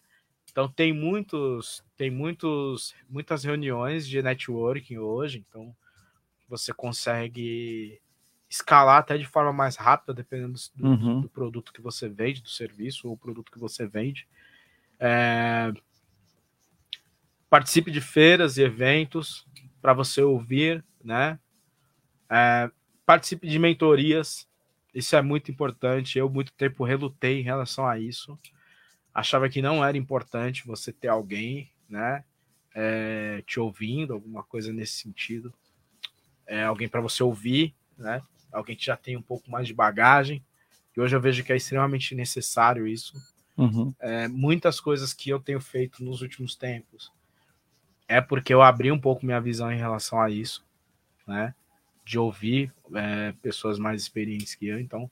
[0.52, 5.76] Então tem muitos, tem muitos, muitas reuniões de networking hoje, então
[6.48, 8.02] você consegue
[8.50, 11.22] escalar até de forma mais rápida, dependendo do, Uhum.
[11.22, 14.28] do produto que você vende, do serviço ou produto que você vende.
[15.00, 15.74] É,
[17.50, 19.46] Participe de feiras e eventos
[19.82, 21.40] para você ouvir, né?
[22.36, 22.70] É,
[23.06, 24.48] participe de mentorias,
[24.94, 26.18] isso é muito importante.
[26.20, 28.38] Eu, muito tempo, relutei em relação a isso.
[29.14, 32.24] Achava que não era importante você ter alguém, né?
[32.76, 35.54] é, te ouvindo, alguma coisa nesse sentido.
[36.46, 38.22] É, alguém para você ouvir, né?
[38.52, 40.44] Alguém que já tem um pouco mais de bagagem.
[40.96, 43.14] E hoje eu vejo que é extremamente necessário isso.
[43.58, 43.94] Uhum.
[44.00, 47.12] É, muitas coisas que eu tenho feito nos últimos tempos
[48.08, 50.64] é porque eu abri um pouco minha visão em relação a isso,
[51.26, 51.56] né?
[52.06, 54.80] De ouvir é, pessoas mais experientes que eu.
[54.80, 55.10] Então,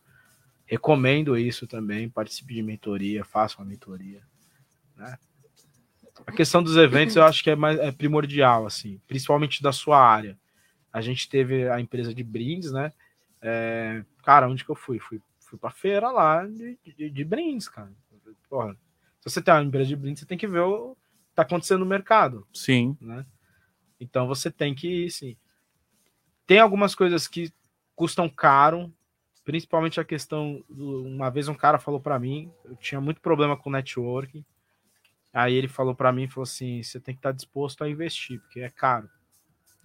[0.65, 2.07] recomendo isso também.
[2.09, 4.21] Participe de mentoria, faça uma mentoria,
[4.95, 5.17] né?
[6.27, 9.99] A questão dos eventos eu acho que é, mais, é primordial, assim, principalmente da sua
[9.99, 10.37] área.
[10.91, 12.93] A gente teve a empresa de brindes, né?
[13.41, 14.99] É, cara, onde que eu fui?
[14.99, 17.91] Fui, fui pra feira lá de, de, de brindes, cara.
[18.47, 18.77] Porra,
[19.19, 20.95] se você tem uma empresa de brindes, você tem que ver o
[21.29, 22.47] que tá acontecendo no mercado.
[22.53, 22.95] Sim.
[23.01, 23.25] Né?
[23.99, 25.35] Então você tem que, sim.
[26.45, 27.51] Tem algumas coisas que
[27.95, 28.93] custam caro,
[29.43, 30.63] principalmente a questão.
[30.69, 34.43] Do, uma vez um cara falou para mim, eu tinha muito problema com networking.
[35.33, 38.59] Aí ele falou para mim, falou assim, você tem que estar disposto a investir, porque
[38.59, 39.09] é caro.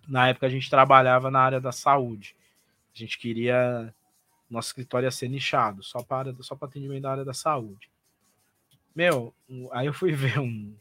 [0.06, 2.36] Na época a gente trabalhava na área da saúde.
[2.94, 3.94] A gente queria
[4.48, 7.90] nosso escritório ia ser nichado, só para só para atendimento da área da saúde.
[8.94, 9.34] Meu,
[9.72, 10.74] aí eu fui ver um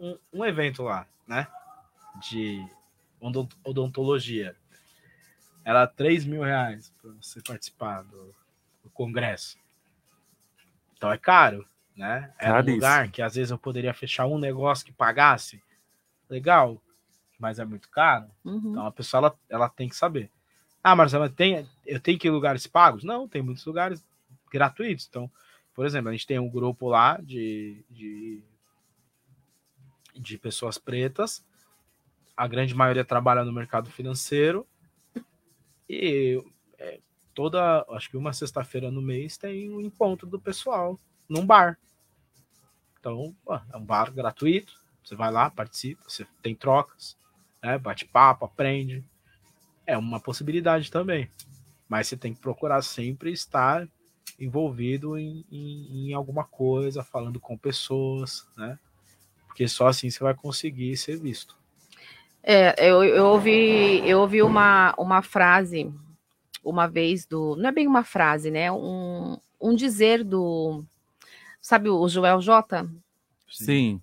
[0.00, 1.46] um, um evento lá, né?
[2.20, 2.66] De
[3.20, 4.56] odont- odontologia.
[5.64, 8.34] Era 3 mil reais para você participar do,
[8.82, 9.58] do congresso.
[10.96, 11.66] Então é caro,
[11.96, 12.32] né?
[12.38, 15.62] Era um lugar que às vezes eu poderia fechar um negócio que pagasse.
[16.28, 16.80] Legal,
[17.38, 18.30] mas é muito caro.
[18.44, 18.70] Uhum.
[18.70, 20.30] Então a pessoa ela, ela tem que saber.
[20.82, 23.04] Ah, Marcela, tem, eu tenho que ir em lugares pagos?
[23.04, 24.04] Não, tem muitos lugares
[24.50, 25.06] gratuitos.
[25.08, 25.30] Então,
[25.74, 28.42] por exemplo, a gente tem um grupo lá de, de,
[30.14, 31.44] de pessoas pretas.
[32.38, 34.64] A grande maioria trabalha no mercado financeiro.
[35.88, 36.40] E
[36.78, 37.00] é,
[37.34, 40.96] toda, acho que uma sexta-feira no mês tem um encontro do pessoal
[41.28, 41.76] num bar.
[43.00, 43.34] Então,
[43.72, 44.72] é um bar gratuito.
[45.02, 47.18] Você vai lá, participa, você tem trocas,
[47.60, 47.76] né?
[47.76, 49.04] bate papo, aprende.
[49.84, 51.28] É uma possibilidade também.
[51.88, 53.88] Mas você tem que procurar sempre estar
[54.38, 58.78] envolvido em, em, em alguma coisa, falando com pessoas, né?
[59.48, 61.57] Porque só assim você vai conseguir ser visto.
[62.42, 65.92] É, eu, eu ouvi, eu ouvi uma, uma frase
[66.68, 67.56] uma vez do.
[67.56, 68.70] Não é bem uma frase, né?
[68.70, 70.84] Um, um dizer do.
[71.60, 72.88] Sabe o Joel J?
[73.50, 74.00] Sim.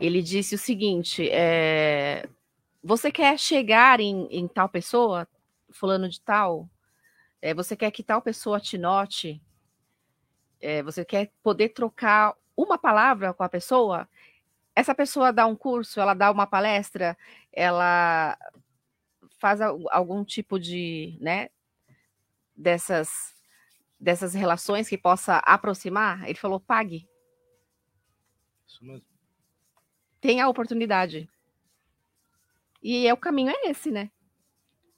[0.00, 2.28] Ele disse o seguinte: é,
[2.82, 5.28] você quer chegar em, em tal pessoa,
[5.70, 6.68] fulano de tal?
[7.40, 9.40] É, você quer que tal pessoa te note?
[10.60, 14.08] É, você quer poder trocar uma palavra com a pessoa?
[14.76, 17.16] Essa pessoa dá um curso, ela dá uma palestra,
[17.52, 18.36] ela
[19.38, 21.48] faz al- algum tipo de, né,
[22.56, 23.34] dessas
[23.98, 26.24] dessas relações que possa aproximar?
[26.28, 27.08] Ele falou: pague,
[28.66, 29.06] Isso mesmo.
[30.20, 31.28] tenha a oportunidade.
[32.82, 34.10] E é o caminho é esse, né?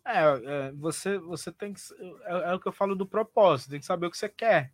[0.05, 1.81] É, é, você, você tem que.
[2.25, 4.73] É, é o que eu falo do propósito, tem que saber o que você quer.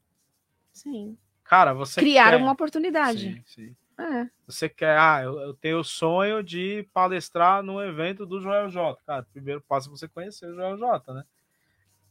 [0.72, 1.18] Sim.
[1.44, 2.36] Cara, você Criar quer.
[2.36, 3.44] uma oportunidade.
[3.44, 3.76] Sim, sim.
[3.98, 4.26] É.
[4.46, 8.98] Você quer, ah, eu, eu tenho o sonho de palestrar no evento do Joel J.
[9.06, 11.24] Cara, primeiro passo é você conhecer o Joel J, né?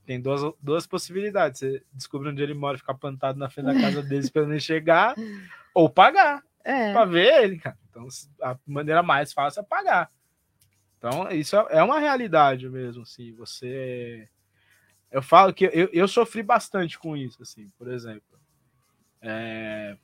[0.05, 1.59] Tem duas, duas possibilidades.
[1.59, 5.15] Você descobre onde ele mora, ficar plantado na frente da casa dele esperando ele chegar,
[5.73, 6.91] ou pagar É.
[6.91, 7.77] pra ver ele, cara.
[7.89, 8.07] Então,
[8.41, 10.09] a maneira mais fácil é pagar.
[10.97, 13.33] Então, isso é é uma realidade mesmo, assim.
[13.35, 14.27] Você.
[15.11, 18.39] Eu falo que eu, eu sofri bastante com isso, assim, por exemplo.
[19.21, 19.97] É,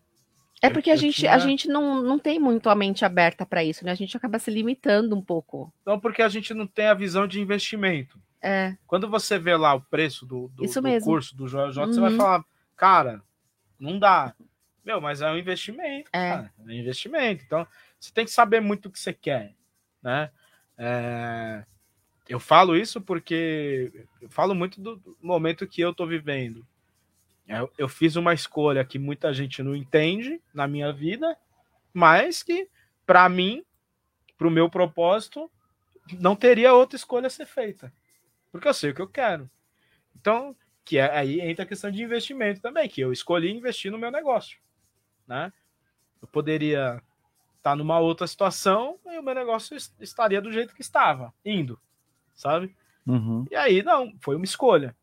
[0.62, 3.46] É porque a eu gente, tinha- a gente não, não tem muito a mente aberta
[3.46, 3.92] para isso, né?
[3.92, 5.72] A gente acaba se limitando um pouco.
[5.82, 8.20] Então, porque a gente não tem a visão de investimento.
[8.42, 8.76] É.
[8.88, 12.12] Quando você vê lá o preço do, do, do curso do Joel J, você vai
[12.12, 12.18] Uhum.
[12.18, 13.22] falar, cara,
[13.80, 14.34] não dá.
[14.86, 16.30] Meu, mas é um investimento, É.
[16.32, 16.54] cara.
[16.60, 17.44] É um investimento.
[17.46, 17.68] Então,
[18.00, 19.54] você tem que saber muito o que você quer,
[20.02, 20.32] né?
[20.78, 21.64] É,
[22.30, 26.66] Eu falo isso porque eu falo muito do do momento que eu tô vivendo.
[27.48, 31.38] Eu, eu fiz uma escolha que muita gente não entende na minha vida,
[31.94, 32.69] mas que,
[33.06, 33.64] para mim,
[34.38, 35.49] para o meu propósito,
[36.19, 37.91] não teria outra escolha a ser feita.
[38.52, 39.49] Porque eu sei o que eu quero.
[40.19, 43.98] Então, que é, aí entra a questão de investimento também, que eu escolhi investir no
[43.98, 44.57] meu negócio.
[45.28, 45.52] Né?
[46.22, 47.02] Eu poderia
[47.57, 51.80] estar numa outra situação e o meu negócio es- estaria do jeito que estava, indo,
[52.36, 52.76] sabe?
[53.06, 53.45] Uhum.
[53.52, 54.95] E aí, não, foi uma escolha.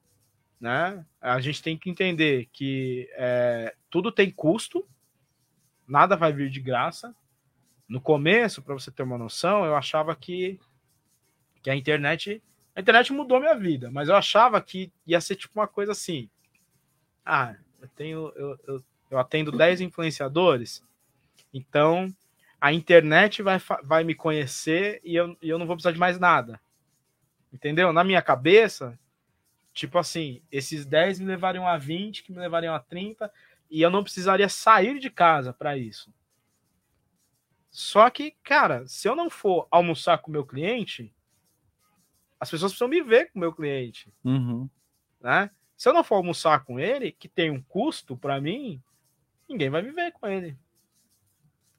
[0.61, 1.05] Né?
[1.21, 4.87] A gente tem que entender que é, tudo tem custo,
[5.87, 7.15] nada vai vir de graça.
[7.89, 10.59] No começo, para você ter uma noção, eu achava que,
[11.63, 12.43] que a internet.
[12.75, 16.29] A internet mudou minha vida, mas eu achava que ia ser tipo uma coisa assim.
[17.25, 18.33] Ah, eu tenho.
[18.35, 20.83] Eu, eu, eu atendo 10 influenciadores,
[21.53, 22.13] então
[22.61, 26.19] a internet vai, vai me conhecer e eu, e eu não vou precisar de mais
[26.19, 26.59] nada.
[27.53, 27.93] Entendeu?
[27.93, 28.99] Na minha cabeça,
[29.75, 33.31] tipo assim, esses 10 me levariam a 20, que me levariam a 30,
[33.69, 36.15] e eu não precisaria sair de casa para isso.
[37.71, 41.13] Só que, cara, se eu não for almoçar com o meu cliente,
[42.39, 44.15] as pessoas precisam me ver com o meu cliente.
[44.23, 44.71] Uhum.
[45.21, 45.51] Né?
[45.77, 48.81] Se eu não for almoçar com ele, que tem um custo para mim,
[49.49, 50.57] ninguém vai me ver com ele.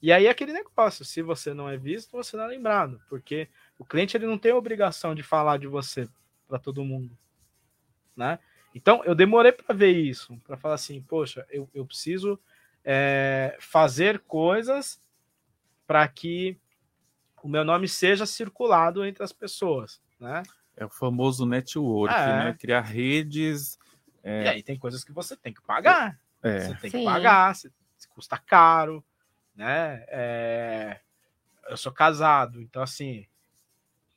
[0.02, 3.48] E aí é aquele negócio, se você não é visto, você não é lembrado, porque
[3.80, 6.10] o cliente ele não tem a obrigação de falar de você
[6.48, 7.18] para todo mundo,
[8.16, 8.40] né?
[8.74, 12.40] Então eu demorei para ver isso, para falar assim, poxa, eu, eu preciso
[12.84, 15.00] é, fazer coisas
[15.88, 16.58] para que
[17.42, 20.44] o meu nome seja circulado entre as pessoas, né?
[20.76, 22.26] É o famoso network, É.
[22.26, 22.54] né?
[22.60, 23.78] Criar redes.
[24.24, 26.20] é, E aí tem coisas que você tem que pagar.
[26.44, 26.60] É.
[26.60, 27.00] Você tem Sim.
[27.00, 27.72] que pagar, você,
[28.10, 29.04] custa caro,
[29.56, 30.04] né?
[30.10, 31.00] É,
[31.70, 33.26] eu sou casado, então assim,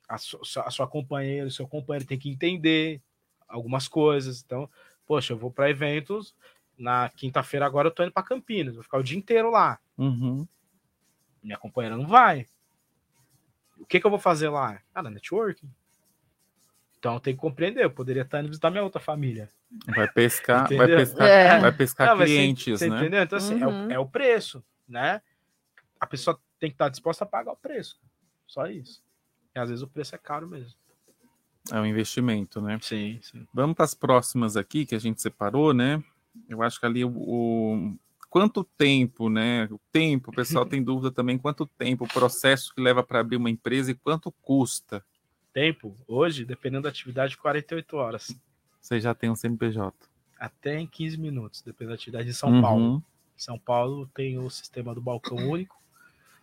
[0.07, 3.01] a, su- a sua companheira, o seu companheiro tem que entender
[3.49, 4.41] algumas coisas.
[4.45, 4.69] Então,
[5.05, 6.33] poxa, eu vou para eventos.
[6.77, 9.79] Na quinta-feira agora eu tô indo para Campinas, vou ficar o dia inteiro lá.
[9.97, 10.47] Uhum.
[11.43, 12.45] Minha companheira não vai.
[13.77, 14.79] O que, que eu vou fazer lá?
[14.93, 15.69] Cara, networking.
[16.97, 17.83] Então tenho que compreender.
[17.83, 19.49] Eu poderia estar indo visitar minha outra família.
[19.87, 21.59] Vai pescar, vai pescar, É.
[21.59, 22.97] vai pescar Não, você- clientes, você né?
[22.97, 23.23] Entendeu?
[23.23, 23.91] Então, assim, é, o, Uhum.
[23.91, 25.21] é o preço, né?
[25.99, 27.99] A pessoa tem que estar disposta a pagar o preço.
[28.47, 29.01] Só isso.
[29.55, 30.77] E às vezes o preço é caro mesmo.
[31.71, 32.79] É um investimento, né?
[32.81, 33.45] Sim, sim.
[33.53, 36.03] Vamos para as próximas aqui que a gente separou, né?
[36.47, 37.95] Eu acho que ali o, o-
[38.29, 39.65] quanto tempo, né?
[39.71, 43.35] O tempo, o pessoal tem dúvida também quanto tempo, o processo que leva para abrir
[43.37, 45.03] uma empresa e quanto custa.
[45.53, 48.35] Tempo, hoje, dependendo da atividade, 48 horas.
[48.79, 49.93] Você já tem um CNPJ.
[50.39, 52.61] Até em 15 minutos, dependendo da atividade em São Uhum.
[52.61, 53.03] Paulo.
[53.35, 55.75] São Paulo tem o sistema do balcão único.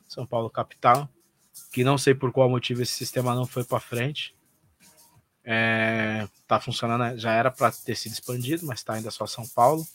[0.07, 1.09] São Paulo capital.
[1.73, 4.35] Que não sei por qual motivo esse sistema não foi para frente.
[5.49, 9.87] É, tá funcionando, já era para ter sido expandido, mas tá ainda só São Paulo.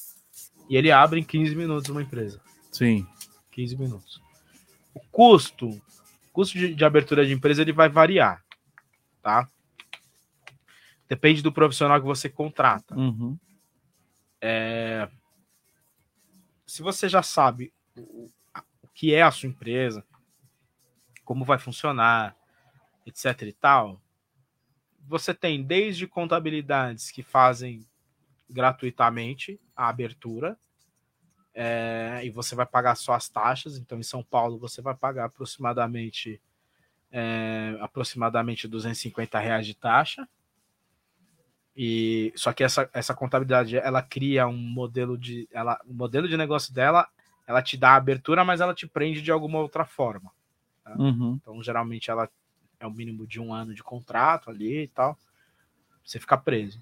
[0.69, 2.39] E ele abre em 15 minutos uma empresa.
[2.71, 3.05] Sim.
[3.51, 4.21] 15 minutos.
[4.93, 5.81] O custo,
[6.31, 8.41] custo de, de abertura de empresa ele vai variar,
[9.21, 9.45] tá?
[11.09, 12.95] Depende do profissional que você contrata.
[12.95, 13.37] Uhum.
[14.39, 15.09] É,
[16.65, 18.31] se você já sabe o,
[18.81, 20.05] o que é a sua empresa,
[21.25, 22.33] como vai funcionar,
[23.05, 24.01] etc e tal,
[25.07, 27.85] você tem desde contabilidades que fazem
[28.49, 30.57] gratuitamente a abertura,
[31.53, 33.77] é, e você vai pagar só as taxas.
[33.77, 36.41] Então, em São Paulo, você vai pagar aproximadamente
[37.11, 40.27] é, aproximadamente 250 reais de taxa.
[41.75, 46.35] E só que essa, essa contabilidade ela cria um modelo de ela o modelo de
[46.35, 47.07] negócio dela
[47.47, 50.31] ela te dá a abertura, mas ela te prende de alguma outra forma.
[50.83, 50.95] tá?
[50.97, 51.37] Uhum.
[51.41, 52.29] Então, geralmente, ela
[52.81, 55.17] é o mínimo de um ano de contrato ali e tal.
[56.03, 56.81] Você fica preso.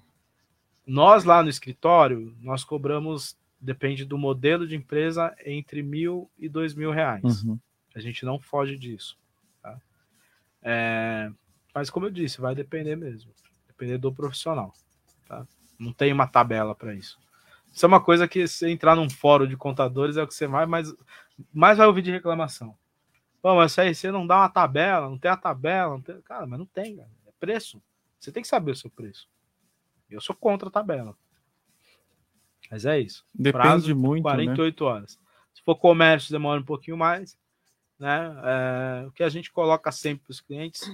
[0.86, 6.74] Nós lá no escritório, nós cobramos, depende do modelo de empresa, entre mil e dois
[6.74, 7.44] mil reais.
[7.44, 7.58] Uhum.
[7.94, 9.18] A gente não foge disso.
[9.62, 9.78] tá?
[10.62, 11.30] É,
[11.74, 13.30] mas como eu disse, vai depender mesmo.
[13.68, 14.72] Depender do profissional.
[15.28, 15.46] Tá?
[15.78, 17.18] Não tem uma tabela para isso.
[17.72, 20.48] Isso é uma coisa que se entrar num fórum de contadores é o que você
[20.48, 20.92] mais, mais,
[21.52, 22.76] mais vai ouvir de reclamação.
[23.42, 26.20] Pô, mas aí você não dá uma tabela, não tem a tabela, tem...
[26.22, 27.10] cara, mas não tem, cara.
[27.26, 27.82] É preço.
[28.18, 29.28] Você tem que saber o seu preço.
[30.10, 31.16] Eu sou contra a tabela.
[32.70, 33.24] Mas é isso.
[33.34, 34.44] Depende muito, né?
[34.44, 35.18] 48 horas.
[35.54, 37.38] Se for comércio, demora um pouquinho mais.
[37.98, 38.34] Né?
[38.44, 40.90] É, o que a gente coloca sempre para os clientes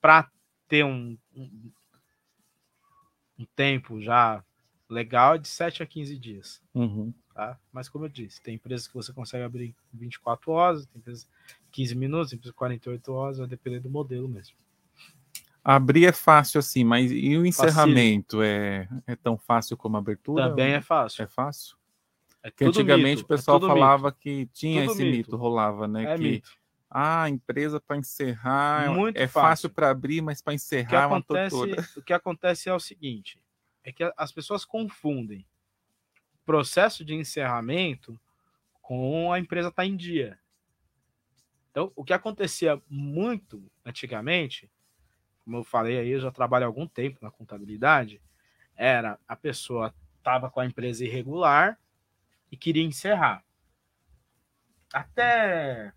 [0.00, 0.30] para
[0.68, 1.72] ter um, um,
[3.38, 4.44] um tempo já
[4.88, 6.62] legal é de 7 a 15 dias.
[6.74, 7.12] Uhum.
[7.34, 7.58] Tá?
[7.72, 11.28] Mas como eu disse, tem empresas que você consegue abrir em 24 horas, tem empresas
[11.70, 14.56] 15 minutos, tem empresas 48 horas, vai depender do modelo mesmo.
[15.62, 20.48] Abrir é fácil assim, mas e o encerramento é, é tão fácil como a abertura?
[20.48, 21.22] Também é fácil.
[21.24, 21.76] É fácil?
[22.42, 24.18] É Porque antigamente mito, o pessoal é falava mito.
[24.18, 25.16] que tinha Tudo esse mito.
[25.16, 26.04] mito, rolava, né?
[26.04, 26.50] É que mito.
[26.88, 29.48] ah, a empresa para encerrar é- Muito é fácil.
[29.48, 31.76] fácil para abrir, mas para O que, encerrar é uma acontece, tortura.
[31.98, 33.38] o que acontece é o seguinte:
[33.84, 35.44] é que as pessoas confundem
[36.46, 38.18] processo de encerramento
[38.80, 40.38] com a empresa estar em dia.
[41.78, 44.68] Então, o que acontecia muito antigamente,
[45.44, 48.20] como eu falei aí, eu já trabalho há algum tempo na contabilidade,
[48.74, 51.78] era a pessoa estava com a empresa irregular
[52.50, 53.44] e queria encerrar.
[54.92, 55.92] Até.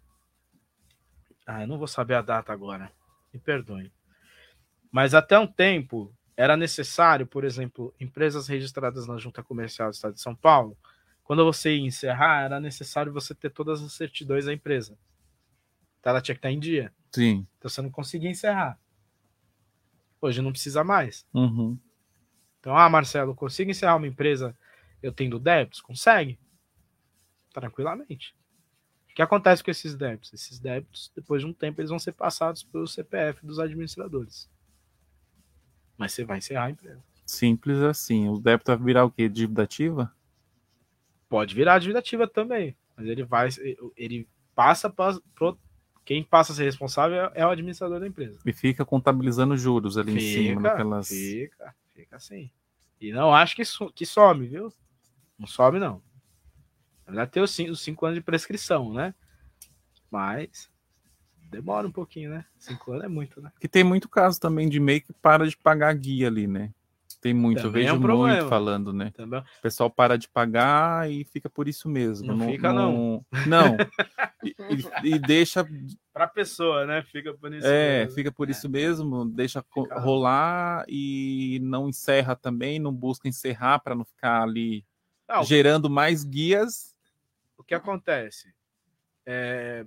[1.47, 2.91] Ah, eu não vou saber a data agora.
[3.33, 3.91] Me perdoe.
[4.91, 10.13] Mas até um tempo era necessário, por exemplo, empresas registradas na Junta Comercial do Estado
[10.13, 10.77] de São Paulo,
[11.23, 14.95] quando você ia encerrar, era necessário você ter todas as certidões da empresa.
[16.01, 16.91] Então ela tinha que estar em dia.
[17.11, 17.47] Sim.
[17.57, 18.77] Então você não conseguia encerrar.
[20.19, 21.25] Hoje não precisa mais.
[21.33, 21.77] Uhum.
[22.59, 24.55] Então, ah, Marcelo, consigo encerrar uma empresa
[25.01, 25.81] eu tendo débitos?
[25.81, 26.39] Consegue.
[27.53, 28.35] Tranquilamente.
[29.09, 30.33] O que acontece com esses débitos?
[30.33, 34.49] Esses débitos, depois de um tempo, eles vão ser passados pelo CPF dos administradores.
[35.97, 37.03] Mas você vai encerrar a empresa.
[37.25, 38.29] Simples assim.
[38.29, 39.27] O débito vai virar o quê?
[39.27, 40.13] Dívida ativa?
[41.27, 42.75] Pode virar dívida ativa também.
[42.95, 43.49] Mas ele vai.
[43.95, 45.19] Ele passa para.
[46.03, 48.39] Quem passa a ser responsável é o administrador da empresa.
[48.45, 51.07] E fica contabilizando juros ali fica, em cima, naquelas.
[51.07, 52.49] Fica, fica assim.
[52.99, 53.63] E não acho que,
[53.93, 54.73] que some, viu?
[55.37, 56.01] Não some, não.
[57.05, 59.13] Na verdade, tem os cinco, os cinco anos de prescrição, né?
[60.09, 60.69] Mas
[61.49, 62.45] demora um pouquinho, né?
[62.57, 63.51] Cinco anos é muito, né?
[63.59, 66.73] Que tem muito caso também de MEI que para de pagar guia ali, né?
[67.21, 68.35] Tem muito, Também eu é vejo um problema.
[68.35, 69.11] muito falando, né?
[69.15, 69.39] Também.
[69.41, 72.33] O pessoal para de pagar e fica por isso mesmo.
[72.35, 73.23] Não fica, não.
[73.45, 73.77] Não.
[74.43, 74.55] E,
[75.03, 75.63] e- e deixa.
[76.11, 77.03] Pra pessoa, né?
[77.03, 77.67] Fica por isso.
[77.67, 78.15] É, mesmo.
[78.15, 83.93] fica por isso mesmo, deixa co- rolar e não encerra também, não busca encerrar para
[83.93, 84.83] não ficar ali
[85.29, 85.43] Não.
[85.43, 86.95] gerando mais guias.
[87.55, 88.51] O que acontece?
[89.23, 89.85] É,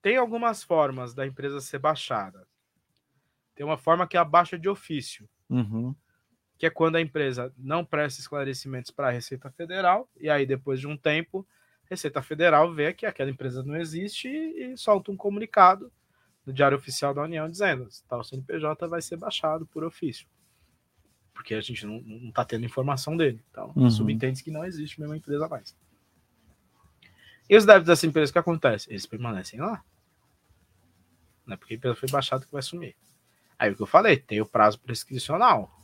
[0.00, 2.46] tem algumas formas da empresa ser baixada.
[3.56, 5.92] Tem uma forma que é a baixa de ofício, Uhum.
[6.62, 10.78] Que é quando a empresa não presta esclarecimentos para a Receita Federal, e aí depois
[10.78, 11.44] de um tempo,
[11.84, 15.90] a Receita Federal vê que aquela empresa não existe e, e solta um comunicado
[16.46, 20.28] no Diário Oficial da União dizendo que tal CNPJ vai ser baixado por ofício.
[21.34, 23.42] Porque a gente não, não tá tendo informação dele.
[23.50, 23.90] Então, Uhum.
[23.90, 25.76] subentende que não existe mesmo a empresa mais.
[27.50, 28.88] E os débitos dessa empresa, o que acontece?
[28.88, 29.82] Eles permanecem lá.
[31.44, 32.94] Não é porque a empresa foi baixada que vai sumir.
[33.58, 35.81] Aí o que eu falei, tem o prazo prescricional.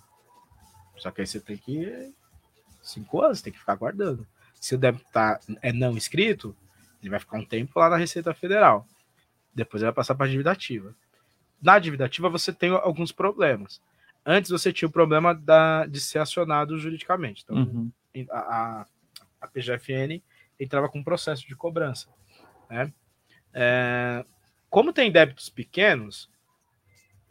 [0.98, 2.12] Só que aí você tem que.
[2.82, 4.26] Cinco anos, tem que ficar guardando.
[4.54, 6.56] Se o débito tá, é não escrito,
[7.00, 8.86] ele vai ficar um tempo lá na Receita Federal.
[9.54, 10.94] Depois ele vai passar para a dívida ativa.
[11.60, 13.80] Na dívida ativa você tem alguns problemas.
[14.24, 17.42] Antes você tinha o problema da, de ser acionado juridicamente.
[17.44, 17.90] Então, Uhum.
[18.30, 18.86] a, a,
[19.40, 20.22] a PGFN
[20.58, 22.08] entrava com um processo de cobrança.
[22.70, 22.92] Né?
[23.52, 24.24] É,
[24.68, 26.28] como tem débitos pequenos,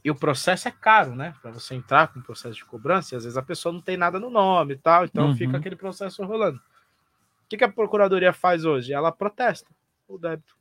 [0.07, 1.35] e o processo é caro, né?
[1.41, 3.97] Para você entrar com o processo de cobrança, e às vezes a pessoa não tem
[3.97, 5.35] nada no nome e tal, então Uhum.
[5.35, 6.57] fica aquele processo rolando.
[6.59, 8.93] O que, que a procuradoria faz hoje?
[8.93, 9.69] Ela protesta
[10.07, 10.55] o débito.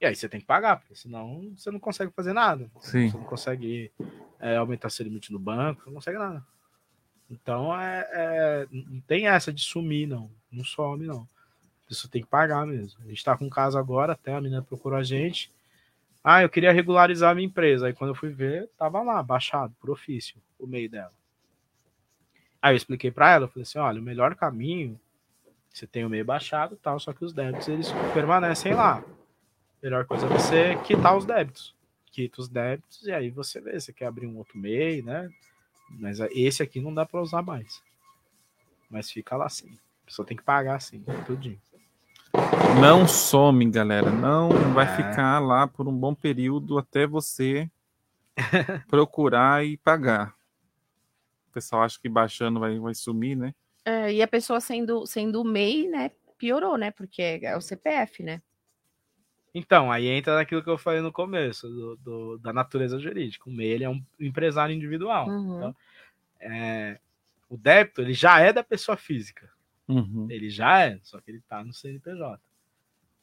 [0.00, 2.70] E aí você tem que pagar, porque senão você não consegue fazer nada.
[2.80, 3.10] Sim.
[3.10, 3.92] Você não consegue
[4.40, 6.46] é, aumentar seu limite no banco, você não consegue nada.
[7.30, 10.30] Então é, é- não tem essa de sumir, não.
[10.50, 11.28] Não some, não.
[11.90, 12.98] Isso tem que pagar mesmo.
[13.04, 15.50] A gente tá com um caso agora, até a menina procurou a gente.
[16.22, 17.86] Ah, eu queria regularizar a minha empresa.
[17.86, 21.12] Aí quando eu fui ver, tava lá, baixado, por ofício, o meio dela.
[22.60, 24.98] Aí eu expliquei pra ela, eu falei assim, olha, o melhor caminho,
[25.72, 29.02] você tem o meio baixado e tal, só que os débitos, eles permanecem lá.
[29.82, 31.74] Melhor coisa é você quitar os débitos.
[32.10, 35.30] Quita os débitos e aí você vê, você quer abrir um outro MEI, né?
[35.90, 37.80] Mas esse aqui não dá para usar mais.
[38.90, 39.78] Mas fica lá sim.
[40.02, 41.60] A pessoa tem que pagar sim, tudinho.
[42.80, 44.10] Não some, galera.
[44.10, 44.96] Não vai É.
[44.96, 47.70] ficar lá por um bom período até você
[48.88, 50.34] procurar e pagar.
[51.48, 53.54] O pessoal acha que baixando vai, vai sumir, né?
[53.84, 56.10] É, e a pessoa sendo, sendo MEI, né?
[56.36, 56.90] Piorou, né?
[56.90, 58.40] Porque é o CPF, né?
[59.54, 63.48] Então, aí entra naquilo que eu falei no começo, do, do- da natureza jurídica.
[63.48, 65.28] O MEI ele é um empresário individual.
[65.28, 65.56] Uhum.
[65.56, 65.76] Então,
[66.40, 67.00] é,
[67.48, 69.50] o débito ele já é da pessoa física.
[69.88, 70.26] Uhum.
[70.30, 72.40] Ele já é, só que ele tá no CNPJ.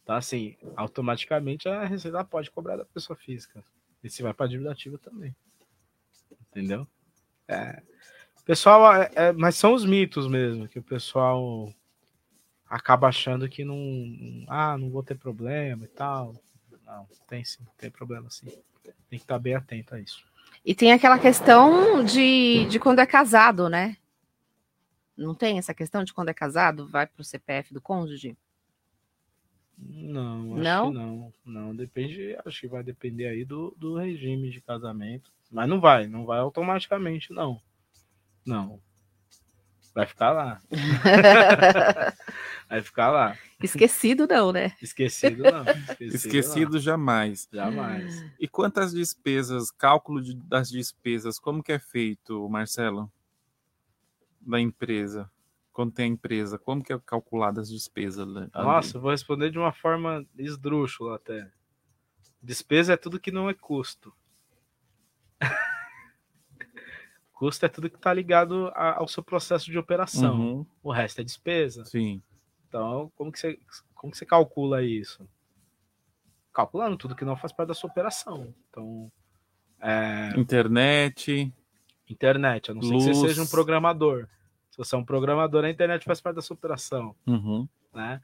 [0.03, 3.63] Então, assim, automaticamente a Receita pode cobrar da pessoa física.
[4.03, 5.35] E se vai para dívida ativa também.
[6.51, 6.87] Entendeu?
[7.47, 7.81] É,
[8.45, 11.73] pessoal, é- é- mas são os mitos mesmo, que o pessoal
[12.69, 14.45] acaba achando que não.
[14.47, 16.35] Ah, não vou ter problema e tal.
[16.85, 18.47] Não, tem sim, tem problema sim.
[19.09, 20.23] Tem que estar bem atento a isso.
[20.63, 23.97] E tem aquela questão de, de quando é casado, né?
[25.17, 28.37] Não tem essa questão de quando é casado, vai pro CPF do cônjuge?
[29.77, 30.87] Não, acho Não?
[30.87, 31.33] que não.
[31.45, 35.31] Não, depende, acho que vai depender aí do, do regime de casamento.
[35.51, 37.61] Mas não vai, não vai automaticamente, não.
[38.45, 38.79] Não.
[39.93, 40.61] Vai ficar lá.
[42.69, 43.37] vai ficar lá.
[43.63, 44.73] Esquecido não, né?
[44.81, 45.61] Esquecido não.
[45.63, 47.47] Esquecido, Esquecido jamais.
[47.51, 48.25] Jamais.
[48.37, 53.09] E quantas despesas, cálculo de, das despesas, como que é feito, Marcelo?
[54.45, 55.30] Da empresa.
[55.73, 58.26] Quando tem a empresa, como que é calculada as despesas?
[58.27, 58.49] ali?
[58.53, 61.51] Nossa, vou responder de uma forma esdrúxula até.
[62.41, 64.13] Despesa é tudo que não é custo.
[67.34, 70.39] custo é tudo que está ligado a- ao seu processo de operação.
[70.39, 70.65] Uhum.
[70.81, 71.84] O resto é despesa.
[71.85, 72.22] Sim.
[72.67, 73.59] Então, como que você,
[73.93, 75.27] como que você calcula isso?
[76.53, 78.53] Calculando tudo que não faz parte da sua operação.
[78.69, 79.11] Então,
[79.81, 81.53] é, Internet.
[82.09, 83.19] internet, a não ser que você Luz.
[83.19, 84.27] seja um programador.
[84.76, 87.65] Se você é um programador, a internet faz parte da sua operação, Uhum.
[87.93, 88.22] né?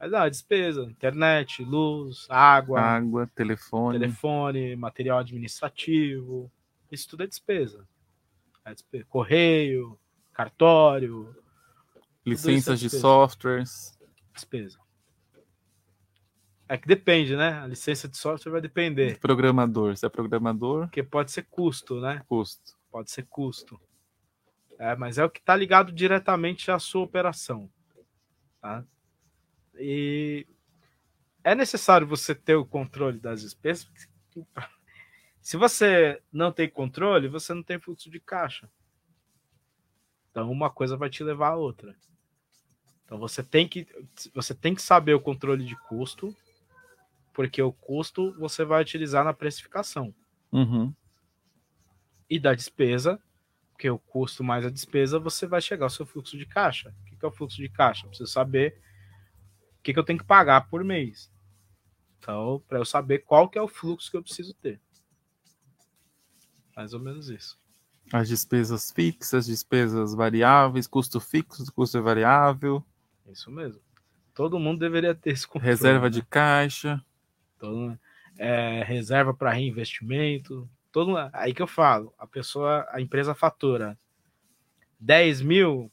[0.00, 3.98] Mas não, é despesa, internet, luz, água, Água, telefone.
[3.98, 6.50] telefone, material administrativo,
[6.90, 7.86] isso tudo é despesa.
[8.64, 9.04] É despesa.
[9.06, 9.98] Correio,
[10.32, 11.36] cartório,
[12.24, 13.02] Licenças de despesa.
[13.02, 13.98] softwares.
[14.32, 14.78] despesa.
[16.68, 17.60] É que depende, né?
[17.60, 19.18] A licença de software vai depender.
[19.18, 19.94] Programador.
[19.94, 20.86] Você é programador?
[20.86, 22.22] Porque pode ser custo, né?
[22.26, 22.76] Custo.
[22.90, 23.78] Pode ser custo.
[24.78, 27.70] É, mas é o que está ligado diretamente à sua operação.
[28.60, 28.84] Tá?
[29.78, 30.46] E
[31.42, 33.88] é necessário você ter o controle das despesas.
[35.40, 38.68] Se você não tem controle, você não tem fluxo de caixa.
[40.30, 41.94] Então uma coisa vai te levar a outra.
[43.04, 43.86] Então você tem que
[44.34, 46.36] você tem que saber o controle de custo,
[47.32, 50.14] porque o custo você vai utilizar na precificação
[50.52, 50.92] Uhum.
[52.28, 53.20] e da despesa,
[53.76, 56.94] porque o custo mais a despesa, você vai chegar ao seu fluxo de caixa.
[57.02, 58.06] O que que é o fluxo de caixa?
[58.06, 58.80] Eu preciso saber
[59.78, 61.30] o que, que eu tenho que pagar por mês.
[62.18, 64.80] Então, para eu saber qual que é o fluxo que eu preciso ter.
[66.74, 67.60] Mais ou menos isso.
[68.10, 72.82] As despesas fixas, despesas variáveis, custo fixo, custo variável,
[73.26, 73.82] Isso mesmo.
[74.32, 75.66] Todo mundo deveria ter esse controle.
[75.66, 76.10] reserva né?
[76.10, 77.04] de caixa.
[77.58, 77.98] Todo,
[78.38, 80.68] é, reserva para reinvestimento.
[80.96, 83.98] Todo, aí que eu falo, a pessoa, a empresa fatura
[84.98, 85.92] 10 mil,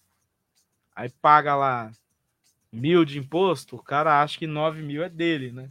[0.96, 1.92] aí paga lá
[2.72, 5.70] mil de imposto, o cara acha que 9 mil é dele, né?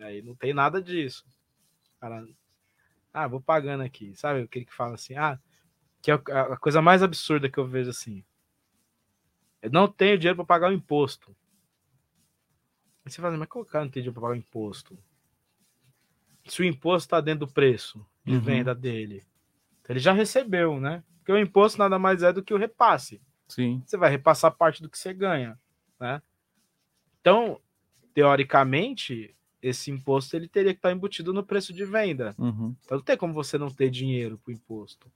[0.00, 1.24] Aí não tem nada disso.
[1.94, 2.26] O Cara,
[3.14, 4.16] ah, vou pagando aqui.
[4.16, 5.38] Sabe aquele que fala assim, ah,
[6.02, 8.24] que é a coisa mais absurda que eu vejo assim.
[9.62, 11.36] Eu não tenho dinheiro para pagar o imposto.
[13.04, 14.98] Aí você fala, mas como o cara não tem dinheiro para pagar o imposto?
[16.48, 18.40] Se o imposto está dentro do preço de Uhum.
[18.40, 19.24] venda dele,
[19.80, 21.02] então ele já recebeu, né?
[21.18, 23.20] Porque o imposto nada mais é do que o repasse.
[23.48, 23.82] Sim.
[23.84, 25.58] Você vai repassar parte do que você ganha,
[25.98, 26.22] né?
[27.20, 27.60] Então,
[28.14, 32.34] teoricamente, esse imposto ele teria que estar embutido no preço de venda.
[32.38, 32.74] Uhum.
[32.84, 35.10] Então não tem como você não ter dinheiro para o imposto.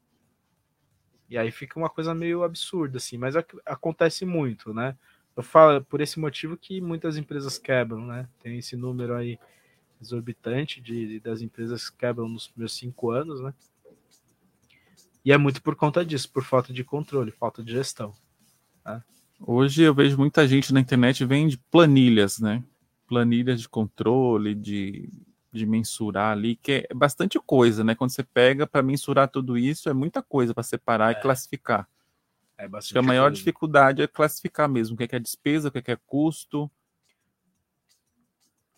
[1.29, 4.97] E aí fica uma coisa meio absurda, assim, mas ac- acontece muito, né?
[5.37, 8.29] Eu falo por esse motivo que muitas empresas quebram, né?
[8.41, 9.39] Tem esse número aí
[10.07, 13.53] exorbitante de, das empresas que quebram nos primeiros cinco anos, né?
[15.25, 18.13] E é muito por conta disso, por falta de controle, falta de gestão.
[18.85, 19.03] né?
[19.41, 22.63] Hoje eu vejo muita gente na internet vende planilhas, né?
[23.07, 25.09] Planilhas de controle, de,
[25.51, 27.95] de mensurar ali, que é bastante coisa, né?
[27.95, 31.89] Quando você pega para mensurar tudo isso, é muita coisa para separar e classificar.
[32.57, 33.37] É Acho que a maior coisa.
[33.37, 35.97] dificuldade é classificar mesmo o que é, que é despesa, o que é, que é
[35.97, 36.71] custo.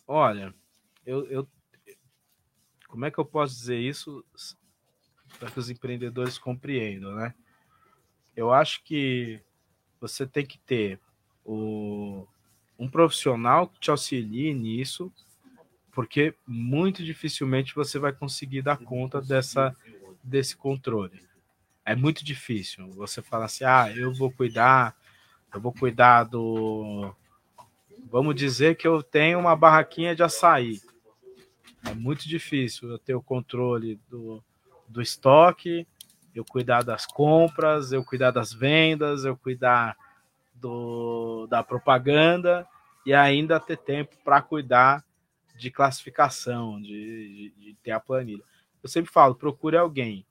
[0.07, 0.53] Olha,
[1.07, 1.49] eu, eu-
[2.87, 4.23] como é que eu posso dizer isso
[5.39, 7.33] para que os empreendedores compreendam, né?
[8.35, 9.41] Eu acho que
[9.99, 10.99] você tem que ter
[11.45, 12.27] o,
[12.79, 15.11] um profissional que te auxilie nisso,
[15.93, 19.75] porque muito dificilmente você vai conseguir dar conta dessa
[20.23, 21.21] desse controle.
[21.85, 22.89] É muito difícil.
[22.93, 24.95] Você fala assim: "Ah, eu vou cuidar,
[25.53, 27.13] eu vou cuidar do
[28.11, 30.81] Vamos dizer que eu tenho uma barraquinha de açaí.
[31.85, 34.43] É muito difícil eu ter o controle do,
[34.87, 35.87] do estoque,
[36.33, 39.95] eu cuidar das compras, eu cuidar das vendas, eu cuidar
[40.53, 42.67] do, da propaganda
[43.05, 45.03] e ainda ter tempo para cuidar
[45.55, 48.43] de classificação, de, de, de ter a planilha.
[48.83, 50.25] Eu sempre falo, procure alguém.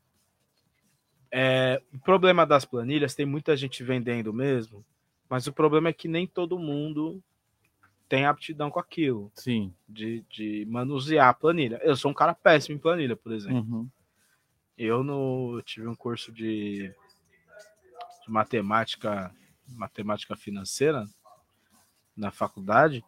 [1.33, 4.85] É, o problema das planilhas, tem muita gente vendendo mesmo,
[5.29, 7.23] mas o problema é que nem todo mundo
[8.09, 9.31] tem aptidão com aquilo.
[9.35, 9.73] Sim.
[9.89, 11.81] De, de manusear a planilha.
[11.83, 13.59] Eu sou um cara péssimo em planilha, por exemplo.
[13.59, 13.89] Uhum.
[14.77, 16.93] Eu no, eu tive um curso de,
[18.25, 19.35] de matemática,
[19.69, 21.07] matemática financeira
[22.17, 23.05] na faculdade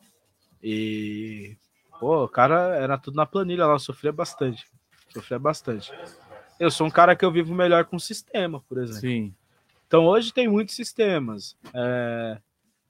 [0.63, 1.57] e
[2.01, 4.67] pô, o cara era tudo na planilha lá, sofria bastante.
[5.11, 5.93] Sofria bastante.
[6.59, 9.01] Eu sou um cara que eu vivo melhor com sistema, por exemplo.
[9.01, 9.35] Sim.
[9.87, 11.57] Então hoje tem muitos sistemas.
[11.73, 12.41] É,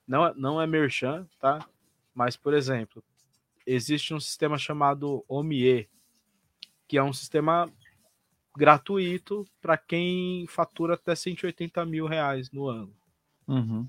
[0.07, 1.65] não, não é merchan, tá?
[2.13, 3.03] Mas, por exemplo,
[3.65, 5.89] existe um sistema chamado OMIE,
[6.87, 7.71] que é um sistema
[8.57, 12.93] gratuito para quem fatura até 180 mil reais no ano.
[13.47, 13.85] Uhum.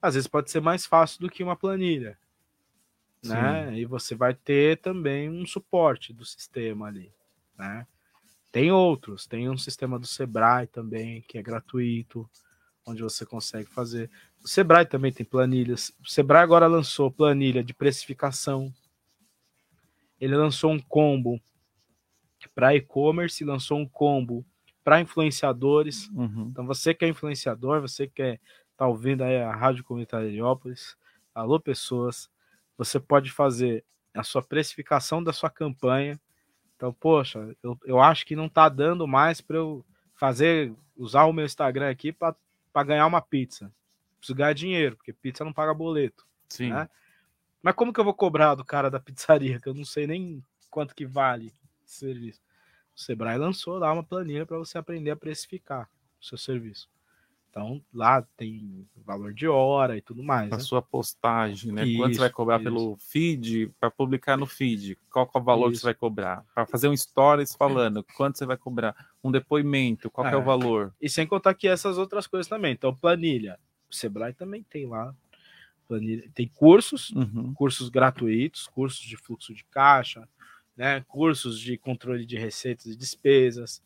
[0.00, 2.18] Às vezes pode ser mais fácil do que uma planilha.
[3.22, 3.78] Né?
[3.78, 7.12] E você vai ter também um suporte do sistema ali.
[7.58, 7.86] Né?
[8.52, 12.28] Tem outros, tem um sistema do Sebrae também, que é gratuito,
[12.86, 14.08] onde você consegue fazer.
[14.42, 15.92] O Sebrae também tem planilhas.
[16.00, 18.72] O Sebrae agora lançou planilha de precificação.
[20.20, 21.40] Ele lançou um combo
[22.54, 24.46] para e-commerce, lançou um combo
[24.84, 26.08] para influenciadores.
[26.10, 26.48] Uhum.
[26.50, 28.38] Então, você que é influenciador, você que é,
[28.76, 30.96] tá ouvindo aí a Rádio Comunitária de Heliópolis,
[31.34, 32.30] alô pessoas,
[32.78, 33.84] você pode fazer
[34.14, 36.20] a sua precificação da sua campanha.
[36.76, 39.84] Então, poxa, eu, eu acho que não tá dando mais para eu
[40.14, 42.34] fazer, usar o meu Instagram aqui para
[42.84, 43.72] ganhar uma pizza.
[44.18, 46.26] Preciso ganhar dinheiro, porque pizza não paga boleto.
[46.48, 46.70] Sim.
[46.70, 46.88] né?
[47.62, 50.42] Mas como que eu vou cobrar do cara da pizzaria, que eu não sei nem
[50.70, 51.52] quanto que vale
[51.84, 52.40] esse serviço?
[52.94, 55.88] O Sebrae lançou lá uma planilha para você aprender a precificar
[56.20, 56.88] o seu serviço.
[57.56, 60.52] Então, lá tem valor de hora e tudo mais.
[60.52, 60.62] A né?
[60.62, 61.86] sua postagem, né?
[61.96, 62.64] Quanto você vai Isso, cobrar isso.
[62.64, 64.98] pelo feed, para publicar no feed?
[65.10, 65.80] Qual que é o valor que Isso.
[65.80, 66.44] você vai cobrar?
[66.54, 68.94] Para fazer um stories falando, quanto você vai cobrar?
[69.24, 70.44] Um depoimento, qual que é o É.
[70.44, 70.94] valor?
[71.00, 72.74] E sem contar que essas outras coisas também.
[72.74, 73.58] Então, planilha.
[73.90, 75.14] O Sebrae também tem lá.
[75.88, 76.30] Planilha.
[76.34, 77.54] Tem cursos, Uhum.
[77.54, 80.28] cursos gratuitos, cursos de fluxo de caixa,
[80.76, 81.02] né?
[81.08, 83.82] cursos de controle de receitas e despesas.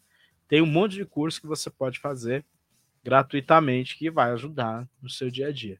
[0.48, 2.44] Tem um monte de curso que você pode fazer
[3.02, 5.78] gratuitamente que vai ajudar no seu dia a dia.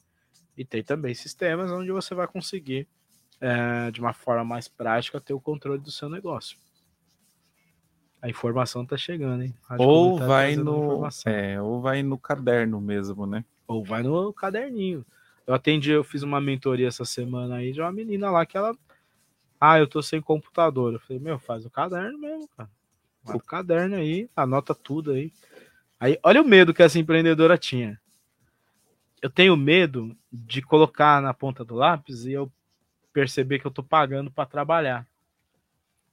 [0.57, 2.87] E tem também sistemas onde você vai conseguir,
[3.41, 6.59] eh, de uma forma mais prática, ter o controle do seu negócio.
[8.23, 9.55] A informação tá chegando, hein?
[9.79, 13.45] Ou Comunitária vai no, é, ou vai no caderno mesmo, né?
[13.67, 15.07] Ou vai no caderninho.
[15.47, 18.77] Eu atendi, eu fiz uma mentoria essa semana aí de uma menina lá que ela.
[19.59, 20.93] Ah, eu tô sem computador.
[20.93, 22.71] Eu falei, meu, faz o caderno mesmo, cara.
[23.23, 25.33] Vai o caderno aí, anota tudo aí.
[26.01, 28.01] Aí, olha o medo que essa empreendedora tinha.
[29.21, 32.51] Eu tenho medo de colocar na ponta do lápis e eu
[33.13, 35.07] perceber que eu tô pagando para trabalhar.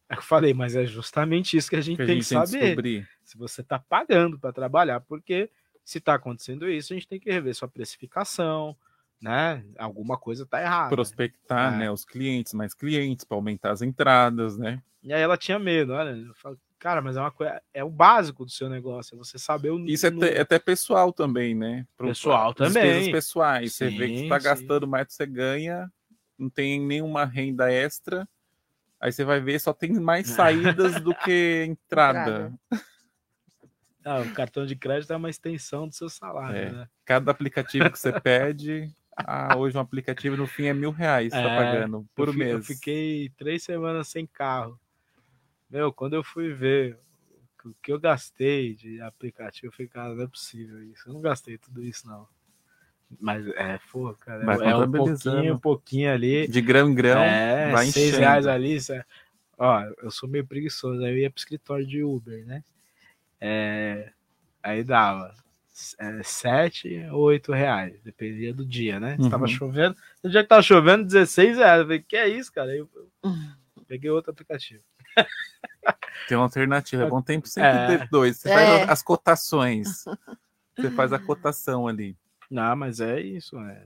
[0.10, 2.36] Aí eu falei, mas é justamente isso que a gente Que a tem gente que
[2.36, 2.60] tem saber.
[2.66, 3.10] descobrir.
[3.24, 5.50] Se você está pagando para trabalhar, porque
[5.86, 8.76] se está acontecendo isso, a gente tem que rever sua precificação,
[9.22, 9.64] né?
[9.78, 10.90] Alguma coisa está errada.
[10.90, 11.78] Prospectar, É.
[11.78, 11.92] né?
[11.92, 14.82] Os clientes, mais clientes, para aumentar as entradas, né?
[15.02, 17.90] E aí ela tinha medo, olha, eu falo, cara, mas é uma coisa, é o
[17.90, 21.54] básico do seu negócio, é você saber o Isso é até, é até pessoal também,
[21.56, 21.86] né?
[21.98, 22.74] Pro- Pessoal despesas
[23.04, 23.12] também.
[23.12, 23.74] pessoais.
[23.74, 24.44] você vê que Sim, você tá sim.
[24.46, 25.92] gastando mais do que você ganha,
[26.38, 28.28] não tem nenhuma renda extra.
[29.00, 30.28] Aí você vai ver, só tem mais
[30.82, 32.54] saídas do que entrada.
[34.04, 36.72] Ah, o cartão de crédito é uma extensão do seu salário, É.
[36.72, 36.90] né?
[37.06, 41.42] Cada aplicativo que você pede, ah, hoje um aplicativo no fim é mil reais, você
[41.42, 42.68] tá É, pagando por eu, fi- eu mês.
[42.68, 44.80] fiquei três semanas sem carro.
[45.70, 46.98] Meu, quando eu fui ver
[47.66, 51.10] o que eu gastei de aplicativo, eu falei, cara, não é possível isso.
[51.10, 52.28] Eu não gastei tudo isso, não.
[53.20, 56.48] Mas é, pô, cara, Vai é um pouquinho, um pouquinho ali.
[56.48, 58.20] De grão em grão, é, vai seis enchendo.
[58.22, 58.78] reais ali.
[58.92, 59.06] é-
[59.58, 62.64] Ó, eu sou meio preguiçoso, aí eu ia pro escritório de Uber, né?
[63.42, 64.12] É,
[64.62, 65.34] aí dava
[66.00, 69.18] é, sete ou oito reais, dependia do dia, né?
[69.20, 69.48] Se tava Uhum.
[69.48, 71.80] chovendo, no dia que tava chovendo, 16 reais.
[71.80, 72.72] Eu falei, que é isso, cara?
[72.72, 74.84] Aí eu, eu peguei outro aplicativo.
[76.28, 77.04] Tem uma alternativa.
[77.04, 77.98] É bom tempo sempre É.
[78.00, 78.38] ter dois.
[78.38, 78.54] Você É.
[78.54, 80.06] faz as cotações.
[80.78, 82.16] Você faz a cotação ali.
[82.50, 83.84] Não, mas é isso, é.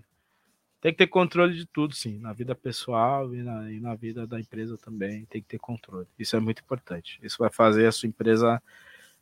[0.81, 2.17] Tem que ter controle de tudo, sim.
[2.19, 6.07] Na vida pessoal e na, e na vida da empresa também tem que ter controle.
[6.17, 7.19] Isso é muito importante.
[7.21, 8.61] Isso vai fazer a sua empresa,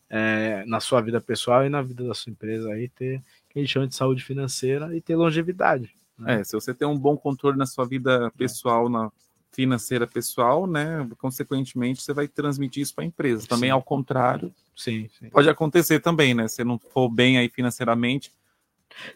[0.10, 3.61] é, na sua vida pessoal e na vida da sua empresa aí, ter que a
[3.61, 5.94] gente chama de saúde financeira e ter longevidade.
[6.18, 6.40] né?
[6.40, 9.11] É, se você tem um bom controle na sua vida pessoal, na
[9.51, 11.07] financeira pessoal, né?
[11.17, 13.47] Consequentemente, você vai transmitir isso para a empresa.
[13.47, 13.73] Também Sim.
[13.73, 14.53] ao contrário.
[14.76, 15.30] Sim, sim.
[15.30, 16.47] Pode acontecer também, né?
[16.47, 18.31] Se não for bem aí financeiramente,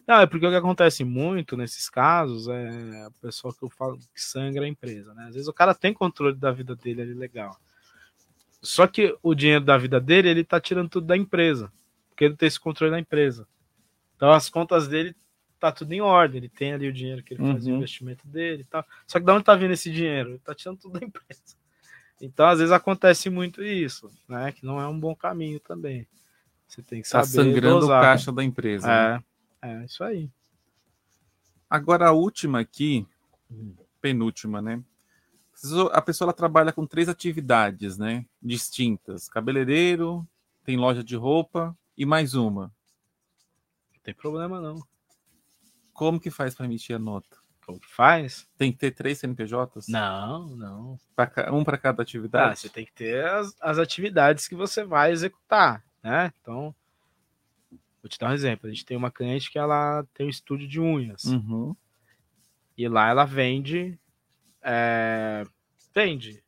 [0.08, 3.98] Não, é porque o que acontece muito nesses casos é o pessoal que eu falo
[3.98, 5.26] que sangra a empresa, né?
[5.28, 7.58] Às vezes o cara tem controle da vida dele ali legal.
[8.62, 11.72] Só que o dinheiro da vida dele, ele tá tirando tudo da empresa.
[12.10, 13.48] Porque ele tem esse controle da empresa.
[14.16, 15.16] Então as contas dele
[15.64, 16.40] tá tudo em ordem.
[16.40, 17.78] Ele tem ali o dinheiro que ele faz o Uhum.
[17.78, 18.86] investimento dele e tal.
[19.08, 20.32] Só que de onde tá vindo esse dinheiro?
[20.32, 21.42] Ele tá tirando tudo da empresa.
[22.22, 24.52] Então, às vezes acontece muito isso, né?
[24.52, 26.06] Que não é um bom caminho também.
[26.68, 28.00] Você tem que tá saber sangrando dosar.
[28.00, 28.88] o caixa da empresa.
[28.88, 29.24] né?
[29.62, 30.30] É, é isso aí.
[31.70, 33.06] Agora a última aqui,
[34.02, 34.84] penúltima, né?
[35.92, 38.26] A pessoa ela trabalha com três atividades, né?
[38.42, 40.28] Distintas: cabeleireiro,
[40.64, 42.66] tem loja de roupa e mais uma.
[43.94, 44.84] Não tem problema não.
[45.94, 47.38] Como que faz para emitir a nota?
[47.66, 48.48] Como que faz?
[48.58, 49.88] Tem que ter três CNPJs?
[49.88, 51.00] Não, não.
[51.54, 52.60] Um para cada Ah, atividade?
[52.60, 56.34] você tem que ter as, as atividades que você vai executar, né?
[56.42, 56.76] Então,
[58.02, 58.68] vou te dar um exemplo.
[58.68, 61.24] A gente tem uma cliente que ela tem um estúdio de unhas.
[61.26, 61.74] Uhum.
[62.78, 63.98] E lá ela vende.
[64.62, 65.44] é,
[65.96, 66.44] vende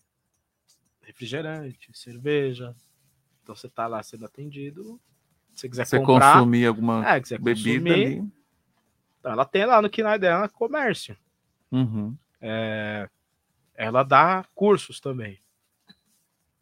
[1.01, 2.76] refrigerante, cerveja.
[3.43, 4.99] Então você tá lá sendo atendido.
[5.53, 6.34] Se você quiser Você comprar.
[6.34, 8.31] consumir alguma é, quiser bebida consumir, ali.
[9.31, 11.18] Ela tem lá no KINAI dela comércio.
[11.72, 12.15] Uhum.
[12.39, 13.10] É,
[13.73, 15.39] ela dá cursos também.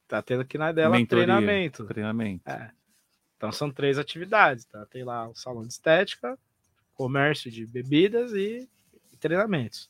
[0.07, 1.85] Tá tendo aqui na dela Mentoria, treinamento.
[1.85, 2.49] Treinamento.
[2.49, 2.72] É.
[3.35, 4.65] Então são três atividades.
[4.65, 4.85] Tá?
[4.85, 6.38] Tem lá o salão de estética,
[6.94, 8.69] comércio de bebidas e
[9.19, 9.90] treinamentos.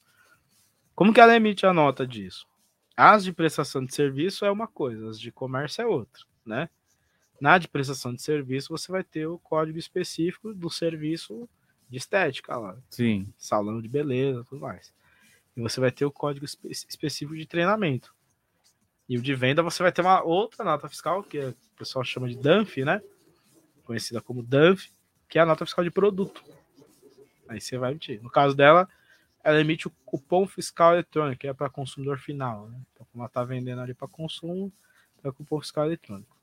[0.96, 2.48] Como que ela emite a nota disso?
[2.96, 6.70] As de prestação de serviço é uma coisa, as de comércio é outra, né?
[7.42, 11.50] Na de prestação de serviço você vai ter o código específico do serviço
[11.90, 13.32] de estética lá, Sim.
[13.38, 14.94] salão de beleza, tudo mais.
[15.56, 18.14] E você vai ter o código espe- específico de treinamento.
[19.08, 22.04] E o de venda você vai ter uma outra nota fiscal, que é- o pessoal
[22.04, 23.02] chama de DANF, né?
[23.84, 24.90] Conhecida como DANF,
[25.30, 26.44] que é a nota fiscal de produto.
[27.48, 28.22] Aí você vai emitir.
[28.24, 28.88] No caso dela,
[29.44, 32.70] ela emite o cupom fiscal eletrônico, que é para consumidor final.
[32.70, 32.80] Né?
[32.94, 34.72] Então, como ela está vendendo ali para consumo,
[35.24, 36.36] é o cupom fiscal eletrônico.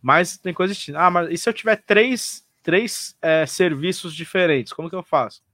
[0.00, 0.98] Mas tem coisa distinta.
[1.00, 4.72] Ah, mas e se eu tiver três, três é, serviços diferentes?
[4.72, 5.44] Como que eu faço?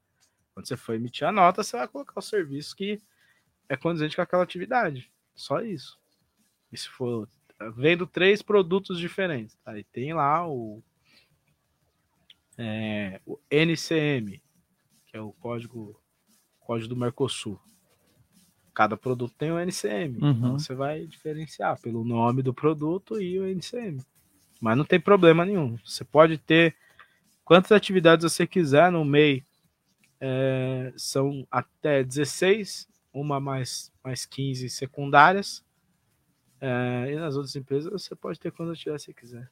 [0.55, 2.99] Quando você for emitir a nota, você vai colocar o serviço que
[3.69, 5.11] é condizente com aquela atividade.
[5.35, 5.99] Só isso.
[6.73, 7.29] E se for
[7.77, 10.83] vendo três produtos diferentes, aí tem lá o,
[12.57, 14.41] é, o NCM,
[15.07, 16.01] que é o código,
[16.61, 17.61] código do Mercosul.
[18.73, 20.17] Cada produto tem o NCM.
[20.19, 20.59] Então Uhum.
[20.59, 24.01] você vai diferenciar pelo nome do produto e o NCM.
[24.61, 25.77] Mas não tem problema nenhum.
[25.85, 26.77] Você pode ter
[27.51, 29.45] quantas atividades você quiser no MEI.
[30.21, 35.65] É, são até 16, uma mais, mais 15 secundárias.
[36.61, 39.51] É, e nas outras empresas você pode ter quantas atividades você quiser.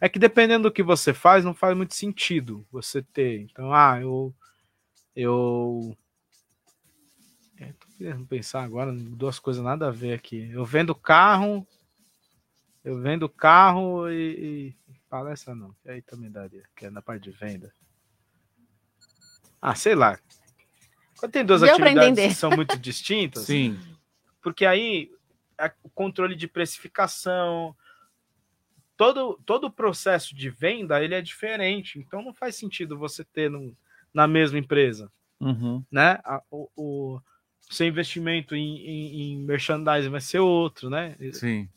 [0.00, 3.40] É que dependendo do que você faz, não faz muito sentido você ter.
[3.40, 4.32] Então, ah, eu.
[5.16, 5.98] Eu.
[7.58, 10.48] É, tô querendo pensar agora, duas coisas nada a ver aqui.
[10.52, 11.66] Eu vendo carro.
[12.84, 14.76] Eu vendo carro e.
[14.88, 17.72] e palestra não, que aí também daria, que é na parte de venda.
[19.60, 20.18] Ah, sei lá.
[21.18, 23.78] Quando tem duas Deu atividades que são muito distintas, Sim.
[24.42, 25.10] porque aí
[25.82, 27.74] o controle de precificação,
[28.96, 31.98] todo, todo o processo de venda ele é diferente.
[31.98, 33.76] Então não faz sentido você ter no-
[34.12, 35.10] na mesma empresa,
[35.40, 35.82] Uhum.
[35.90, 36.20] né?
[36.24, 37.20] A- o, o
[37.70, 41.16] seu investimento em, em, em merchandising vai ser outro, né?
[41.32, 41.68] Sim.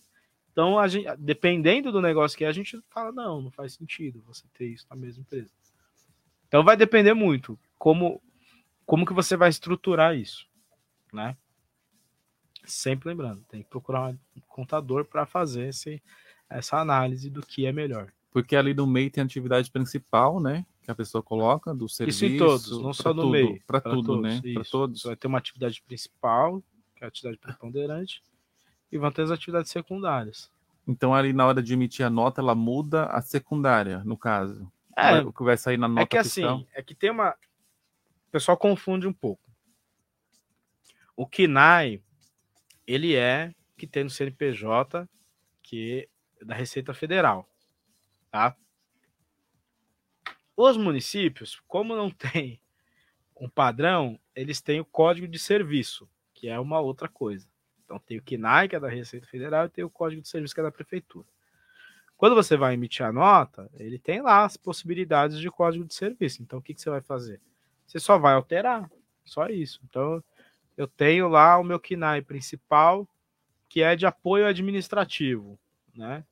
[0.59, 4.43] Então, gente, dependendo do negócio que é, a gente fala, não, não faz sentido você
[4.53, 5.49] ter isso na mesma empresa.
[6.49, 8.21] Então vai depender muito como,
[8.85, 10.45] como que você vai estruturar isso,
[11.13, 11.37] né?
[12.65, 16.03] Sempre lembrando, tem que procurar um contador para fazer esse,
[16.49, 18.11] essa análise do que é melhor.
[18.29, 20.65] Porque ali no meio tem a atividade principal, né?
[20.83, 22.25] Que a pessoa coloca do serviço.
[22.25, 23.63] isso em todos, não só no tudo, meio.
[23.65, 24.41] Para tudo, todos, né?
[24.53, 25.03] Para todos.
[25.03, 26.61] Vai ter uma atividade principal,
[26.97, 28.21] que é a atividade preponderante,
[28.91, 30.51] e vão ter as atividades secundárias.
[30.87, 34.71] Então, ali na hora de emitir a nota, ela muda a secundária, no caso.
[34.97, 35.19] É.
[35.21, 36.55] O que vai sair na nota É que fiscal.
[36.57, 37.31] assim, é que tem uma.
[37.31, 39.41] O pessoal confunde um pouco.
[41.15, 42.01] O KINAI,
[42.87, 45.07] ele é que tem no CNPJ,
[45.63, 46.07] que
[46.41, 47.49] é da Receita Federal.
[48.31, 48.55] Tá?
[50.55, 52.61] Os municípios, como não tem
[53.35, 57.48] um padrão, eles têm o Código de Serviço, que é uma outra coisa.
[57.89, 60.53] Então tem o KINAI, que é da Receita Federal, e tem o Código de Serviço,
[60.53, 61.25] que é da Prefeitura.
[62.15, 66.43] Quando você vai emitir a nota, ele tem lá as possibilidades de código de serviço.
[66.43, 67.41] Então, o que, que você vai fazer?
[67.87, 68.91] Você só vai alterar,
[69.25, 69.81] só isso.
[69.89, 70.23] Então,
[70.77, 73.07] eu tenho lá o meu KINAI principal,
[73.67, 75.57] que é de apoio administrativo,
[75.95, 76.23] né?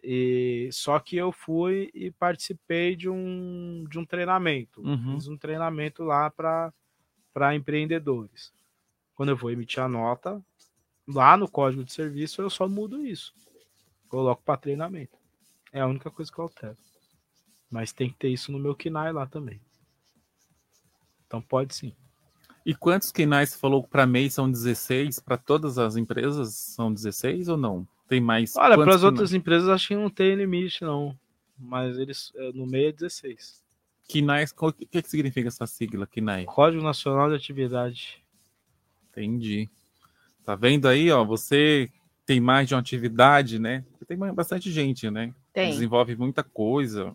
[0.00, 4.80] E só que eu fui e participei de um, de um treinamento.
[4.82, 5.14] Uhum.
[5.14, 8.52] Fiz um treinamento lá para empreendedores.
[9.14, 10.44] Quando eu vou emitir a nota,
[11.06, 13.34] lá no código de serviço, eu só mudo isso.
[14.08, 15.16] Coloco para treinamento.
[15.72, 16.76] É a única coisa que eu altero.
[17.70, 19.60] Mas tem que ter isso no meu KINAI lá também.
[21.26, 21.92] Então pode sim.
[22.64, 25.20] E quantos KINAIs você falou para MEI são 16?
[25.20, 27.86] Para todas as empresas são 16 ou não?
[28.08, 28.56] Tem mais?
[28.56, 31.18] Olha, para as outras empresas acho que não tem limite, não.
[31.58, 33.62] Mas eles é, no meio é 16.
[34.08, 36.44] KINAIs, o que, que significa essa sigla, KINAI?
[36.44, 38.22] Código Nacional de Atividade.
[39.10, 39.68] Entendi.
[40.44, 41.24] Tá vendo aí, ó?
[41.24, 41.90] Você
[42.26, 43.84] tem mais de uma atividade, né?
[44.06, 45.34] Tem bastante gente, né?
[45.52, 45.70] Tem.
[45.70, 47.14] Desenvolve muita coisa.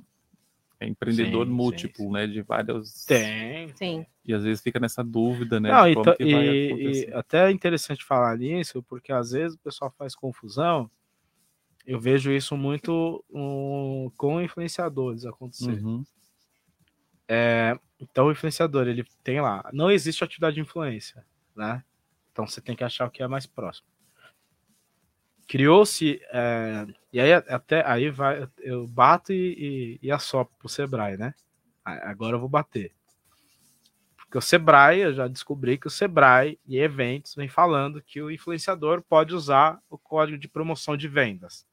[0.80, 2.26] é empreendedor Sim, múltiplo, né?
[2.26, 3.06] De vários.
[3.06, 3.76] Tem.
[3.76, 4.06] Sim.
[4.26, 5.72] E às vezes fica nessa dúvida, né?
[5.72, 7.10] Não, de e, como ta- que vai e- acontecer.
[7.10, 10.90] e até é interessante falar nisso, porque às vezes o pessoal faz confusão.
[11.86, 15.84] Eu vejo isso muito um, com influenciadores acontecer.
[15.84, 16.04] Uhum.
[17.28, 21.24] É, então o influenciador, ele tem lá, não existe atividade de influência,
[21.56, 21.84] né?
[22.32, 23.88] Então você tem que achar o que é mais próximo.
[25.48, 31.18] Criou-se, é, e aí até aí vai, eu bato e, e, e assopro pro Sebrae,
[31.18, 31.34] né?
[31.84, 32.94] Agora eu vou bater.
[34.30, 38.30] Porque o Sebrae, eu já descobri que o Sebrae e eventos vem falando que o
[38.30, 41.66] influenciador pode usar o código de promoção de vendas.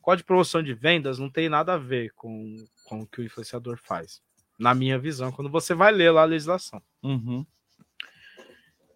[0.00, 3.20] O código de promoção de vendas não tem nada a ver com, com o que
[3.20, 4.22] o influenciador faz.
[4.58, 6.82] Na minha visão, quando você vai ler lá a legislação.
[7.02, 7.44] Uhum.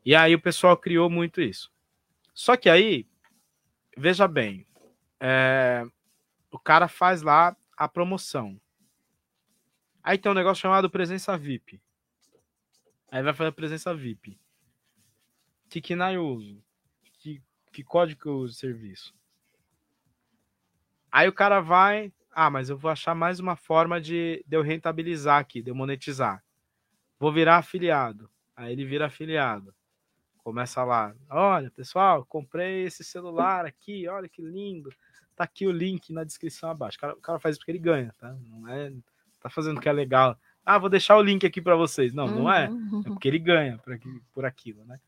[0.04, 1.70] E aí o pessoal criou muito isso.
[2.34, 3.06] Só que aí,
[3.96, 4.66] veja bem,
[5.20, 5.84] é,
[6.50, 8.60] o cara faz lá a promoção.
[10.02, 11.80] Aí tem um negócio chamado presença VIP.
[13.10, 14.38] Aí vai fazer a presença VIP.
[15.68, 16.62] Que que eu uso?
[17.14, 17.42] Que,
[17.72, 19.14] que código eu uso de serviço?
[21.10, 24.62] Aí o cara vai, ah, mas eu vou achar mais uma forma de, de eu
[24.62, 26.42] rentabilizar aqui, de eu monetizar.
[27.18, 28.30] Vou virar afiliado.
[28.54, 29.74] Aí ele vira afiliado.
[30.42, 34.90] Começa lá, olha, pessoal, comprei esse celular aqui, olha que lindo.
[35.36, 36.96] Tá aqui o link na descrição abaixo.
[36.96, 38.34] O cara, o cara faz isso porque ele ganha, tá?
[38.48, 38.92] Não é,
[39.40, 40.38] tá fazendo que é legal.
[40.64, 42.12] Ah, vou deixar o link aqui para vocês.
[42.12, 42.68] Não, não é.
[42.68, 43.00] Uhum.
[43.06, 44.98] É porque ele ganha por, aqui, por aquilo, né?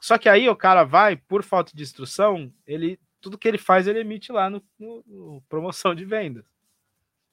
[0.00, 3.86] Só que aí o cara vai, por falta de instrução, ele tudo que ele faz
[3.86, 6.44] ele emite lá no, no- no promoção de vendas.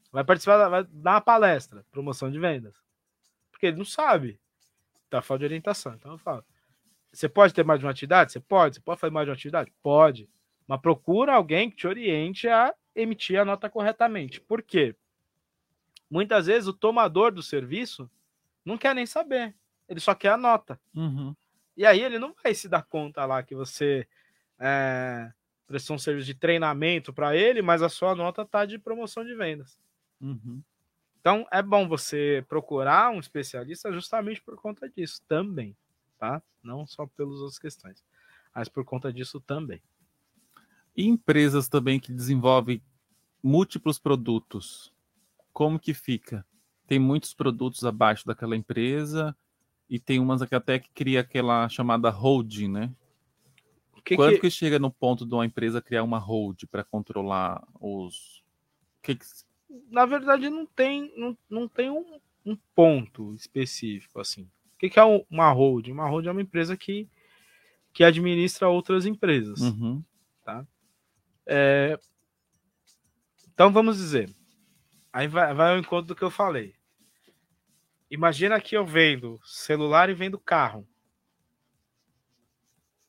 [0.10, 2.74] Vai participar, da- vai dar uma palestra, promoção de vendas.
[3.52, 4.40] Porque ele não sabe.
[5.12, 5.94] Tá falta de orientação.
[5.94, 6.44] Então eu falo.
[7.12, 8.32] Você pode ter mais de uma atividade?
[8.32, 8.76] Você pode.
[8.76, 9.72] Você pode fazer mais de uma atividade?
[9.84, 10.30] Pode.
[10.66, 14.40] Mas procura alguém que te oriente a emitir a nota corretamente.
[14.40, 14.96] Por quê?
[16.10, 18.10] Muitas vezes o tomador do serviço
[18.64, 19.54] não quer nem saber.
[19.88, 20.80] Ele só quer a nota.
[20.96, 21.36] Uhum.
[21.76, 24.08] E aí ele não vai se dar conta lá que você
[24.58, 25.30] é,
[25.68, 29.36] prestou um serviço de treinamento para ele, mas a sua nota tá de promoção de
[29.36, 29.78] vendas.
[30.22, 30.62] Uhum.
[31.22, 35.78] Então é bom você procurar um especialista justamente por conta disso também,
[36.18, 36.42] tá?
[36.64, 38.04] Não só pelas outras questões,
[38.54, 39.82] mas por conta disso também.
[40.98, 42.82] E empresas também que desenvolvem
[43.42, 44.92] múltiplos produtos,
[45.54, 46.46] como que fica?
[46.88, 49.36] Tem muitos produtos abaixo daquela empresa
[49.88, 52.92] e tem umas que até que cria aquela chamada holding, né?
[54.04, 54.50] Que Quando que- que...
[54.50, 58.44] chega no ponto de uma empresa criar uma hold para controlar os
[59.04, 59.26] que que...
[59.90, 64.44] Na verdade não tem não, não tem um, um ponto específico assim.
[64.76, 65.92] O que, que é um- uma holding?
[65.92, 67.08] Uma holding é uma empresa que
[67.94, 69.60] que administra outras empresas.
[69.60, 70.02] Uhum.
[70.46, 70.66] tá?
[71.46, 72.00] É,
[73.54, 74.34] Então vamos dizer,
[75.12, 76.74] aí vai, vai ao encontro do que eu falei.
[78.10, 80.88] Imagina que eu vendo celular e vendo carro.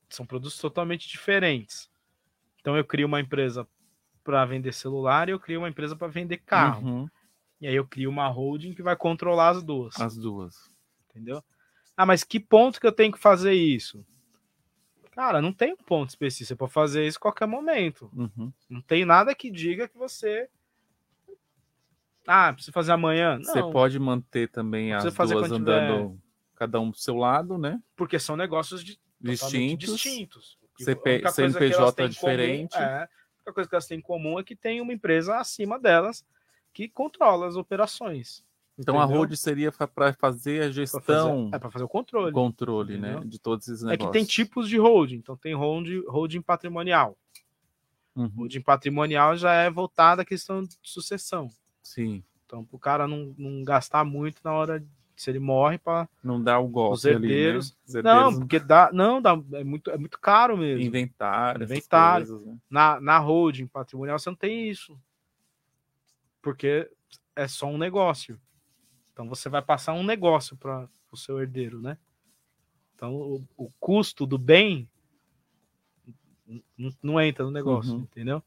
[0.08, 1.90] São produtos totalmente diferentes.
[2.60, 3.66] Então eu crio uma empresa
[4.24, 6.86] para vender celular e eu crio uma empresa para vender carro.
[6.86, 7.08] Uhum.
[7.60, 9.98] E aí eu crio uma holding que vai controlar as duas.
[10.00, 10.56] As duas.
[11.10, 11.42] Entendeu?
[11.96, 14.04] Ah, mas que ponto que eu tenho que fazer isso?
[15.12, 16.48] Cara, não tem um ponto específico.
[16.48, 18.10] Você pode fazer isso a qualquer momento.
[18.16, 18.50] Uhum.
[18.68, 20.48] Não tem nada que diga que você.
[22.26, 23.36] Ah, precisa fazer amanhã?
[23.36, 26.18] Não, Você pode manter também as duas quando tiver- andando
[26.54, 27.80] cada um pro seu lado, né?
[27.96, 29.90] porque são negócios de, Distintos.
[30.02, 30.58] distintos.
[30.78, 32.76] CP, CNPJ têm em comum diferente.
[32.76, 33.08] é,
[33.42, 36.24] única coisa que elas têm em comum é que tem uma empresa acima delas
[36.72, 38.44] que controla as operações.
[38.78, 39.18] Então a entendeu?
[39.20, 42.32] hold seria para fazer a gestão, fazer- é para fazer o controle.
[42.32, 43.28] controle, né, entendeu?
[43.28, 44.10] de todos esses É negócios.
[44.12, 45.16] que tem tipos de holding.
[45.16, 47.16] Então tem holding, holding patrimonial.
[48.16, 48.28] Uhum.
[48.36, 51.48] Holding patrimonial já é voltada à questão de sucessão.
[51.82, 54.84] Sim, Então, para o cara não, não gastar muito na hora
[55.16, 57.76] se ele morre para não dá o golpe os herdeiros.
[57.86, 58.02] ali, né?
[58.02, 60.84] Não, herdeiros, porque dá, não, dá, é muito, é muito caro mesmo.
[61.62, 62.58] inventário, coisas, né?
[62.68, 64.98] Na, na holding patrimonial você não tem isso.
[66.40, 66.90] Porque
[67.36, 68.40] é só um negócio.
[69.12, 71.96] Então você vai passar um negócio para o seu herdeiro, né?
[72.94, 74.88] Então o, o custo do bem
[77.02, 78.00] não entra no negócio, Uhum.
[78.00, 78.42] entendeu?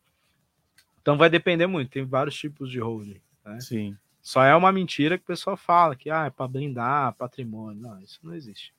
[1.02, 1.92] Então vai depender muito.
[1.92, 3.22] Tem vários tipos de holding.
[3.44, 3.60] Né?
[3.60, 3.98] Sim.
[4.26, 7.80] Só é uma mentira que o pessoal fala que ah, é para blindar patrimônio.
[7.80, 8.74] Não, isso não existe.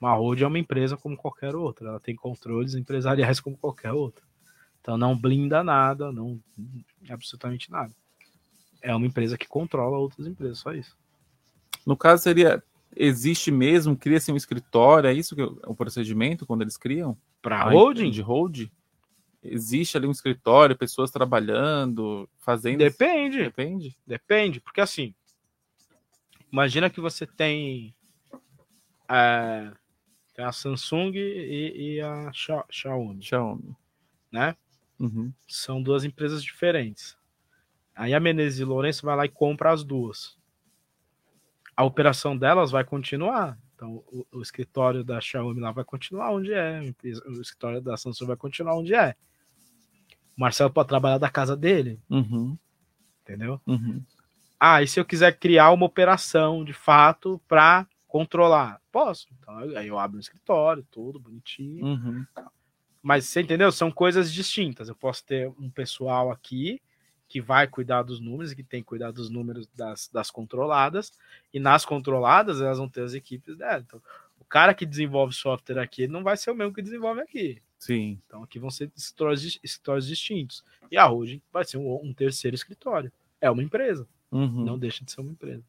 [0.00, 1.88] Uma holding é uma empresa como qualquer outra.
[1.88, 4.24] Ela tem controles empresariais como qualquer outra.
[4.80, 6.40] Então não blinda nada, não
[7.08, 7.92] absolutamente nada.
[8.80, 10.96] É uma empresa que controla outras empresas, só isso.
[11.84, 12.62] No caso seria
[12.94, 17.18] existe mesmo, cria-se um escritório, é isso que é o procedimento quando eles criam?
[17.42, 18.12] Para A- holding?
[18.12, 18.68] de hold?
[19.42, 22.78] Existe ali um escritório, pessoas trabalhando, fazendo.
[22.78, 23.38] Depende.
[23.38, 23.96] Depende.
[24.06, 25.14] Depende, porque assim,
[26.52, 27.94] imagina que você tem,
[29.08, 29.72] é,
[30.34, 33.74] tem a Samsung e, e a Xia- Xiaomi, Xiaomi.
[34.30, 34.54] né?
[34.98, 35.32] Uhum.
[35.48, 37.16] São duas empresas diferentes.
[37.94, 40.38] Aí a Menezes e Lourenço vai lá e compra as duas.
[41.74, 43.58] A operação delas vai continuar.
[43.74, 46.80] Então, o, o escritório da Xiaomi lá vai continuar onde é,
[47.26, 49.16] o escritório da Samsung vai continuar onde é.
[50.40, 52.56] O Marcelo pode trabalhar da casa dele, Uhum.
[53.20, 53.60] entendeu?
[53.66, 54.02] Uhum.
[54.58, 58.80] Ah, e se eu quiser criar uma operação de fato para controlar?
[58.90, 59.26] Posso.
[59.38, 61.84] Então, aí eu abro um escritório, tudo bonitinho.
[61.84, 62.26] Uhum.
[63.02, 63.70] Mas você entendeu?
[63.70, 64.88] São coisas distintas.
[64.88, 66.80] Eu posso ter um pessoal aqui
[67.28, 71.12] que vai cuidar dos números, que tem que cuidar dos números das, das controladas,
[71.52, 73.84] e nas controladas elas vão ter as equipes dela.
[73.86, 74.00] Então,
[74.40, 77.60] o cara que desenvolve software aqui não vai ser o mesmo que desenvolve aqui.
[77.80, 78.20] Sim.
[78.26, 80.62] Então aqui vão ser escritórios, escritórios distintos.
[80.90, 83.10] E a holding vai ser um, um terceiro escritório.
[83.40, 84.06] É uma empresa.
[84.30, 84.64] Uhum.
[84.64, 85.64] Não deixa de ser uma empresa.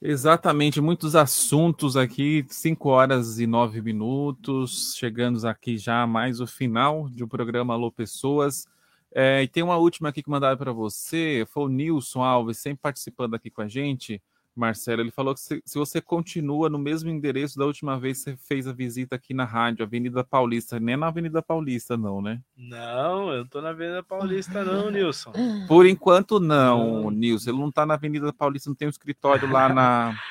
[0.00, 7.08] Exatamente, muitos assuntos aqui, 5 horas e 9 minutos, chegando aqui já mais o final
[7.08, 8.68] de um programa Alô Pessoas.
[9.10, 12.82] É, e tem uma última aqui que mandaram para você, foi o Nilson Alves, sempre
[12.82, 14.22] participando aqui com a gente,
[14.56, 15.02] Marcelo.
[15.02, 18.36] Ele falou que se, se você continua no mesmo endereço da última vez que você
[18.36, 22.40] fez a visita aqui na rádio, Avenida Paulista, nem na Avenida Paulista, não, né?
[22.56, 25.32] Não, eu não tô na Avenida Paulista, não, Nilson.
[25.68, 27.50] Por enquanto, não, Nilson.
[27.50, 30.14] Ele não está na Avenida Paulista, não tem um escritório lá na.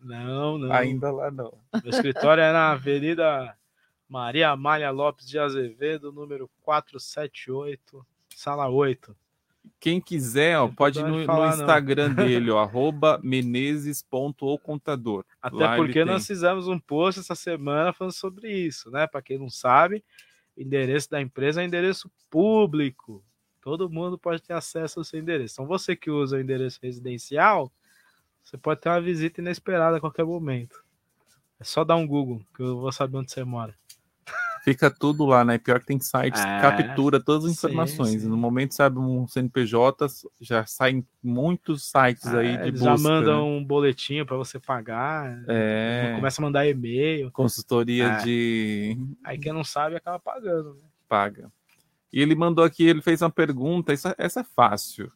[0.00, 0.72] Não, não.
[0.72, 1.52] Ainda lá não.
[1.82, 3.52] Meu escritório é na Avenida
[4.08, 9.14] Maria Amália Lopes de Azevedo, número 478, sala 8.
[9.80, 11.60] Quem quiser, ó, pode ir no, no falar, não.
[11.60, 15.24] Instagram dele, ó, arroba menezes.ocontador.
[15.40, 16.04] Até Lá porque tem.
[16.04, 19.06] nós fizemos um post essa semana falando sobre isso, né?
[19.06, 20.04] Para quem não sabe,
[20.56, 23.24] o endereço da empresa é endereço público.
[23.60, 25.54] Todo mundo pode ter acesso ao seu endereço.
[25.54, 27.70] Então, você que usa o endereço residencial,
[28.42, 30.82] você pode ter uma visita inesperada a qualquer momento.
[31.60, 33.74] É só dar um Google, que eu vou saber onde você mora.
[34.70, 35.58] Fica tudo lá, né?
[35.58, 38.22] Pior que tem sites que É, captura todas as sim, informações.
[38.22, 38.28] sim.
[38.28, 40.06] No momento, sabe, um CNPJ,
[40.40, 42.84] já saem muitos sites aí É, de busca.
[42.84, 43.56] já mandam né?
[43.58, 45.42] um boletinho para você pagar.
[45.48, 46.12] É.
[46.16, 47.30] Começa a mandar e-mail.
[47.32, 48.22] Consultoria É.
[48.24, 50.74] de Aí quem não sabe acaba pagando.
[50.74, 50.80] Né?
[51.08, 51.50] paga.
[52.12, 55.10] E ele mandou aqui, ele fez uma pergunta, essa, essa é fácil.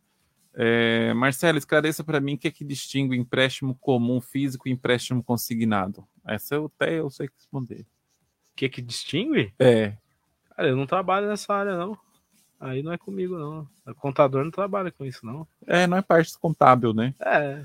[0.55, 4.73] É, Marcelo, esclareça para mim o que é que distingue o empréstimo comum físico e
[4.73, 6.05] empréstimo consignado.
[6.27, 7.87] Essa eu até eu sei responder.
[8.53, 9.53] O que que distingue?
[9.59, 9.95] É.
[10.55, 11.97] Cara, eu não trabalho nessa área, não.
[12.61, 13.67] Aí não é comigo, não.
[13.87, 15.47] O contador não trabalha com isso, não.
[15.67, 17.15] É, não é parte contábil, né?
[17.21, 17.65] É.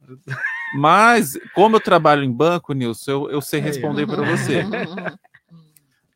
[0.74, 4.62] Mas, como eu trabalho em banco, Nilson, eu, eu sei responder para você.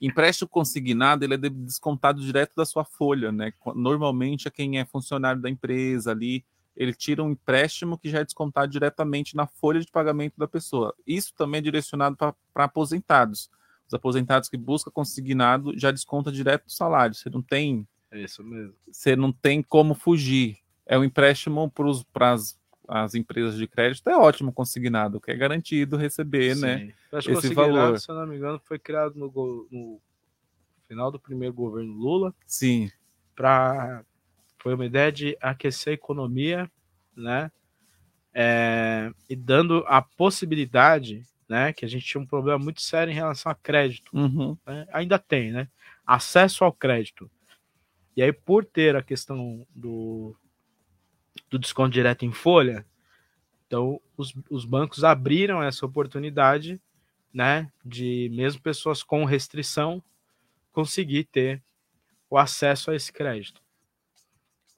[0.01, 3.52] Empréstimo consignado, ele é de- descontado direto da sua folha, né?
[3.74, 6.44] Normalmente é quem é funcionário da empresa ali,
[6.76, 10.94] ele tira um empréstimo que já é descontado diretamente na folha de pagamento da pessoa.
[11.06, 13.48] Isso também é direcionado para aposentados.
[13.95, 17.15] Os aposentados que buscam consignado já desconta direto do salário.
[17.15, 18.75] Você não tem É isso mesmo.
[18.91, 20.59] você não tem como fugir.
[20.85, 21.71] É um empréstimo
[22.12, 22.35] para
[22.89, 26.79] as empresas de crédito, é ótimo consignado, que é garantido receber, né?
[26.79, 26.93] Sim.
[27.12, 28.01] Eu acho que Esse valor.
[28.01, 30.01] se eu não me engano, foi criado no, go- no
[30.89, 32.35] final do primeiro governo Lula.
[32.47, 32.91] Sim.
[33.37, 34.05] Pra...
[34.59, 36.69] Foi uma ideia de aquecer a economia,
[37.16, 37.51] né?
[38.35, 41.73] É, E dando a possibilidade, né?
[41.73, 44.11] Que a gente tinha um problema muito sério em relação a crédito.
[44.12, 44.57] Uhum.
[44.66, 44.87] né?
[44.93, 45.69] Ainda tem, né?
[46.07, 47.31] Acesso ao crédito.
[48.16, 50.37] E aí, por ter a questão do,
[51.51, 52.87] do desconto direto em folha,
[53.66, 56.81] então os, os bancos abriram essa oportunidade,
[57.33, 57.71] né?
[57.85, 60.03] De mesmo pessoas com restrição
[60.73, 61.62] conseguir ter
[62.29, 63.62] o acesso a esse crédito.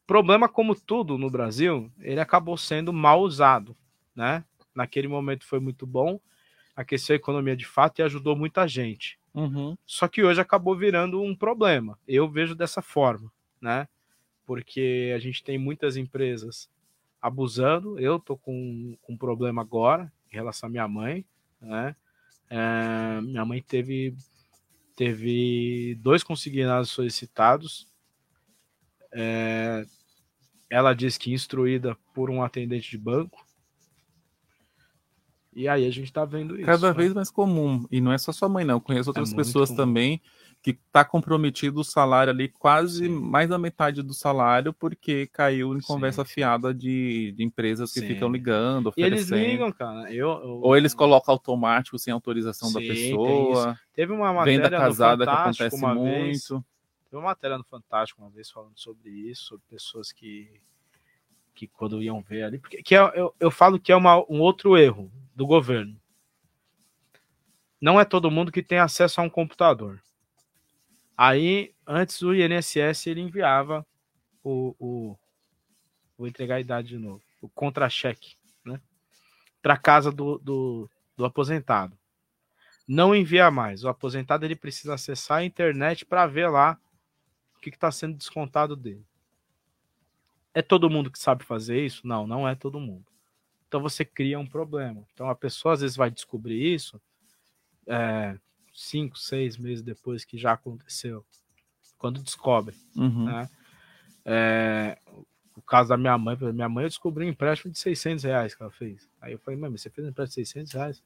[0.06, 3.76] Problema como tudo no Brasil, ele acabou sendo mal usado,
[4.14, 4.44] né?
[4.74, 6.20] Naquele momento foi muito bom,
[6.76, 9.18] aqueceu a economia de fato e ajudou muita gente.
[9.34, 9.76] Uhum.
[9.86, 11.98] Só que hoje acabou virando um problema.
[12.06, 13.88] Eu vejo dessa forma, né?
[14.44, 16.70] Porque a gente tem muitas empresas
[17.20, 17.98] abusando.
[17.98, 21.24] Eu tô com, com um problema agora em relação à minha mãe,
[21.60, 21.96] né?
[22.48, 24.14] É, minha mãe teve
[24.94, 27.86] teve dois consignados solicitados.
[29.12, 29.84] É,
[30.70, 33.45] ela diz que instruída por um atendente de banco.
[35.56, 36.66] E aí a gente tá vendo isso.
[36.66, 36.92] Cada né?
[36.92, 37.86] vez mais comum.
[37.90, 38.74] E não é só sua mãe, não.
[38.74, 39.76] Eu conheço outras muito pessoas comum.
[39.78, 40.20] também
[40.62, 45.80] que está comprometido o salário ali, quase mais da metade do salário, porque caiu em
[45.80, 48.06] conversa fiada de, de empresas que Sim.
[48.08, 49.50] ficam ligando, E eles oferecendo.
[49.50, 50.12] ligam, cara.
[50.12, 53.78] Eu, eu- Ou eles colocam automático sem autorização da Sim, pessoa.
[53.94, 56.04] Teve uma matéria Venda no casada que acontece uma muito.
[56.24, 56.48] vez.
[56.48, 56.62] Teve
[57.16, 60.50] uma matéria no Fantástico uma vez falando sobre isso, sobre pessoas que,
[61.54, 62.58] que quando iam ver ali.
[62.58, 66.00] Porque, que é- eu, eu falo que é uma, um outro erro do governo.
[67.78, 70.02] Não é todo mundo que tem acesso a um computador.
[71.14, 73.86] Aí, antes o INSS ele enviava
[74.42, 75.16] o, o
[76.16, 78.80] vou entregar a idade de novo, o contra-cheque, né?
[79.60, 81.96] Para casa do, do, do aposentado.
[82.88, 83.84] Não envia mais.
[83.84, 86.78] O aposentado ele precisa acessar a internet para ver lá
[87.56, 89.04] o que está sendo descontado dele.
[90.54, 92.06] É todo mundo que sabe fazer isso?
[92.06, 93.04] Não, não é todo mundo.
[93.76, 95.04] Então você cria um problema.
[95.12, 96.98] Então a pessoa às vezes vai descobrir isso
[97.86, 98.38] é,
[98.72, 101.22] cinco, seis meses depois que já aconteceu.
[101.98, 102.74] Quando descobre.
[102.96, 103.26] Uhum.
[103.26, 103.50] né?
[104.24, 104.98] É,
[105.54, 108.62] o caso da minha mãe, minha mãe eu descobri um empréstimo de 600 reais que
[108.62, 109.06] ela fez.
[109.20, 111.02] Aí eu falei, mãe, você fez um empréstimo de 600 reais?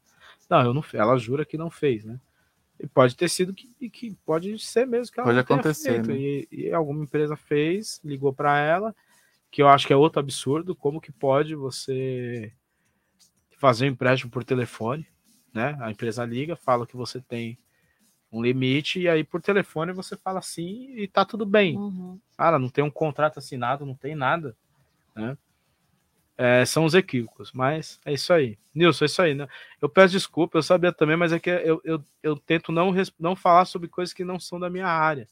[0.49, 0.85] Não, eu não.
[0.93, 2.21] Ela jura que não fez, né?
[2.79, 6.09] E pode ter sido que, que pode ser mesmo que ela Pode acontecer, feito.
[6.09, 6.17] né?
[6.17, 8.95] E, e alguma empresa fez, ligou para ela,
[9.51, 12.53] que eu acho que é outro absurdo, como que pode você
[13.61, 15.07] fazer um empréstimo por telefone,
[15.53, 15.77] né?
[15.81, 17.59] A empresa liga, fala que você tem
[18.33, 21.77] um limite, e aí por telefone você fala sim e tá tudo bem.
[22.39, 24.57] Cara, não tem um contrato assinado, não tem nada,
[25.15, 25.37] né?
[26.39, 28.59] É, são os equívocos, mas é isso aí.
[28.75, 29.47] Nilson, é isso aí, né?
[29.79, 33.37] Eu peço desculpa, eu sabia também, mas é que eu, eu, eu tento não, não
[33.37, 35.29] falar sobre coisas que não são da minha área.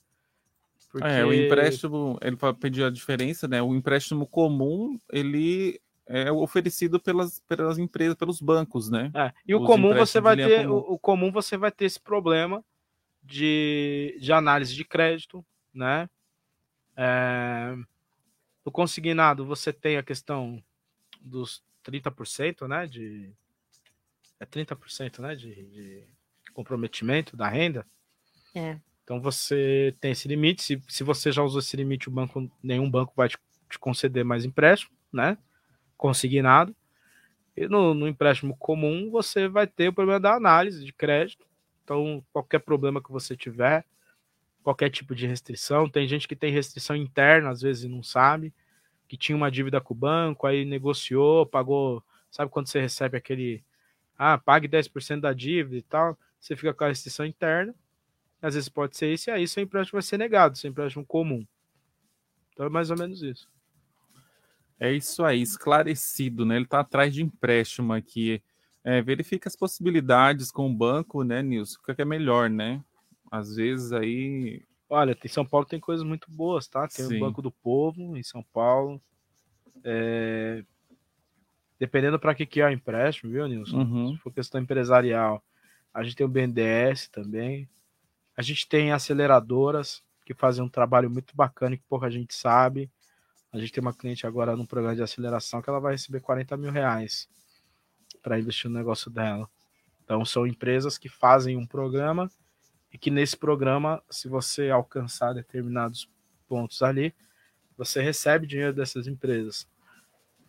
[1.00, 3.62] É, o empréstimo, ele vai pedir a diferença, né?
[3.62, 9.10] O empréstimo comum, ele é oferecido pelas, pelas empresas, pelos bancos, né?
[9.14, 10.74] É, e o Os comum você vai linha ter, comum.
[10.74, 12.64] o, o comum você vai ter esse problema
[13.22, 16.08] de, de análise de crédito, né?
[16.96, 17.76] É,
[18.64, 20.62] no consignado você tem a questão
[21.20, 22.86] dos 30%, né?
[22.86, 23.30] De,
[24.40, 25.34] é 30%, né?
[25.36, 26.08] De, de
[26.54, 27.86] comprometimento da renda.
[28.54, 28.78] É.
[29.04, 30.62] Então você tem esse limite.
[30.62, 33.38] Se, se você já usou esse limite, o banco, nenhum banco vai te,
[33.70, 35.36] te conceder mais empréstimo, né?
[35.98, 36.74] Consignado.
[37.54, 41.46] E no, no empréstimo comum, você vai ter o problema da análise de crédito.
[41.82, 43.84] Então, qualquer problema que você tiver,
[44.62, 48.54] qualquer tipo de restrição, tem gente que tem restrição interna, às vezes não sabe,
[49.08, 52.04] que tinha uma dívida com o banco, aí negociou, pagou.
[52.30, 53.64] Sabe quando você recebe aquele.
[54.16, 57.74] Ah, pague 10% da dívida e tal, você fica com a restrição interna.
[58.40, 61.44] Às vezes pode ser isso, e aí seu empréstimo vai ser negado, seu empréstimo comum.
[62.52, 63.48] Então é mais ou menos isso.
[64.80, 66.56] É isso aí, esclarecido, né?
[66.56, 68.42] Ele está atrás de empréstimo aqui.
[68.84, 71.78] É, verifica as possibilidades com o banco, né, Nilson?
[71.80, 72.82] O que é melhor, né?
[73.30, 74.62] Às vezes aí.
[74.88, 76.86] Olha, em São Paulo tem coisas muito boas, tá?
[76.88, 77.16] Tem Sim.
[77.16, 79.00] o Banco do Povo em São Paulo.
[79.84, 80.64] É,
[81.78, 83.78] Dependendo para que, que é o empréstimo, viu, Nilson?
[83.78, 84.12] Uhum.
[84.12, 85.42] Se for questão empresarial,
[85.94, 87.68] a gente tem o BNDES também.
[88.36, 92.90] A gente tem aceleradoras que fazem um trabalho muito bacana que pouca gente sabe.
[93.52, 96.56] A gente tem uma cliente agora no programa de aceleração que ela vai receber 40
[96.56, 97.28] mil reais
[98.22, 99.48] para investir no negócio dela.
[100.04, 102.30] Então, são empresas que fazem um programa
[102.92, 106.08] e que nesse programa, se você alcançar determinados
[106.46, 107.14] pontos ali,
[107.76, 109.66] você recebe dinheiro dessas empresas.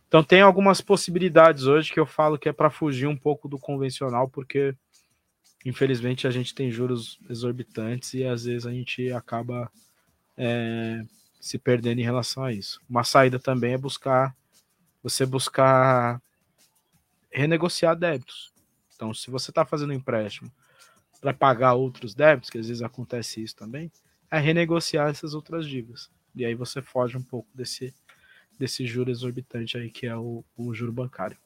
[0.07, 3.59] Então, tem algumas possibilidades hoje que eu falo que é para fugir um pouco do
[3.59, 4.75] convencional, porque
[5.65, 9.71] infelizmente a gente tem juros exorbitantes e às vezes a gente acaba
[10.37, 11.03] é,
[11.39, 12.81] se perdendo em relação a isso.
[12.89, 14.35] Uma saída também é buscar
[15.01, 16.21] você buscar
[17.31, 18.51] renegociar débitos.
[18.95, 20.51] Então, se você está fazendo um empréstimo
[21.21, 23.91] para pagar outros débitos, que às vezes acontece isso também,
[24.29, 26.09] é renegociar essas outras dívidas.
[26.35, 27.93] E aí você foge um pouco desse,
[28.57, 31.37] desse juro exorbitante aí que é o, o juro bancário.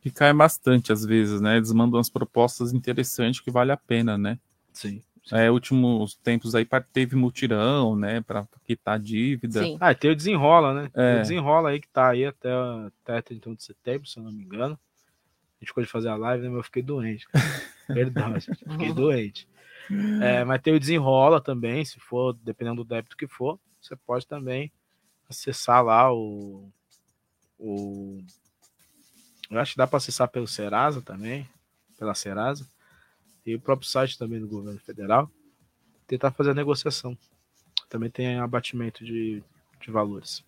[0.00, 1.56] Que cai bastante às vezes, né?
[1.56, 4.38] Eles mandam umas propostas interessantes que vale a pena, né?
[4.72, 5.02] Sim.
[5.32, 8.20] É, últimos tempos aí teve mutirão, né?
[8.20, 9.62] Para quitar dívida.
[9.80, 10.90] Ah, e tem o desenrola, né?
[10.92, 11.16] Tem É.
[11.18, 12.50] o desenrola aí que tá aí até,
[13.02, 14.74] até 31 de setembro, se eu não me engano.
[14.74, 16.48] A gente ficou de fazer a live, né?
[16.48, 17.26] Mas eu fiquei doente.
[17.86, 18.58] Perdão, gente.
[18.58, 19.46] Fiquei doente.
[20.22, 24.26] É, mas tem o desenrola também, se for, dependendo do débito que for, você pode
[24.26, 24.72] também
[25.28, 26.70] acessar lá o.
[27.58, 28.18] o
[29.50, 31.48] eu acho que dá para acessar pelo Serasa também,
[31.98, 32.66] pela Serasa,
[33.44, 35.30] e o próprio site também do governo federal.
[36.06, 37.16] Tentar fazer a negociação.
[37.88, 39.42] Também tem abatimento de,
[39.80, 40.44] de valores.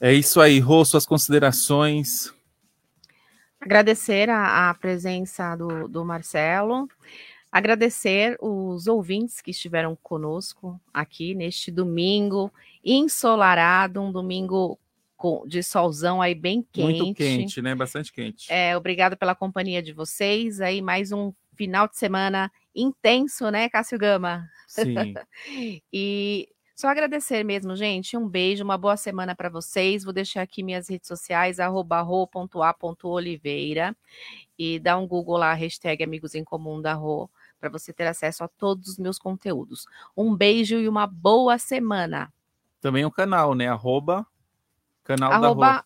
[0.00, 2.32] É isso aí, Rô, suas considerações.
[3.60, 6.88] Agradecer a, a presença do, do Marcelo.
[7.52, 12.50] Agradecer os ouvintes que estiveram conosco aqui neste domingo
[12.84, 14.78] ensolarado, um domingo
[15.20, 16.98] com- de solzão aí bem quente.
[17.02, 17.74] Muito quente, né?
[17.74, 18.50] Bastante quente.
[18.50, 20.62] É, obrigado pela companhia de vocês.
[20.62, 24.48] Aí mais um final de semana intenso, né, Cássio Gama?
[24.66, 25.12] Sim.
[25.92, 28.16] e só agradecer mesmo, gente.
[28.16, 30.04] Um beijo, uma boa semana para vocês.
[30.04, 33.94] Vou deixar aqui minhas redes sociais, arroba ro.a.oliveira
[34.58, 37.28] e dá um Google lá, hashtag Amigos em Comum da Rô,
[37.60, 39.84] para você ter acesso a todos os meus conteúdos.
[40.16, 42.32] Um beijo e uma boa semana.
[42.80, 43.68] Também o canal, né?
[43.68, 44.26] Arroba
[45.04, 45.82] canal da Arroba, Rô.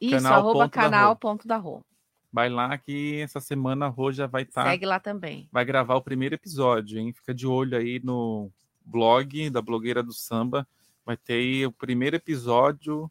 [0.00, 1.84] isso, Canal arroba ponto da canal ponto da Rô.
[2.32, 4.64] Vai lá que essa semana a Rô já vai estar.
[4.64, 5.48] Segue lá também.
[5.52, 7.12] Vai gravar o primeiro episódio, hein?
[7.12, 8.50] Fica de olho aí no
[8.84, 10.66] blog da blogueira do samba.
[11.04, 13.10] Vai ter aí o primeiro episódio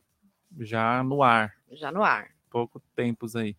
[0.60, 1.54] já no ar.
[1.72, 2.32] Já no ar.
[2.50, 3.56] Pouco tempos aí.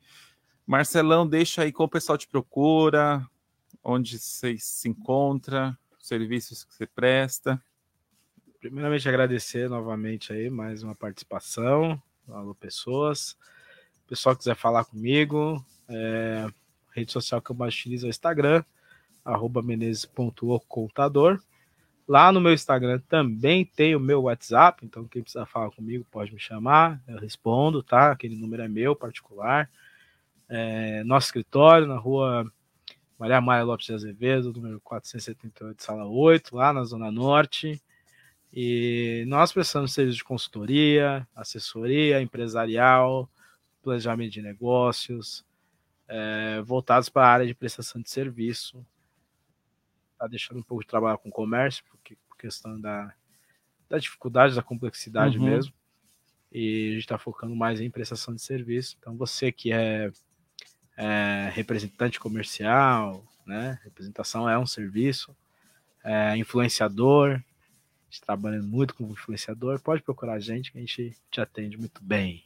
[0.66, 3.26] Marcelão, deixa aí como o pessoal te procura,
[3.82, 7.62] onde você se encontra, serviços que você presta.
[8.62, 12.00] Primeiramente, agradecer novamente aí mais uma participação.
[12.28, 13.36] Alô, pessoas.
[14.06, 16.46] Pessoal que quiser falar comigo, é,
[16.92, 18.62] rede social que eu mais utilizo é o Instagram,
[19.24, 21.42] arroba menezes.ocontador.
[22.06, 26.32] Lá no meu Instagram também tem o meu WhatsApp, então quem precisar falar comigo pode
[26.32, 28.12] me chamar, eu respondo, tá?
[28.12, 29.68] Aquele número é meu, particular.
[30.48, 32.48] É, nosso escritório, na rua
[33.18, 37.82] Maria Maia Lopes de Azevedo, número 478, sala 8, lá na Zona Norte.
[38.52, 43.28] E nós prestamos serviço de consultoria, assessoria empresarial,
[43.82, 45.44] planejamento de negócios,
[46.06, 48.84] é, voltados para a área de prestação de serviço.
[50.12, 53.14] Está deixando um pouco de trabalhar com comércio, porque, por questão da,
[53.88, 55.44] da dificuldade, da complexidade Uhum.
[55.46, 55.72] mesmo.
[56.52, 58.96] E a gente está focando mais em prestação de serviço.
[59.00, 60.12] Então, você que é,
[60.98, 63.80] é representante comercial, né?
[63.82, 65.34] Representação é um serviço,
[66.04, 67.42] é, influenciador,
[68.12, 72.04] gente trabalha muito com influenciador, pode procurar a gente que a gente te atende muito
[72.04, 72.44] bem.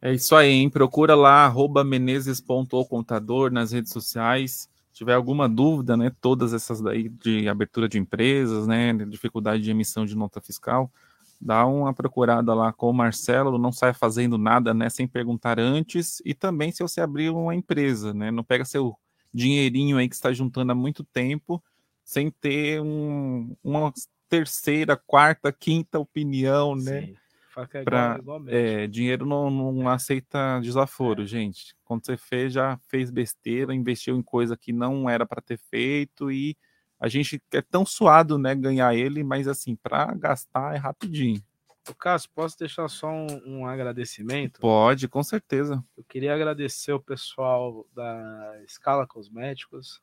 [0.00, 0.68] É isso aí, hein?
[0.68, 4.68] Procura lá, arroba menezes.ocontador nas redes sociais.
[4.92, 6.12] Se tiver alguma dúvida, né?
[6.20, 8.92] Todas essas daí de abertura de empresas, né?
[9.06, 10.92] Dificuldade de emissão de nota fiscal,
[11.40, 13.56] dá uma procurada lá com o Marcelo.
[13.56, 14.90] Não saia fazendo nada, né?
[14.90, 16.20] Sem perguntar antes.
[16.24, 18.30] E também se você abrir uma empresa, né?
[18.30, 18.94] Não pega seu
[19.32, 21.62] dinheirinho aí que está juntando há muito tempo
[22.04, 23.92] sem ter um- uma
[24.32, 27.02] terceira, quarta, quinta opinião, né?
[27.02, 27.16] Sim.
[27.50, 31.76] Fala que é Pra- é, dinheiro não, não aceita desaforo, gente.
[31.84, 36.30] Quando você fez, já fez besteira, investiu em coisa que não era para ter feito
[36.30, 36.56] e
[36.98, 41.42] a gente é tão suado, né, ganhar ele, mas assim, para gastar é rapidinho.
[41.86, 44.60] Ô, Cássio, posso deixar só um, um agradecimento?
[44.60, 45.84] Pode, com certeza.
[45.94, 50.00] Eu queria agradecer o pessoal da Scala Cosméticos,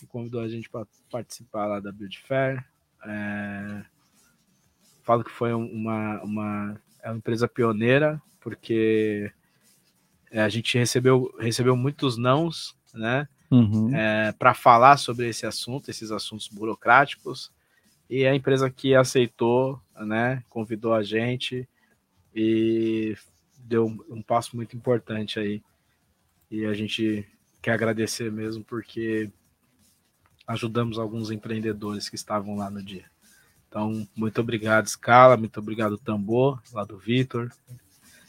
[0.00, 2.64] que convidou a gente para participar lá da Build Fair.
[3.06, 3.84] É,
[5.02, 9.30] Falo que foi um- uma, uma, é uma empresa pioneira, porque
[10.32, 13.28] é, a gente recebeu, recebeu muitos nãos, né?
[13.48, 13.92] Uhum.
[14.40, 17.52] para falar sobre esse assunto, esses assuntos burocráticos.
[18.10, 21.68] E a empresa que aceitou, né, convidou a gente
[22.34, 23.16] e
[23.56, 25.62] deu um, um passo muito importante aí.
[26.50, 27.24] E a gente
[27.62, 29.30] quer agradecer mesmo porque
[30.46, 33.04] ajudamos alguns empreendedores que estavam lá no dia.
[33.68, 37.50] Então, muito obrigado, Scala, muito obrigado, Tambor, lá do Vitor,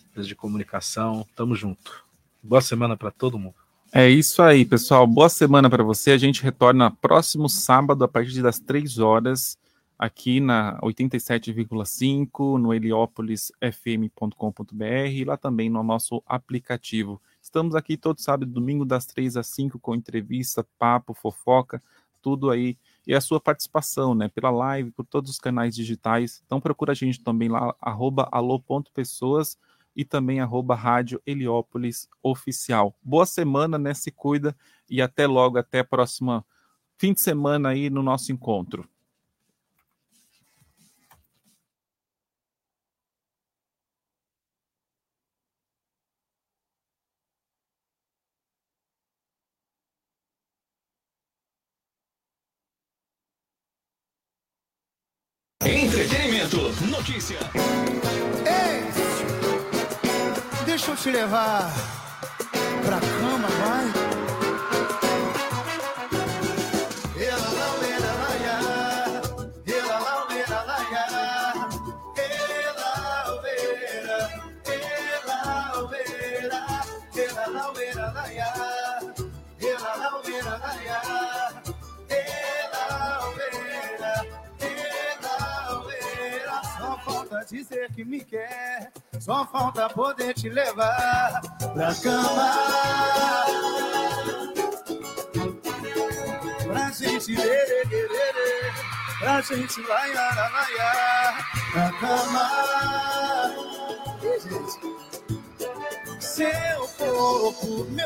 [0.09, 1.25] empresa de comunicação.
[1.35, 2.03] Tamo junto.
[2.41, 3.55] Boa semana para todo mundo.
[3.93, 5.07] É isso aí, pessoal.
[5.07, 6.11] Boa semana para você.
[6.11, 9.57] A gente retorna próximo sábado, a partir das 3 horas,
[9.97, 17.21] aqui na 87,5, no heliópolisfm.com.br e lá também no nosso aplicativo.
[17.41, 21.81] Estamos aqui todo sábado e domingo, das 3 às 5, com entrevista, papo, fofoca,
[22.27, 22.77] tudo aí.
[23.07, 24.27] E a sua participação, né?
[24.27, 26.43] Pela live, por todos os canais digitais.
[26.45, 29.57] Então procura a gente também lá, arroba alô.pessoas
[29.95, 32.93] e também arroba Rádio Heliópolis Oficial.
[33.01, 33.93] Boa semana, né?
[33.93, 34.53] Se cuida
[34.89, 36.45] e até logo, até a próxima
[36.97, 38.85] fim de semana aí no nosso encontro.
[57.07, 57.39] Notícia.
[58.45, 58.83] Ei,
[60.65, 61.71] deixa eu te levar
[87.50, 88.92] dizer que me quer.
[89.19, 91.42] Só falta poder te levar
[91.74, 92.53] pra cama.
[96.64, 98.72] Pra gente lerê, lerê,
[99.19, 102.51] pra gente laiar, laiar pra cama.
[104.22, 104.80] E, gente,
[106.24, 108.06] seu corpo, meu